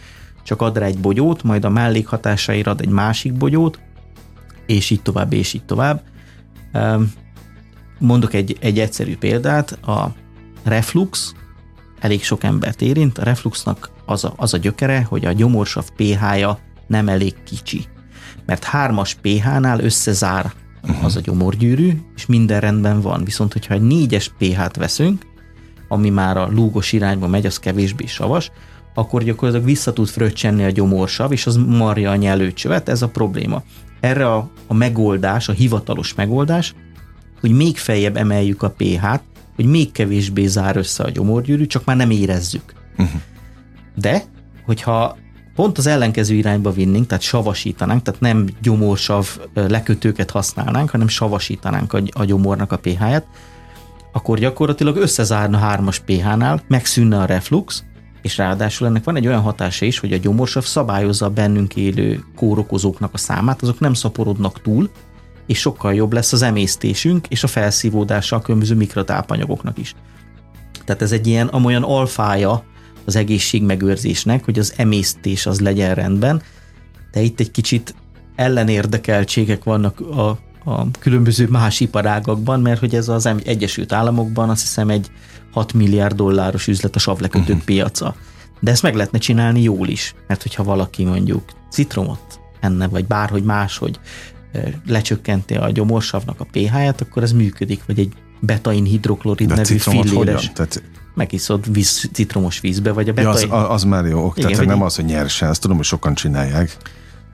csak 0.42 0.62
ad 0.62 0.78
rá 0.78 0.86
egy 0.86 0.98
bogyót, 0.98 1.42
majd 1.42 1.64
a 1.64 1.68
mellékhatásaira 1.68 2.70
ad 2.70 2.80
egy 2.80 2.88
másik 2.88 3.32
bogyót, 3.32 3.78
és 4.66 4.90
így 4.90 5.02
tovább, 5.02 5.32
és 5.32 5.52
így 5.52 5.64
tovább. 5.64 6.02
Mondok 7.98 8.34
egy, 8.34 8.56
egy 8.60 8.78
egyszerű 8.78 9.16
példát, 9.16 9.70
a 9.70 10.14
reflux 10.64 11.34
elég 12.00 12.24
sok 12.24 12.44
embert 12.44 12.82
érint, 12.82 13.18
a 13.18 13.24
refluxnak 13.24 13.90
az 14.06 14.24
a, 14.24 14.32
az 14.36 14.54
a 14.54 14.56
gyökere, 14.56 15.02
hogy 15.08 15.24
a 15.24 15.32
gyomorsav 15.32 15.88
pH-ja 15.96 16.58
nem 16.86 17.08
elég 17.08 17.34
kicsi. 17.44 17.86
Mert 18.46 18.64
hármas 18.64 19.14
pH-nál 19.14 19.80
összezár 19.80 20.52
uh-huh. 20.82 21.04
az 21.04 21.16
a 21.16 21.20
gyomorgyűrű, 21.20 22.00
és 22.16 22.26
minden 22.26 22.60
rendben 22.60 23.00
van. 23.00 23.24
Viszont, 23.24 23.52
hogyha 23.52 23.74
egy 23.74 23.82
négyes 23.82 24.32
pH-t 24.38 24.76
veszünk, 24.76 25.26
ami 25.88 26.10
már 26.10 26.36
a 26.36 26.48
lúgos 26.50 26.92
irányba 26.92 27.26
megy, 27.26 27.46
az 27.46 27.58
kevésbé 27.58 28.06
savas, 28.06 28.50
akkor 28.94 29.22
gyakorlatilag 29.22 29.66
vissza 29.66 29.92
tud 29.92 30.08
fröccsenni 30.08 30.64
a 30.64 30.70
gyomorsav, 30.70 31.32
és 31.32 31.46
az 31.46 31.56
marja 31.56 32.10
a 32.10 32.16
nyelőcsövet, 32.16 32.88
ez 32.88 33.02
a 33.02 33.08
probléma. 33.08 33.62
Erre 34.00 34.32
a, 34.32 34.50
a 34.66 34.74
megoldás, 34.74 35.48
a 35.48 35.52
hivatalos 35.52 36.14
megoldás, 36.14 36.74
hogy 37.40 37.50
még 37.50 37.78
feljebb 37.78 38.16
emeljük 38.16 38.62
a 38.62 38.70
pH-t, 38.70 39.22
hogy 39.54 39.64
még 39.64 39.92
kevésbé 39.92 40.46
zár 40.46 40.76
össze 40.76 41.04
a 41.04 41.10
gyomorgyűrű, 41.10 41.66
csak 41.66 41.84
már 41.84 41.96
nem 41.96 42.10
érezzük. 42.10 42.72
Uh-huh. 42.98 43.20
De, 43.94 44.22
hogyha 44.64 45.16
pont 45.60 45.78
az 45.78 45.86
ellenkező 45.86 46.34
irányba 46.34 46.70
vinnénk, 46.70 47.06
tehát 47.06 47.22
savasítanánk, 47.22 48.02
tehát 48.02 48.20
nem 48.20 48.48
gyomorsav 48.62 49.38
lekötőket 49.54 50.30
használnánk, 50.30 50.90
hanem 50.90 51.08
savasítanánk 51.08 51.92
a, 51.92 52.02
a 52.10 52.24
gyomornak 52.24 52.72
a 52.72 52.76
pH-ját, 52.76 53.26
akkor 54.12 54.38
gyakorlatilag 54.38 54.96
összezárna 54.96 55.58
hármas 55.58 55.98
pH-nál, 55.98 56.62
megszűnne 56.68 57.18
a 57.18 57.24
reflux, 57.24 57.84
és 58.22 58.36
ráadásul 58.36 58.86
ennek 58.86 59.04
van 59.04 59.16
egy 59.16 59.26
olyan 59.26 59.40
hatása 59.40 59.84
is, 59.84 59.98
hogy 59.98 60.12
a 60.12 60.16
gyomorsav 60.16 60.64
szabályozza 60.64 61.26
a 61.26 61.30
bennünk 61.30 61.76
élő 61.76 62.24
kórokozóknak 62.36 63.14
a 63.14 63.18
számát, 63.18 63.62
azok 63.62 63.80
nem 63.80 63.94
szaporodnak 63.94 64.62
túl, 64.62 64.90
és 65.46 65.58
sokkal 65.58 65.94
jobb 65.94 66.12
lesz 66.12 66.32
az 66.32 66.42
emésztésünk 66.42 67.26
és 67.26 67.44
a 67.44 67.46
felszívódása 67.46 68.36
a 68.36 68.40
különböző 68.40 68.74
mikrotápanyagoknak 68.74 69.78
is. 69.78 69.94
Tehát 70.84 71.02
ez 71.02 71.12
egy 71.12 71.26
ilyen 71.26 71.46
amolyan 71.46 71.82
alfája 71.82 72.64
az 73.04 73.16
egészségmegőrzésnek, 73.16 74.44
hogy 74.44 74.58
az 74.58 74.72
emésztés 74.76 75.46
az 75.46 75.60
legyen 75.60 75.94
rendben, 75.94 76.42
de 77.10 77.20
itt 77.20 77.40
egy 77.40 77.50
kicsit 77.50 77.94
ellenérdekeltségek 78.36 79.64
vannak 79.64 80.00
a, 80.00 80.28
a 80.64 80.90
különböző 80.98 81.46
más 81.48 81.80
iparágakban, 81.80 82.60
mert 82.60 82.80
hogy 82.80 82.94
ez 82.94 83.08
az 83.08 83.28
Egyesült 83.44 83.92
Államokban 83.92 84.50
azt 84.50 84.60
hiszem 84.60 84.88
egy 84.88 85.10
6 85.52 85.72
milliárd 85.72 86.16
dolláros 86.16 86.66
üzlet 86.66 86.96
a 86.96 86.98
savlekötők 86.98 87.48
uh-huh. 87.48 87.64
piaca. 87.64 88.14
De 88.60 88.70
ezt 88.70 88.82
meg 88.82 88.94
lehetne 88.94 89.18
csinálni 89.18 89.62
jól 89.62 89.88
is, 89.88 90.14
mert 90.26 90.42
hogyha 90.42 90.62
valaki 90.62 91.04
mondjuk 91.04 91.42
citromot 91.70 92.40
enne, 92.60 92.88
vagy 92.88 93.06
bárhogy 93.06 93.42
máshogy 93.42 94.00
lecsökkenti 94.86 95.54
a 95.54 95.70
gyomorsavnak 95.70 96.40
a 96.40 96.46
pH-ját, 96.52 97.00
akkor 97.00 97.22
ez 97.22 97.32
működik, 97.32 97.82
vagy 97.86 97.98
egy 97.98 98.12
betain 98.40 98.84
hidroklorid 98.84 99.48
De 99.48 99.54
nevű 99.54 99.76
filléres. 99.76 100.50
Tehát... 100.54 100.82
Megiszod 101.14 101.72
víz, 101.72 102.08
citromos 102.12 102.60
vízbe, 102.60 102.92
vagy 102.92 103.08
a 103.08 103.12
betain... 103.12 103.48
Ja, 103.48 103.54
az, 103.54 103.74
az 103.74 103.84
már 103.84 104.04
jó, 104.04 104.24
ok, 104.24 104.38
Igen, 104.38 104.50
tehát 104.50 104.66
nem 104.66 104.82
az, 104.82 104.96
hogy 104.96 105.04
nyersen, 105.04 105.48
azt 105.48 105.60
tudom, 105.60 105.76
hogy 105.76 105.86
sokan 105.86 106.14
csinálják. 106.14 106.76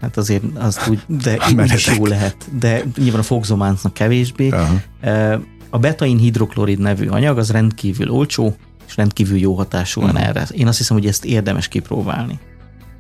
Hát 0.01 0.16
azért 0.16 0.43
azt 0.55 0.89
úgy, 0.89 1.01
de 1.24 1.39
úgy 1.57 1.72
is 1.72 1.87
jó 1.97 2.07
lehet. 2.07 2.37
De 2.59 2.83
nyilván 2.97 3.20
a 3.20 3.24
fogzománcnak 3.24 3.95
kevésbé. 3.95 4.49
Uh-huh. 4.49 5.41
A 5.70 5.79
betain 5.79 6.18
hidroklorid 6.18 6.79
nevű 6.79 7.07
anyag 7.07 7.39
az 7.39 7.51
rendkívül 7.51 8.11
olcsó, 8.11 8.57
és 8.87 8.97
rendkívül 8.97 9.39
jó 9.39 9.55
hatású 9.55 10.01
van 10.01 10.11
uh-huh. 10.11 10.27
erre. 10.27 10.47
Én 10.51 10.66
azt 10.66 10.79
hiszem, 10.79 10.97
hogy 10.97 11.07
ezt 11.07 11.24
érdemes 11.24 11.68
kipróbálni. 11.68 12.39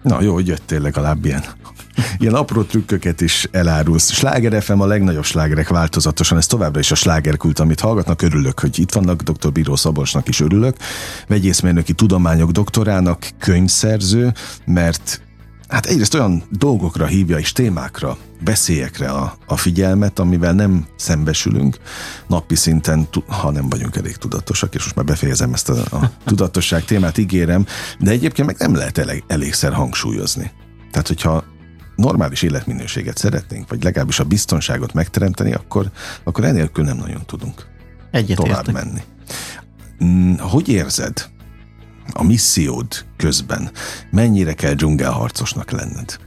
Na 0.06 0.22
jó, 0.22 0.32
hogy 0.32 0.46
jöttél 0.46 0.80
legalább 0.80 1.24
ilyen, 1.24 1.44
ilyen 2.18 2.34
apró 2.34 2.62
trükköket 2.62 3.20
is 3.20 3.48
elárulsz. 3.50 4.12
Sláger 4.12 4.62
FM 4.62 4.80
a 4.80 4.86
legnagyobb 4.86 5.24
slágerek 5.24 5.68
változatosan, 5.68 6.38
ez 6.38 6.46
továbbra 6.46 6.80
is 6.80 6.90
a 6.90 6.94
slágerkult, 6.94 7.58
amit 7.58 7.80
hallgatnak, 7.80 8.22
örülök, 8.22 8.60
hogy 8.60 8.78
itt 8.78 8.92
vannak, 8.92 9.22
dr. 9.22 9.52
Bíró 9.52 9.76
Szabolcsnak 9.76 10.28
is 10.28 10.40
örülök, 10.40 10.76
vegyészmérnöki 11.28 11.92
tudományok 11.92 12.50
doktorának, 12.50 13.28
könyvszerző, 13.38 14.32
mert 14.64 15.25
hát 15.68 15.86
egyrészt 15.86 16.14
olyan 16.14 16.42
dolgokra 16.50 17.06
hívja 17.06 17.38
és 17.38 17.52
témákra, 17.52 18.16
beszélyekre 18.44 19.08
a, 19.08 19.36
a 19.46 19.56
figyelmet, 19.56 20.18
amivel 20.18 20.52
nem 20.52 20.86
szembesülünk 20.96 21.78
napi 22.26 22.54
szinten, 22.54 23.08
ha 23.26 23.50
nem 23.50 23.68
vagyunk 23.68 23.96
elég 23.96 24.16
tudatosak, 24.16 24.74
és 24.74 24.82
most 24.82 24.94
már 24.94 25.04
befejezem 25.04 25.52
ezt 25.52 25.68
a, 25.68 25.96
a 25.96 26.10
tudatosság 26.24 26.84
témát, 26.84 27.18
ígérem, 27.18 27.66
de 27.98 28.10
egyébként 28.10 28.46
meg 28.46 28.56
nem 28.58 28.74
lehet 28.74 28.98
elég, 28.98 29.24
elégszer 29.26 29.72
hangsúlyozni. 29.72 30.50
Tehát, 30.90 31.08
hogyha 31.08 31.44
normális 31.96 32.42
életminőséget 32.42 33.16
szeretnénk, 33.16 33.68
vagy 33.68 33.82
legalábbis 33.82 34.18
a 34.18 34.24
biztonságot 34.24 34.92
megteremteni, 34.92 35.52
akkor, 35.52 35.90
akkor 36.24 36.44
enélkül 36.44 36.84
nem 36.84 36.96
nagyon 36.96 37.22
tudunk 37.26 37.66
Egyet 38.10 38.36
tovább 38.36 38.66
értek. 38.66 38.74
menni. 38.74 39.00
Mm, 40.04 40.34
hogy 40.36 40.68
érzed, 40.68 41.28
a 42.12 42.22
missziód 42.22 42.86
közben 43.16 43.70
mennyire 44.10 44.54
kell 44.54 44.72
dzsungelharcosnak 44.72 45.70
lenned? 45.70 46.18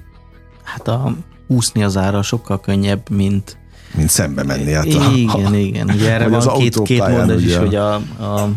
Hát 0.64 0.88
a 0.88 1.16
úszni 1.48 1.84
az 1.84 1.98
ára 1.98 2.22
sokkal 2.22 2.60
könnyebb, 2.60 3.10
mint 3.10 3.58
mint 3.96 4.10
szembe 4.10 4.44
menni. 4.44 4.72
Hát 4.72 4.86
a, 4.86 5.12
igen, 5.16 5.54
igen. 5.54 5.90
Ugye 5.90 6.12
erre 6.12 6.28
van 6.28 6.58
két, 6.58 6.82
két 6.82 7.08
mondás 7.08 7.42
is, 7.42 7.56
hogy 7.56 7.76
a, 7.76 7.94
a, 7.94 8.50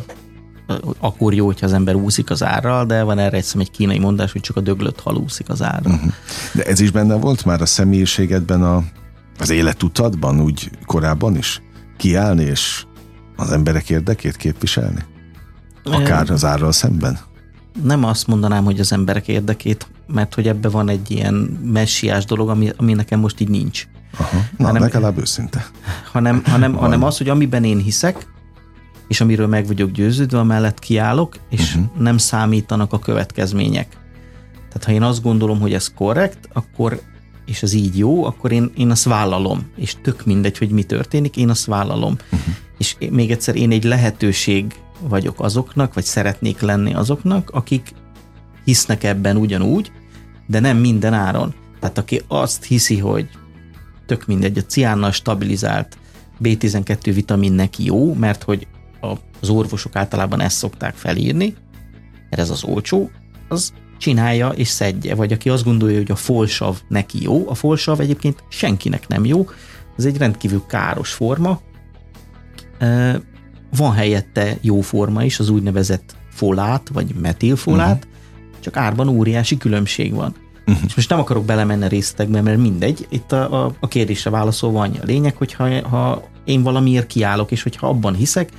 akkor 0.98 1.34
jó, 1.34 1.46
hogyha 1.46 1.66
az 1.66 1.72
ember 1.72 1.94
úszik 1.94 2.30
az 2.30 2.42
árral, 2.42 2.86
de 2.86 3.02
van 3.02 3.18
erre 3.18 3.36
egy, 3.36 3.46
egy 3.58 3.70
kínai 3.70 3.98
mondás, 3.98 4.32
hogy 4.32 4.40
csak 4.40 4.56
a 4.56 4.60
döglött 4.60 5.00
hal 5.00 5.16
úszik 5.16 5.48
az 5.48 5.62
árral. 5.62 5.92
Uh-huh. 5.92 6.12
De 6.52 6.62
ez 6.62 6.80
is 6.80 6.90
benne 6.90 7.14
volt 7.14 7.44
már 7.44 7.60
a 7.60 7.66
személyiségedben, 7.66 8.62
a, 8.62 8.84
az 9.38 9.50
életutadban, 9.50 10.40
úgy 10.40 10.70
korábban 10.86 11.36
is? 11.36 11.62
Kiállni 11.96 12.44
és 12.44 12.84
az 13.36 13.52
emberek 13.52 13.90
érdekét 13.90 14.36
képviselni? 14.36 15.04
Akár 15.84 16.30
az 16.30 16.44
árral 16.44 16.72
szemben? 16.72 17.18
Nem 17.82 18.04
azt 18.04 18.26
mondanám, 18.26 18.64
hogy 18.64 18.80
az 18.80 18.92
emberek 18.92 19.28
érdekét, 19.28 19.86
mert 20.06 20.34
hogy 20.34 20.48
ebbe 20.48 20.68
van 20.68 20.88
egy 20.88 21.10
ilyen 21.10 21.34
messiás 21.72 22.24
dolog, 22.24 22.48
ami, 22.48 22.70
ami 22.76 22.92
nekem 22.92 23.20
most 23.20 23.40
így 23.40 23.48
nincs. 23.48 23.86
Aha, 24.16 24.38
na, 24.56 24.66
hanem, 24.66 24.82
legalább 24.82 25.18
őszinte. 25.18 25.66
Hanem, 26.12 26.42
hanem, 26.44 26.74
hanem 26.74 27.02
az, 27.02 27.18
hogy 27.18 27.28
amiben 27.28 27.64
én 27.64 27.78
hiszek, 27.78 28.26
és 29.08 29.20
amiről 29.20 29.46
meg 29.46 29.66
vagyok 29.66 29.90
győződve, 29.90 30.38
amellett 30.38 30.78
kiállok, 30.78 31.36
és 31.50 31.74
uh-huh. 31.74 32.02
nem 32.02 32.18
számítanak 32.18 32.92
a 32.92 32.98
következmények. 32.98 33.96
Tehát 34.52 34.84
ha 34.84 34.92
én 34.92 35.02
azt 35.02 35.22
gondolom, 35.22 35.60
hogy 35.60 35.72
ez 35.72 35.94
korrekt, 35.94 36.48
akkor 36.52 37.00
és 37.44 37.62
ez 37.62 37.72
így 37.72 37.98
jó, 37.98 38.24
akkor 38.24 38.52
én, 38.52 38.70
én 38.76 38.90
azt 38.90 39.04
vállalom, 39.04 39.70
és 39.76 39.96
tök 40.02 40.24
mindegy, 40.24 40.58
hogy 40.58 40.70
mi 40.70 40.82
történik, 40.82 41.36
én 41.36 41.48
azt 41.48 41.64
vállalom. 41.64 42.16
Uh-huh. 42.32 42.54
És 42.82 42.96
még 43.10 43.30
egyszer 43.30 43.56
én 43.56 43.70
egy 43.70 43.84
lehetőség 43.84 44.74
vagyok 45.00 45.40
azoknak, 45.40 45.94
vagy 45.94 46.04
szeretnék 46.04 46.60
lenni 46.60 46.94
azoknak, 46.94 47.50
akik 47.50 47.92
hisznek 48.64 49.04
ebben 49.04 49.36
ugyanúgy, 49.36 49.92
de 50.46 50.60
nem 50.60 50.76
minden 50.76 51.12
áron. 51.14 51.54
Tehát 51.80 51.98
aki 51.98 52.22
azt 52.28 52.64
hiszi, 52.64 52.98
hogy 52.98 53.28
tök 54.06 54.26
mindegy, 54.26 54.58
a 54.58 54.62
ciánnal 54.62 55.12
stabilizált 55.12 55.98
B12 56.42 57.10
vitamin 57.14 57.52
neki 57.52 57.84
jó, 57.84 58.14
mert 58.14 58.42
hogy 58.42 58.66
az 59.40 59.48
orvosok 59.48 59.96
általában 59.96 60.40
ezt 60.40 60.56
szokták 60.56 60.94
felírni, 60.94 61.54
mert 62.30 62.42
ez 62.42 62.50
az 62.50 62.64
olcsó, 62.64 63.10
az 63.48 63.72
csinálja 63.98 64.48
és 64.48 64.68
szedje, 64.68 65.14
vagy 65.14 65.32
aki 65.32 65.48
azt 65.48 65.64
gondolja, 65.64 65.96
hogy 65.96 66.10
a 66.10 66.16
folsav 66.16 66.78
neki 66.88 67.22
jó, 67.22 67.48
a 67.48 67.54
folsav 67.54 68.00
egyébként 68.00 68.44
senkinek 68.48 69.08
nem 69.08 69.24
jó, 69.24 69.48
ez 69.96 70.04
egy 70.04 70.16
rendkívül 70.16 70.62
káros 70.66 71.12
forma, 71.12 71.60
van 73.76 73.92
helyette 73.92 74.56
jó 74.60 74.80
forma 74.80 75.24
is, 75.24 75.38
az 75.38 75.48
úgynevezett 75.48 76.16
folát, 76.30 76.88
vagy 76.92 77.14
metilfolát, 77.20 78.04
uh-huh. 78.04 78.60
csak 78.60 78.76
árban 78.76 79.08
óriási 79.08 79.56
különbség 79.56 80.14
van. 80.14 80.34
Uh-huh. 80.66 80.84
És 80.86 80.94
most 80.94 81.08
nem 81.08 81.18
akarok 81.18 81.44
belemenni 81.44 81.88
részletekbe, 81.88 82.40
mert 82.40 82.58
mindegy, 82.58 83.06
itt 83.10 83.32
a, 83.32 83.64
a, 83.64 83.74
a 83.80 83.88
kérdésre 83.88 84.30
válaszolva 84.30 84.80
annyi 84.80 84.98
a 84.98 85.04
lényeg, 85.04 85.36
hogy 85.36 85.52
ha, 85.52 85.88
ha 85.88 86.22
én 86.44 86.62
valamiért 86.62 87.06
kiállok, 87.06 87.50
és 87.50 87.62
hogyha 87.62 87.88
abban 87.88 88.14
hiszek, 88.14 88.50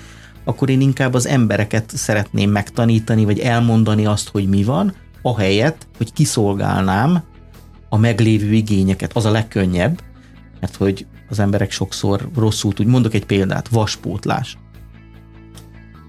akkor 0.43 0.70
én 0.70 0.82
inkább 0.82 1.14
az 1.14 1.28
embereket 1.28 1.91
szeretném 1.95 2.49
megtanítani, 2.49 3.26
vagy 3.26 3.39
elmondani 3.39 4.05
azt, 4.05 4.30
hogy 4.30 4.49
mi 4.49 4.64
van, 4.64 4.93
ahelyett, 5.22 5.88
hogy 5.97 6.14
kiszolgálnám 6.14 7.24
a 7.89 7.97
meglévő 7.97 8.53
igényeket. 8.53 9.16
Az 9.16 9.26
a 9.26 9.32
legkönnyebb, 9.32 10.01
mert 10.59 10.76
hogy 10.76 11.05
az 11.34 11.39
emberek 11.39 11.71
sokszor 11.71 12.29
rosszul 12.36 12.73
tud. 12.73 12.86
Mondok 12.86 13.13
egy 13.13 13.25
példát, 13.25 13.67
vaspótlás. 13.67 14.57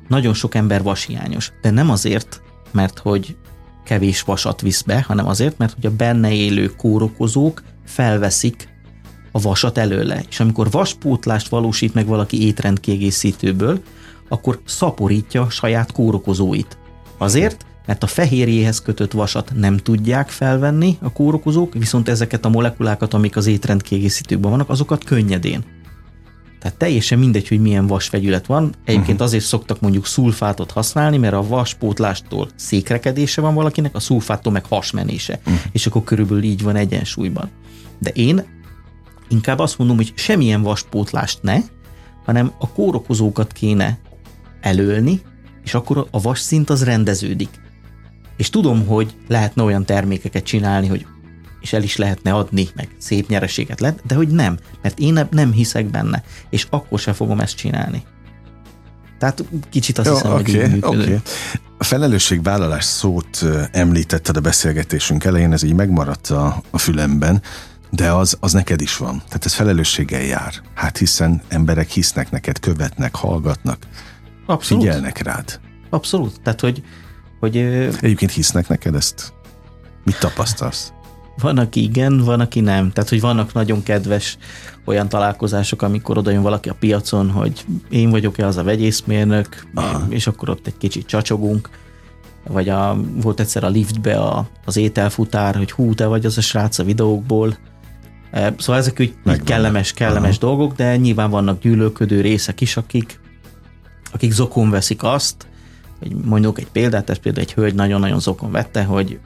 Nagyon 0.09 0.35
sok 0.35 0.55
ember 0.55 0.83
vashiányos, 0.83 1.53
de 1.63 1.71
nem 1.71 1.91
azért, 1.91 2.43
mert 2.73 2.99
hogy 2.99 3.37
kevés 3.85 4.23
vasat 4.23 4.61
visz 4.61 4.83
be, 4.83 5.03
hanem 5.03 5.27
azért, 5.27 5.59
mert 5.59 5.75
hogy 5.75 5.87
a 5.87 5.97
benne 5.97 6.33
élő 6.33 6.67
kórokozók 6.67 7.63
felveszik 7.85 8.69
a 9.33 9.41
vasat 9.41 9.79
előle. 9.79 10.23
És 10.29 10.41
amikor 10.41 10.71
vaspótlást 10.71 11.49
valósít 11.49 11.95
meg 11.95 12.07
valaki 12.07 12.47
étrendkiegészítőből, 12.47 13.83
akkor 14.29 14.61
szaporítja 14.65 15.51
saját 15.51 15.93
kórokozóit. 15.93 16.79
Azért, 17.19 17.67
mert 17.87 18.03
a 18.03 18.07
fehérjéhez 18.07 18.83
kötött 18.83 19.13
vasat 19.13 19.53
nem 19.55 19.77
tudják 19.77 20.29
felvenni 20.29 20.97
a 21.01 21.13
kórokozók, 21.13 21.73
viszont 21.75 22.09
ezeket 22.09 22.45
a 22.45 22.49
molekulákat, 22.49 23.15
amik 23.15 23.37
az 23.37 23.47
étrendkiegészítőkben 23.47 24.51
vannak, 24.51 24.69
azokat 24.69 25.05
könnyedén. 25.05 25.65
Tehát 26.61 26.79
teljesen 26.79 27.19
mindegy, 27.19 27.49
hogy 27.49 27.61
milyen 27.61 27.87
vasvegyület 27.87 28.47
van. 28.47 28.75
Egyébként 28.85 29.09
uh-huh. 29.09 29.27
azért 29.27 29.45
szoktak 29.45 29.81
mondjuk 29.81 30.07
szulfátot 30.07 30.71
használni, 30.71 31.19
mert 31.19 31.35
a 31.35 31.47
vaspótlástól 31.47 32.49
székrekedése 32.55 33.41
van 33.41 33.55
valakinek, 33.55 33.95
a 33.95 34.01
szulfáttól 34.01 34.53
meg 34.53 34.65
hasmenése. 34.67 35.39
Uh-huh. 35.39 35.61
És 35.73 35.87
akkor 35.87 36.05
körülbelül 36.05 36.43
így 36.43 36.63
van 36.63 36.77
egyensúlyban. 36.77 37.51
De 37.99 38.11
én 38.11 38.45
inkább 39.29 39.59
azt 39.59 39.79
mondom, 39.79 39.97
hogy 39.97 40.13
semmilyen 40.15 40.63
vaspótlást 40.63 41.43
ne, 41.43 41.59
hanem 42.25 42.53
a 42.59 42.69
kórokozókat 42.69 43.53
kéne 43.53 43.99
elölni, 44.61 45.21
és 45.65 45.75
akkor 45.75 46.07
a 46.11 46.21
vas 46.21 46.39
szint 46.39 46.71
az 46.71 46.85
rendeződik. 46.85 47.49
És 48.37 48.51
tudom, 48.51 48.87
hogy 48.87 49.15
lehetne 49.29 49.63
olyan 49.63 49.85
termékeket 49.85 50.45
csinálni, 50.45 50.87
hogy 50.87 51.07
és 51.61 51.73
el 51.73 51.83
is 51.83 51.97
lehetne 51.97 52.33
adni, 52.33 52.69
meg 52.75 52.89
szép 52.99 53.29
nyereséget 53.29 53.81
lehet, 53.81 54.01
de 54.07 54.15
hogy 54.15 54.29
nem, 54.29 54.59
mert 54.83 54.99
én 54.99 55.27
nem 55.31 55.53
hiszek 55.53 55.87
benne, 55.87 56.23
és 56.51 56.67
akkor 56.71 56.99
se 56.99 57.13
fogom 57.13 57.41
ezt 57.41 57.57
csinálni. 57.57 58.03
Tehát 59.19 59.45
kicsit 59.71 59.99
azt 59.99 60.09
Jó, 60.09 60.15
hiszem, 60.15 60.33
okay, 60.33 60.61
hogy 60.61 60.75
így 60.75 60.85
okay. 60.85 61.21
A 61.79 61.85
felelősségvállalás 61.85 62.85
szót 62.85 63.45
említetted 63.73 64.37
a 64.37 64.41
beszélgetésünk 64.41 65.25
elején, 65.25 65.53
ez 65.53 65.63
így 65.63 65.75
megmaradt 65.75 66.27
a, 66.27 66.63
a 66.71 66.79
fülemben, 66.79 67.43
de 67.91 68.13
az, 68.13 68.37
az 68.41 68.53
neked 68.53 68.81
is 68.81 68.97
van. 68.97 69.23
Tehát 69.27 69.45
ez 69.45 69.55
felelősséggel 69.55 70.23
jár. 70.23 70.55
Hát 70.75 70.99
hiszen 70.99 71.43
emberek 71.49 71.89
hisznek 71.89 72.31
neked, 72.31 72.59
követnek, 72.59 73.15
hallgatnak, 73.15 73.87
Abszolút. 74.47 74.85
figyelnek 74.85 75.19
rád. 75.19 75.61
Abszolút. 75.91 76.41
Tehát, 76.43 76.61
hogy, 76.61 76.83
hogy... 77.45 77.57
Egyébként 78.01 78.31
hisznek 78.31 78.69
neked 78.69 78.95
ezt? 78.95 79.33
Mit 80.05 80.19
tapasztalsz? 80.19 80.93
Van, 81.39 81.59
aki 81.59 81.83
igen, 81.83 82.19
van, 82.19 82.41
aki 82.41 82.61
nem. 82.61 82.91
Tehát, 82.93 83.11
hogy 83.11 83.21
vannak 83.21 83.53
nagyon 83.53 83.83
kedves 83.83 84.39
olyan 84.85 85.09
találkozások, 85.09 85.83
amikor 85.83 86.19
oda 86.19 86.31
jön 86.31 86.43
valaki 86.43 86.69
a 86.69 86.77
piacon, 86.79 87.31
hogy 87.31 87.65
én 87.91 88.11
vagyok-e 88.11 88.47
az 88.47 88.57
a 88.57 88.63
vegyészmérnök, 88.63 89.67
Aha. 89.75 90.07
és 90.09 90.27
akkor 90.27 90.49
ott 90.49 90.67
egy 90.67 90.77
kicsit 90.79 91.07
csacsogunk. 91.07 91.69
Vagy 92.47 92.69
a, 92.69 92.97
volt 93.23 93.41
egyszer 93.41 93.65
a 93.65 93.69
liftbe 93.69 94.17
a, 94.17 94.49
az 94.65 94.77
ételfutár, 94.77 95.57
hogy 95.57 95.71
hú, 95.73 95.95
te 95.95 96.07
vagy 96.07 96.27
az 96.27 96.39
a 96.39 96.41
srác 96.41 96.79
a 96.79 96.85
videókból. 96.85 97.57
E, 98.31 98.55
szóval 98.59 98.81
ezek 98.81 99.01
úgy 99.01 99.15
kellemes, 99.45 99.93
kellemes 99.93 100.39
Aha. 100.39 100.47
dolgok, 100.47 100.75
de 100.75 100.97
nyilván 100.97 101.31
vannak 101.31 101.61
gyűlölködő 101.61 102.21
részek 102.21 102.61
is, 102.61 102.77
akik, 102.77 103.21
akik 104.13 104.33
zokon 104.33 104.71
veszik 104.71 105.03
azt, 105.03 105.47
hogy 106.05 106.25
mondjuk 106.25 106.59
egy 106.59 106.69
példát, 106.73 107.11
ez 107.11 107.19
például 107.19 107.47
egy 107.47 107.53
hölgy 107.53 107.75
nagyon-nagyon 107.75 108.21
zokon 108.21 108.51
vette, 108.51 108.85
hogy 108.85 109.19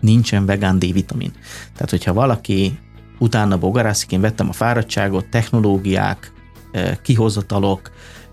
nincsen 0.00 0.46
vegán 0.46 0.78
D-vitamin. 0.78 1.32
Tehát, 1.72 1.90
hogyha 1.90 2.12
valaki 2.12 2.78
utána 3.18 3.58
bogarászik, 3.58 4.12
én 4.12 4.20
vettem 4.20 4.48
a 4.48 4.52
fáradtságot, 4.52 5.26
technológiák, 5.26 6.32
kihozatalok, 7.02 7.90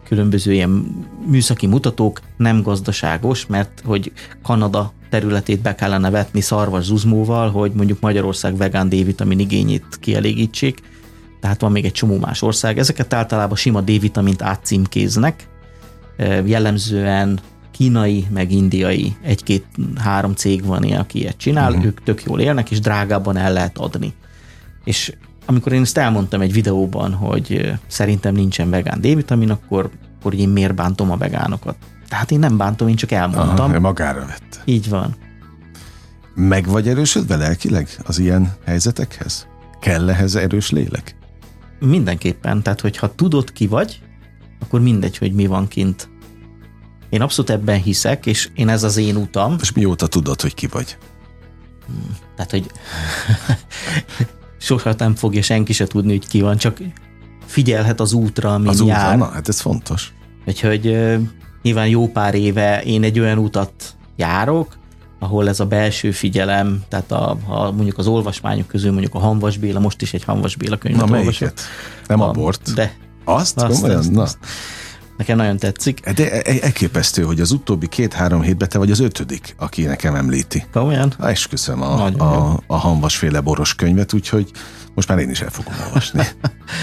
különböző 0.08 0.54
ilyen 0.54 1.06
műszaki 1.28 1.68
mutatók 1.68 2.20
nem 2.38 2.62
gazdaságos, 2.62 3.46
mert 3.46 3.82
hogy 3.86 4.12
Kanada 4.44 4.94
területét 5.10 5.62
be 5.62 5.76
kellene 5.76 6.10
vetni 6.10 6.42
szarvas 6.42 6.84
zuzmóval, 6.84 7.52
hogy 7.52 7.72
mondjuk 7.72 8.00
Magyarország 8.00 8.58
vegán 8.58 8.90
D-vitamin 8.90 9.40
igényét 9.40 9.86
kielégítsék, 10.00 10.80
tehát 11.40 11.62
van 11.62 11.72
még 11.72 11.86
egy 11.86 11.92
csomó 11.92 12.18
más 12.18 12.42
ország. 12.42 12.78
Ezeket 12.78 13.14
általában 13.14 13.56
sima 13.56 13.82
D-vitamint 13.82 14.42
átcímkéznek, 14.42 15.48
jellemzően 16.46 17.40
kínai, 17.74 18.28
meg 18.34 18.52
indiai, 18.52 19.16
egy-két-három 19.22 20.34
cég 20.34 20.66
van 20.66 20.84
ilyen, 20.84 21.00
aki 21.00 21.20
ilyet 21.20 21.38
csinál, 21.38 21.70
uh-huh. 21.70 21.86
ők 21.86 22.04
tök 22.04 22.24
jól 22.24 22.40
élnek, 22.40 22.72
és 22.72 22.80
drágábban 22.80 23.38
el 23.38 23.54
lehet 23.54 23.78
adni. 23.78 24.14
És 24.84 25.14
amikor 25.46 25.72
én 25.74 25.82
ezt 25.82 25.98
elmondtam 25.98 26.42
egy 26.42 26.54
videóban, 26.54 27.14
hogy 27.14 27.72
szerintem 27.88 28.34
nincsen 28.34 28.70
vegán 28.70 29.02
D-vitamin, 29.02 29.50
akkor, 29.50 29.90
akkor 30.20 30.34
én 30.34 30.50
miért 30.50 30.76
bántom 30.76 31.12
a 31.12 31.18
vegánokat? 31.18 31.76
Tehát 32.08 32.32
én 32.32 32.40
nem 32.40 32.58
bántom, 32.58 32.88
én 32.88 32.96
csak 32.96 33.12
elmondtam. 33.12 33.70
Aha, 33.70 33.80
magára 33.80 34.26
vett. 34.26 34.62
Így 34.66 34.90
van. 34.90 35.16
Meg 36.36 36.68
vagy 36.68 36.88
erősödve 36.88 37.36
lelkileg 37.36 37.90
az 38.04 38.20
ilyen 38.20 38.54
helyzetekhez? 38.66 39.48
Kell 39.80 40.10
ehhez 40.10 40.36
erős 40.36 40.72
lélek? 40.72 41.16
Mindenképpen. 41.80 42.62
Tehát, 42.62 42.82
hogyha 42.82 43.16
tudod 43.16 43.52
ki 43.52 43.68
vagy, 43.68 44.02
akkor 44.60 44.82
mindegy, 44.82 45.18
hogy 45.18 45.34
mi 45.34 45.46
van 45.46 45.68
kint 45.68 46.10
én 47.14 47.22
abszolút 47.22 47.52
ebben 47.52 47.82
hiszek, 47.82 48.26
és 48.26 48.50
én 48.56 48.70
ez 48.70 48.84
az 48.84 48.98
én 48.98 49.16
utam. 49.16 49.56
És 49.62 49.72
mióta 49.72 50.08
tudod, 50.08 50.42
hogy 50.42 50.54
ki 50.54 50.68
vagy? 50.68 50.98
Hmm, 51.86 52.18
tehát, 52.36 52.52
hogy 52.52 52.72
soha 54.68 54.94
nem 54.98 55.16
fogja 55.16 55.42
senki 55.42 55.74
se 55.74 55.86
tudni, 55.86 56.12
hogy 56.12 56.28
ki 56.28 56.42
van, 56.42 56.58
csak 56.58 56.78
figyelhet 57.46 58.00
az 58.00 58.14
útra, 58.14 58.54
amin 58.54 58.68
az 58.68 58.84
jár. 58.86 59.14
Útra, 59.14 59.26
na, 59.26 59.32
hát 59.32 59.48
ez 59.48 59.60
fontos. 59.60 60.14
Úgyhogy 60.46 60.98
nyilván 61.62 61.88
jó 61.88 62.08
pár 62.08 62.36
éve 62.36 62.82
én 62.82 63.04
egy 63.04 63.20
olyan 63.20 63.38
utat 63.38 63.96
járok, 64.16 64.78
ahol 65.20 65.50
ez 65.50 65.60
a 65.60 65.66
belső 65.66 66.12
figyelem, 66.12 66.84
tehát 66.90 67.12
a, 67.12 67.38
a, 67.48 67.72
mondjuk 67.72 67.98
az 67.98 68.08
olvasmányok 68.08 68.68
közül 68.68 68.92
mondjuk 68.92 69.16
a 69.16 69.20
Hanvas 69.20 69.58
Béla, 69.58 69.80
most 69.80 70.02
is 70.02 70.14
egy 70.14 70.24
Hanvas 70.24 70.56
Béla 70.56 70.78
könyvet 70.78 71.10
Na, 71.10 71.18
olvasott. 71.18 71.62
Nem 72.08 72.22
a, 72.22 72.28
a 72.28 72.32
bort? 72.32 72.74
De. 72.74 72.96
Azt? 73.24 73.58
Azt, 73.58 73.84
azt, 73.84 74.12
Na. 74.12 74.22
azt. 74.22 74.38
Nekem 75.18 75.38
nagyon 75.38 75.58
tetszik. 75.58 76.10
De 76.10 76.42
elképesztő, 76.42 77.24
hogy 77.24 77.40
az 77.40 77.52
utóbbi 77.52 77.88
két-három 77.88 78.42
hétben 78.42 78.70
te 78.70 78.78
vagy 78.78 78.92
az 78.92 79.00
ötödik, 79.00 79.56
aki 79.58 79.84
nekem 79.84 80.16
említi. 80.16 80.66
Komolyan? 80.72 81.14
Esküszöm 81.20 81.82
a, 81.82 82.06
a, 82.06 82.60
a 82.68 82.76
hanvasféle 82.76 83.42
boros 83.42 83.76
könyvet, 83.76 84.14
úgyhogy 84.14 84.52
most 84.96 85.08
már 85.08 85.18
én 85.18 85.30
is 85.30 85.42
el 85.42 85.50
fogom 85.50 85.74
olvasni. 85.86 86.22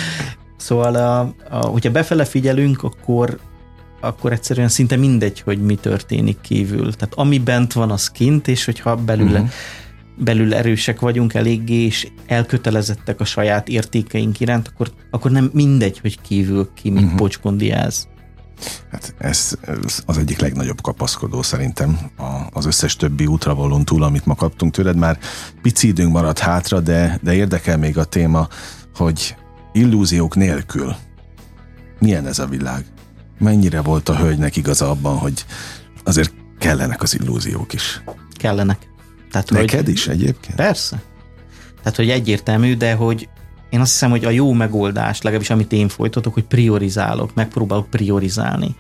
szóval, 0.57 0.95
a, 0.95 1.35
a, 1.51 1.67
hogyha 1.67 1.91
befele 1.91 2.25
figyelünk, 2.25 2.83
akkor 2.83 3.39
akkor 4.01 4.33
egyszerűen 4.33 4.69
szinte 4.69 4.97
mindegy, 4.97 5.41
hogy 5.41 5.63
mi 5.63 5.75
történik 5.75 6.41
kívül. 6.41 6.95
Tehát 6.95 7.15
ami 7.15 7.39
bent 7.39 7.73
van, 7.73 7.91
az 7.91 8.11
kint, 8.11 8.49
és 8.49 8.65
hogyha 8.65 8.97
belül, 8.97 9.31
uh-huh. 9.31 9.49
belül 10.17 10.55
erősek 10.55 11.01
vagyunk 11.01 11.35
eléggé, 11.35 11.85
és 11.85 12.09
elkötelezettek 12.27 13.21
a 13.21 13.25
saját 13.25 13.69
értékeink 13.69 14.41
iránt, 14.41 14.69
akkor, 14.69 14.91
akkor 15.11 15.31
nem 15.31 15.51
mindegy, 15.53 15.99
hogy 15.99 16.21
kívül 16.21 16.69
ki 16.75 16.91
mit 16.91 17.03
uh-huh. 17.03 17.19
pocskondiáz. 17.19 18.09
Hát 18.91 19.15
ez, 19.19 19.53
ez 19.61 20.03
az 20.07 20.19
egyik 20.19 20.41
legnagyobb 20.41 20.81
kapaszkodó 20.81 21.43
szerintem 21.43 21.99
az 22.53 22.67
összes 22.67 22.97
többi 22.97 23.27
útravalón 23.27 23.85
túl, 23.85 24.03
amit 24.03 24.27
ma 24.27 24.35
kaptunk 24.35 24.73
tőled. 24.73 24.97
Már 24.97 25.19
pici 25.63 25.87
időnk 25.87 26.13
maradt 26.13 26.39
hátra, 26.39 26.81
de, 26.81 27.19
de 27.23 27.35
érdekel 27.35 27.77
még 27.77 27.99
a 27.99 28.05
téma, 28.05 28.49
hogy 28.95 29.37
illúziók 29.73 30.37
nélkül 30.37 30.95
milyen 32.01 32.27
ez 32.27 32.39
a 32.39 32.47
világ? 32.47 32.85
Mennyire 33.39 33.81
volt 33.81 34.09
a 34.09 34.17
hölgynek 34.17 34.57
igaza 34.57 34.91
abban, 34.91 35.19
hogy 35.19 35.45
azért 36.05 36.33
kellenek 36.59 37.03
az 37.03 37.15
illúziók 37.21 37.73
is? 37.73 38.03
Kellenek. 38.33 38.89
Tehát, 39.31 39.51
Neked 39.51 39.85
hogy, 39.85 39.89
is 39.89 40.09
egyébként? 40.09 40.57
Persze. 40.57 41.03
Tehát, 41.83 41.97
hogy 41.97 42.11
egyértelmű, 42.11 42.77
de 42.77 42.95
hogy 42.95 43.29
én 43.71 43.81
azt 43.81 43.93
hiszem, 43.93 44.11
hogy 44.11 44.25
a 44.25 44.31
jó 44.31 44.53
megoldás, 44.53 45.23
legalábbis 45.23 45.51
amit 45.51 45.73
én 45.73 45.89
folytatok, 45.89 46.35
hogy 46.35 46.45
priorizálok, 46.45 47.35
megpróbálok 47.35 47.91
priorizálni. 47.91 48.75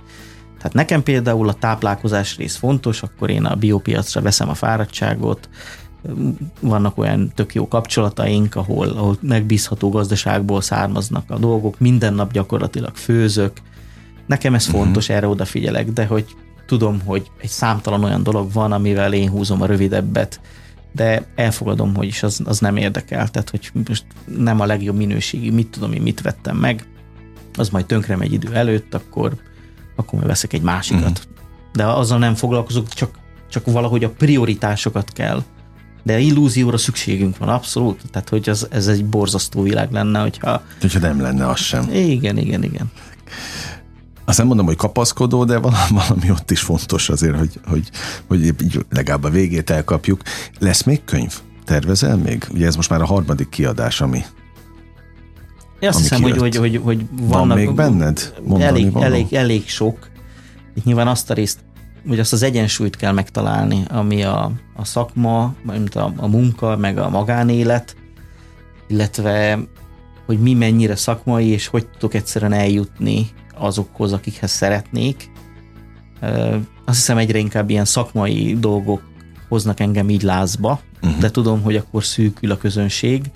Tehát 0.56 0.72
nekem 0.72 1.02
például 1.02 1.48
a 1.48 1.54
táplálkozás 1.54 2.36
rész 2.36 2.56
fontos, 2.56 3.02
akkor 3.02 3.30
én 3.30 3.44
a 3.44 3.54
biopiacra 3.54 4.20
veszem 4.20 4.48
a 4.48 4.54
fáradtságot, 4.54 5.48
vannak 6.60 6.98
olyan 6.98 7.32
tök 7.34 7.54
jó 7.54 7.68
kapcsolataink, 7.68 8.54
ahol, 8.54 8.88
ahol 8.88 9.16
megbízható 9.20 9.88
gazdaságból 9.88 10.60
származnak 10.60 11.30
a 11.30 11.38
dolgok, 11.38 11.78
minden 11.78 12.14
nap 12.14 12.32
gyakorlatilag 12.32 12.96
főzök. 12.96 13.52
Nekem 14.26 14.54
ez 14.54 14.66
uh-huh. 14.66 14.82
fontos, 14.82 15.08
erre 15.08 15.28
odafigyelek, 15.28 15.90
de 15.90 16.06
hogy 16.06 16.24
tudom, 16.66 17.00
hogy 17.04 17.30
egy 17.40 17.48
számtalan 17.48 18.04
olyan 18.04 18.22
dolog 18.22 18.52
van, 18.52 18.72
amivel 18.72 19.12
én 19.12 19.28
húzom 19.28 19.62
a 19.62 19.66
rövidebbet, 19.66 20.40
de 20.92 21.26
elfogadom, 21.34 21.94
hogy 21.94 22.06
is 22.06 22.22
az, 22.22 22.40
az 22.44 22.58
nem 22.58 22.76
érdekel, 22.76 23.28
tehát 23.28 23.50
hogy 23.50 23.70
most 23.88 24.04
nem 24.36 24.60
a 24.60 24.66
legjobb 24.66 24.96
minőségű, 24.96 25.52
mit 25.52 25.68
tudom 25.68 25.92
én, 25.92 26.02
mit 26.02 26.20
vettem 26.20 26.56
meg, 26.56 26.84
az 27.56 27.68
majd 27.68 27.86
tönkre 27.86 28.16
megy 28.16 28.32
idő 28.32 28.54
előtt, 28.54 28.94
akkor, 28.94 29.34
akkor 29.96 30.14
majd 30.14 30.26
veszek 30.26 30.52
egy 30.52 30.62
másikat. 30.62 31.02
Uh-huh. 31.02 31.24
De 31.72 31.86
azzal 31.86 32.18
nem 32.18 32.34
foglalkozok, 32.34 32.88
csak, 32.88 33.18
csak 33.50 33.66
valahogy 33.66 34.04
a 34.04 34.10
prioritásokat 34.10 35.12
kell. 35.12 35.42
De 36.02 36.18
illúzióra 36.18 36.76
szükségünk 36.76 37.38
van, 37.38 37.48
abszolút. 37.48 38.02
Tehát, 38.10 38.28
hogy 38.28 38.48
ez, 38.48 38.66
ez 38.70 38.88
egy 38.88 39.04
borzasztó 39.04 39.62
világ 39.62 39.92
lenne, 39.92 40.20
hogyha... 40.20 40.62
Hogyha 40.80 40.98
nem 40.98 41.20
lenne 41.20 41.48
az 41.48 41.60
sem. 41.60 41.88
Igen, 41.92 42.38
igen, 42.38 42.62
igen. 42.62 42.90
Azt 44.30 44.38
nem 44.38 44.48
mondom, 44.48 44.66
hogy 44.66 44.76
kapaszkodó, 44.76 45.44
de 45.44 45.58
valami 45.58 46.30
ott 46.30 46.50
is 46.50 46.60
fontos 46.60 47.08
azért, 47.08 47.36
hogy, 47.36 47.60
hogy, 47.66 47.88
hogy 48.28 48.54
legalább 48.90 49.24
a 49.24 49.28
végét 49.28 49.70
elkapjuk. 49.70 50.22
Lesz 50.58 50.82
még 50.82 51.04
könyv? 51.04 51.34
Tervezel 51.64 52.16
még? 52.16 52.46
Ugye 52.52 52.66
ez 52.66 52.76
most 52.76 52.90
már 52.90 53.00
a 53.00 53.06
harmadik 53.06 53.48
kiadás, 53.48 54.00
ami 54.00 54.24
én 55.78 55.88
azt 55.88 55.98
hiszem, 55.98 56.22
hogy, 56.22 56.36
hogy, 56.36 56.56
hogy, 56.56 56.80
hogy 56.84 57.06
vannak, 57.10 57.48
van 57.48 57.56
még 57.56 57.74
benned? 57.74 58.34
Mondani 58.42 58.64
elég, 58.64 58.96
elég, 58.96 59.34
elég 59.34 59.68
sok. 59.68 60.08
Itt 60.74 60.84
nyilván 60.84 61.08
azt 61.08 61.30
a 61.30 61.34
részt, 61.34 61.58
hogy 62.08 62.18
azt 62.18 62.32
az 62.32 62.42
egyensúlyt 62.42 62.96
kell 62.96 63.12
megtalálni, 63.12 63.82
ami 63.88 64.22
a, 64.22 64.52
a 64.76 64.84
szakma, 64.84 65.54
mint 65.62 65.94
a, 65.94 66.12
a 66.16 66.26
munka, 66.26 66.76
meg 66.76 66.98
a 66.98 67.08
magánélet, 67.08 67.96
illetve 68.88 69.58
hogy 70.26 70.40
mi 70.40 70.54
mennyire 70.54 70.96
szakmai, 70.96 71.46
és 71.46 71.66
hogy 71.66 71.88
tudok 71.88 72.14
egyszerűen 72.14 72.52
eljutni 72.52 73.30
azokhoz, 73.60 74.12
akikhez 74.12 74.50
szeretnék. 74.50 75.30
Azt 76.84 76.96
hiszem 76.98 77.18
egyre 77.18 77.38
inkább 77.38 77.70
ilyen 77.70 77.84
szakmai 77.84 78.56
dolgok 78.58 79.02
hoznak 79.48 79.80
engem 79.80 80.10
így 80.10 80.22
lázba, 80.22 80.80
uh-huh. 81.02 81.18
de 81.18 81.30
tudom, 81.30 81.62
hogy 81.62 81.76
akkor 81.76 82.04
szűkül 82.04 82.50
a 82.50 82.56
közönség 82.56 83.30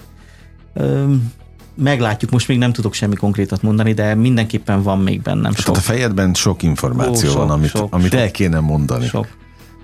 meglátjuk, 1.74 2.30
most 2.30 2.48
még 2.48 2.58
nem 2.58 2.72
tudok 2.72 2.94
semmi 2.94 3.14
konkrétat 3.14 3.62
mondani, 3.62 3.92
de 3.92 4.14
mindenképpen 4.14 4.82
van 4.82 4.98
még 4.98 5.22
bennem 5.22 5.52
sok. 5.52 5.64
Tehát 5.64 5.80
a 5.80 5.82
fejedben 5.84 6.34
sok 6.34 6.62
információ 6.62 7.28
Ó, 7.28 7.32
sok, 7.32 7.40
van, 7.40 7.50
amit, 7.50 7.68
sok, 7.68 7.94
amit 7.94 8.10
sok, 8.10 8.20
el 8.20 8.30
kéne 8.30 8.60
mondani 8.60 9.06
sok. 9.06 9.26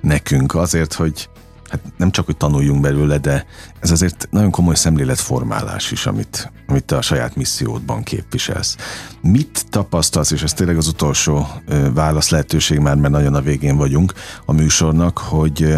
nekünk 0.01 0.55
azért, 0.55 0.93
hogy 0.93 1.29
hát 1.71 1.81
nem 1.97 2.11
csak, 2.11 2.27
hogy 2.27 2.37
tanuljunk 2.37 2.81
belőle, 2.81 3.19
de 3.19 3.47
ez 3.81 3.91
azért 3.91 4.29
nagyon 4.31 4.51
komoly 4.51 4.75
szemléletformálás 4.75 5.91
is, 5.91 6.07
amit, 6.07 6.53
amit 6.67 6.85
te 6.85 6.97
a 6.97 7.03
saját 7.03 7.37
missziódban 7.37 8.03
képviselsz. 8.03 8.77
Mit 9.21 9.67
tapasztalsz, 9.69 10.31
és 10.31 10.43
ez 10.43 10.53
tényleg 10.53 10.77
az 10.77 10.89
utolsó 10.89 11.47
válasz 11.95 12.31
lehetőség 12.31 12.79
már, 12.79 12.97
mert 12.97 13.13
nagyon 13.13 13.35
a 13.35 13.41
végén 13.41 13.77
vagyunk 13.77 14.13
a 14.45 14.53
műsornak, 14.53 15.19
hogy 15.19 15.77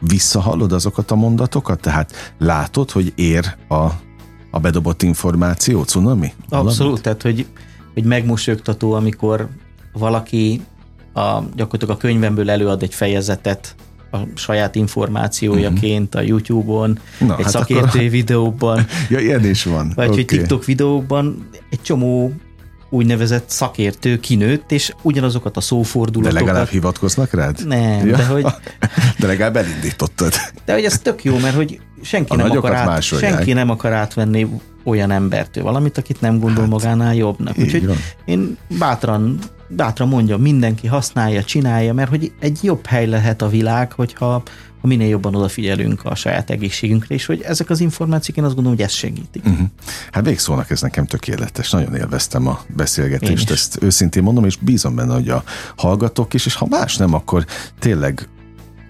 visszahallod 0.00 0.72
azokat 0.72 1.10
a 1.10 1.14
mondatokat, 1.14 1.80
tehát 1.80 2.34
látod, 2.38 2.90
hogy 2.90 3.12
ér 3.16 3.56
a 3.68 3.90
a 4.54 4.58
bedobott 4.60 5.02
információ, 5.02 5.82
cunami? 5.82 6.32
Abszolút, 6.48 7.02
tehát 7.02 7.22
hogy, 7.22 7.46
hogy 7.94 8.04
megmosolyogtató, 8.04 8.92
amikor 8.92 9.48
valaki 9.92 10.62
a, 11.12 11.40
gyakorlatilag 11.54 11.96
a 11.96 11.96
könyvemből 11.96 12.50
előad 12.50 12.82
egy 12.82 12.94
fejezetet 12.94 13.74
a 14.14 14.26
saját 14.34 14.74
információjaként 14.74 16.14
uh-huh. 16.14 16.22
a 16.22 16.24
YouTube-on, 16.28 16.98
Na, 17.18 17.36
egy 17.36 17.42
hát 17.42 17.52
szakértői 17.52 18.00
akkor... 18.00 18.10
videóban. 18.10 18.86
ja, 19.10 19.18
ilyen 19.18 19.44
is 19.44 19.64
van. 19.64 19.92
Vagy 19.94 20.04
okay. 20.04 20.16
hogy 20.16 20.24
TikTok 20.24 20.64
videókban 20.64 21.48
egy 21.70 21.82
csomó 21.82 22.32
úgynevezett 22.90 23.50
szakértő 23.50 24.18
kinőtt, 24.20 24.72
és 24.72 24.92
ugyanazokat 25.02 25.56
a 25.56 25.60
szófordulatokat... 25.60 26.42
De 26.42 26.46
legalább 26.46 26.68
hivatkoznak 26.68 27.32
rád? 27.32 27.66
Nem, 27.66 28.06
ja. 28.06 28.16
de 28.16 28.24
hogy... 28.24 28.46
De 29.18 29.26
legalább 29.26 29.56
elindítottad. 29.56 30.32
De 30.64 30.72
hogy 30.72 30.84
ez 30.84 30.98
tök 30.98 31.24
jó, 31.24 31.38
mert 31.38 31.54
hogy 31.54 31.80
senki, 32.02 32.36
nem 32.36 32.50
akar, 32.50 32.74
át, 32.74 33.02
senki 33.02 33.52
nem 33.52 33.70
akar 33.70 33.92
átvenni 33.92 34.48
olyan 34.84 35.10
embertől 35.10 35.64
valamit, 35.64 35.98
akit 35.98 36.20
nem 36.20 36.38
gondol 36.38 36.62
hát, 36.62 36.70
magánál 36.70 37.14
jobbnak. 37.14 37.58
Úgyhogy 37.58 37.86
van. 37.86 37.96
én 38.24 38.56
bátran, 38.78 39.38
bátran 39.68 40.08
mondjam, 40.08 40.40
mindenki 40.40 40.86
használja, 40.86 41.44
csinálja, 41.44 41.94
mert 41.94 42.10
hogy 42.10 42.32
egy 42.40 42.58
jobb 42.62 42.86
hely 42.86 43.06
lehet 43.06 43.42
a 43.42 43.48
világ, 43.48 43.92
hogyha 43.92 44.42
ha 44.80 44.90
minél 44.90 45.08
jobban 45.08 45.34
odafigyelünk 45.34 46.04
a 46.04 46.14
saját 46.14 46.50
egészségünkre, 46.50 47.14
és 47.14 47.26
hogy 47.26 47.40
ezek 47.40 47.70
az 47.70 47.80
információk, 47.80 48.36
én 48.36 48.44
azt 48.44 48.54
gondolom, 48.54 48.78
hogy 48.78 48.86
ez 48.86 48.92
segítik. 48.92 49.44
Uh-huh. 49.46 49.66
Hát 50.12 50.24
végszónak 50.24 50.70
ez 50.70 50.80
nekem 50.80 51.06
tökéletes. 51.06 51.70
Nagyon 51.70 51.94
élveztem 51.94 52.46
a 52.46 52.60
beszélgetést, 52.76 53.50
ezt 53.50 53.82
őszintén 53.82 54.22
mondom, 54.22 54.44
és 54.44 54.56
bízom 54.56 54.94
benne, 54.94 55.14
hogy 55.14 55.28
a 55.28 55.42
hallgatók 55.76 56.34
is, 56.34 56.46
és 56.46 56.54
ha 56.54 56.66
más 56.70 56.96
nem, 56.96 57.14
akkor 57.14 57.44
tényleg 57.78 58.28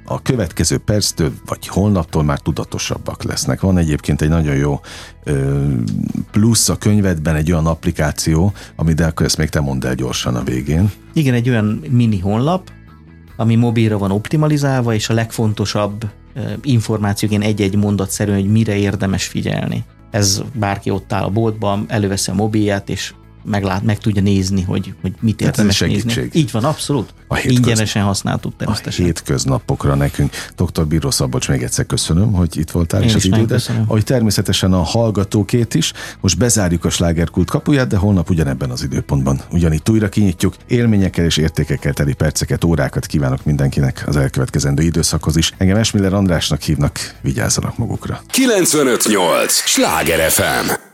a 0.05 0.23
következő 0.23 0.79
perctől, 0.79 1.33
vagy 1.47 1.67
holnaptól 1.67 2.23
már 2.23 2.39
tudatosabbak 2.39 3.23
lesznek. 3.23 3.61
Van 3.61 3.79
egyébként 3.79 4.23
egy 4.23 4.29
nagyon 4.29 4.57
jó 4.57 4.81
plusz 6.31 6.69
a 6.69 6.77
könyvedben 6.77 7.35
egy 7.35 7.53
olyan 7.53 7.67
applikáció, 7.67 8.53
amit 8.77 8.97
de 8.97 9.07
akkor 9.07 9.27
ezt 9.27 9.37
még 9.37 9.49
te 9.49 9.61
mondd 9.61 9.87
el 9.87 9.95
gyorsan 9.95 10.35
a 10.35 10.43
végén. 10.43 10.91
Igen, 11.13 11.35
egy 11.35 11.49
olyan 11.49 11.83
mini 11.91 12.19
honlap, 12.19 12.71
ami 13.37 13.55
mobilra 13.55 13.99
van 13.99 14.11
optimalizálva, 14.11 14.95
és 14.95 15.09
a 15.09 15.15
legfontosabb 15.15 16.11
információk 16.63 17.33
én 17.33 17.43
egy-egy 17.43 17.77
mondat 17.77 18.11
szerűen, 18.11 18.41
hogy 18.41 18.51
mire 18.51 18.77
érdemes 18.77 19.27
figyelni. 19.27 19.85
Ez 20.11 20.43
bárki 20.53 20.91
ott 20.91 21.13
áll 21.13 21.23
a 21.23 21.31
boltban, 21.31 21.85
előveszi 21.89 22.31
a 22.31 22.35
mobilját, 22.35 22.89
és 22.89 23.15
meglát, 23.45 23.83
meg 23.83 23.99
tudja 23.99 24.23
nézni, 24.23 24.63
hogy, 24.63 24.95
hogy 25.01 25.13
mit 25.21 25.41
hát 25.41 25.51
érdemes 25.51 25.79
nézni. 25.79 26.29
Így 26.33 26.51
van, 26.51 26.65
abszolút. 26.65 27.15
A 27.29 27.35
hétköz... 27.35 27.57
Ingyenesen 27.57 28.03
használtuk 28.03 28.57
természetesen. 28.57 29.03
A 29.03 29.07
hétköznapokra 29.07 29.95
nekünk. 29.95 30.33
Dr. 30.57 30.87
Bíró 30.87 31.11
Szabolcs, 31.11 31.49
még 31.49 31.63
egyszer 31.63 31.87
köszönöm, 31.87 32.33
hogy 32.33 32.57
itt 32.57 32.71
voltál 32.71 33.03
Én 33.03 33.09
és 33.09 33.15
az 33.15 33.25
idődet. 33.25 33.73
Ahogy 33.87 34.05
természetesen 34.05 34.73
a 34.73 34.83
hallgatókét 34.83 35.75
is. 35.75 35.93
Most 36.21 36.39
bezárjuk 36.39 36.85
a 36.85 36.91
slágerkult 36.91 37.51
kapuját, 37.51 37.89
de 37.89 37.97
holnap 37.97 38.31
ugyanebben 38.31 38.71
az 38.71 38.83
időpontban 38.83 39.41
ugyanitt 39.51 39.89
újra 39.89 40.09
kinyitjuk. 40.09 40.55
Élményekkel 40.67 41.25
és 41.25 41.37
értékekkel 41.37 41.93
teli 41.93 42.13
perceket, 42.13 42.65
órákat 42.65 43.07
kívánok 43.07 43.45
mindenkinek 43.45 44.05
az 44.07 44.17
elkövetkezendő 44.17 44.83
időszakhoz 44.83 45.37
is. 45.37 45.53
Engem 45.57 45.77
Esmiller 45.77 46.13
Andrásnak 46.13 46.61
hívnak, 46.61 47.15
vigyázzanak 47.21 47.79
magukra. 47.79 48.21
958! 48.31 49.53
Sláger 49.53 50.31
FM! 50.31 50.94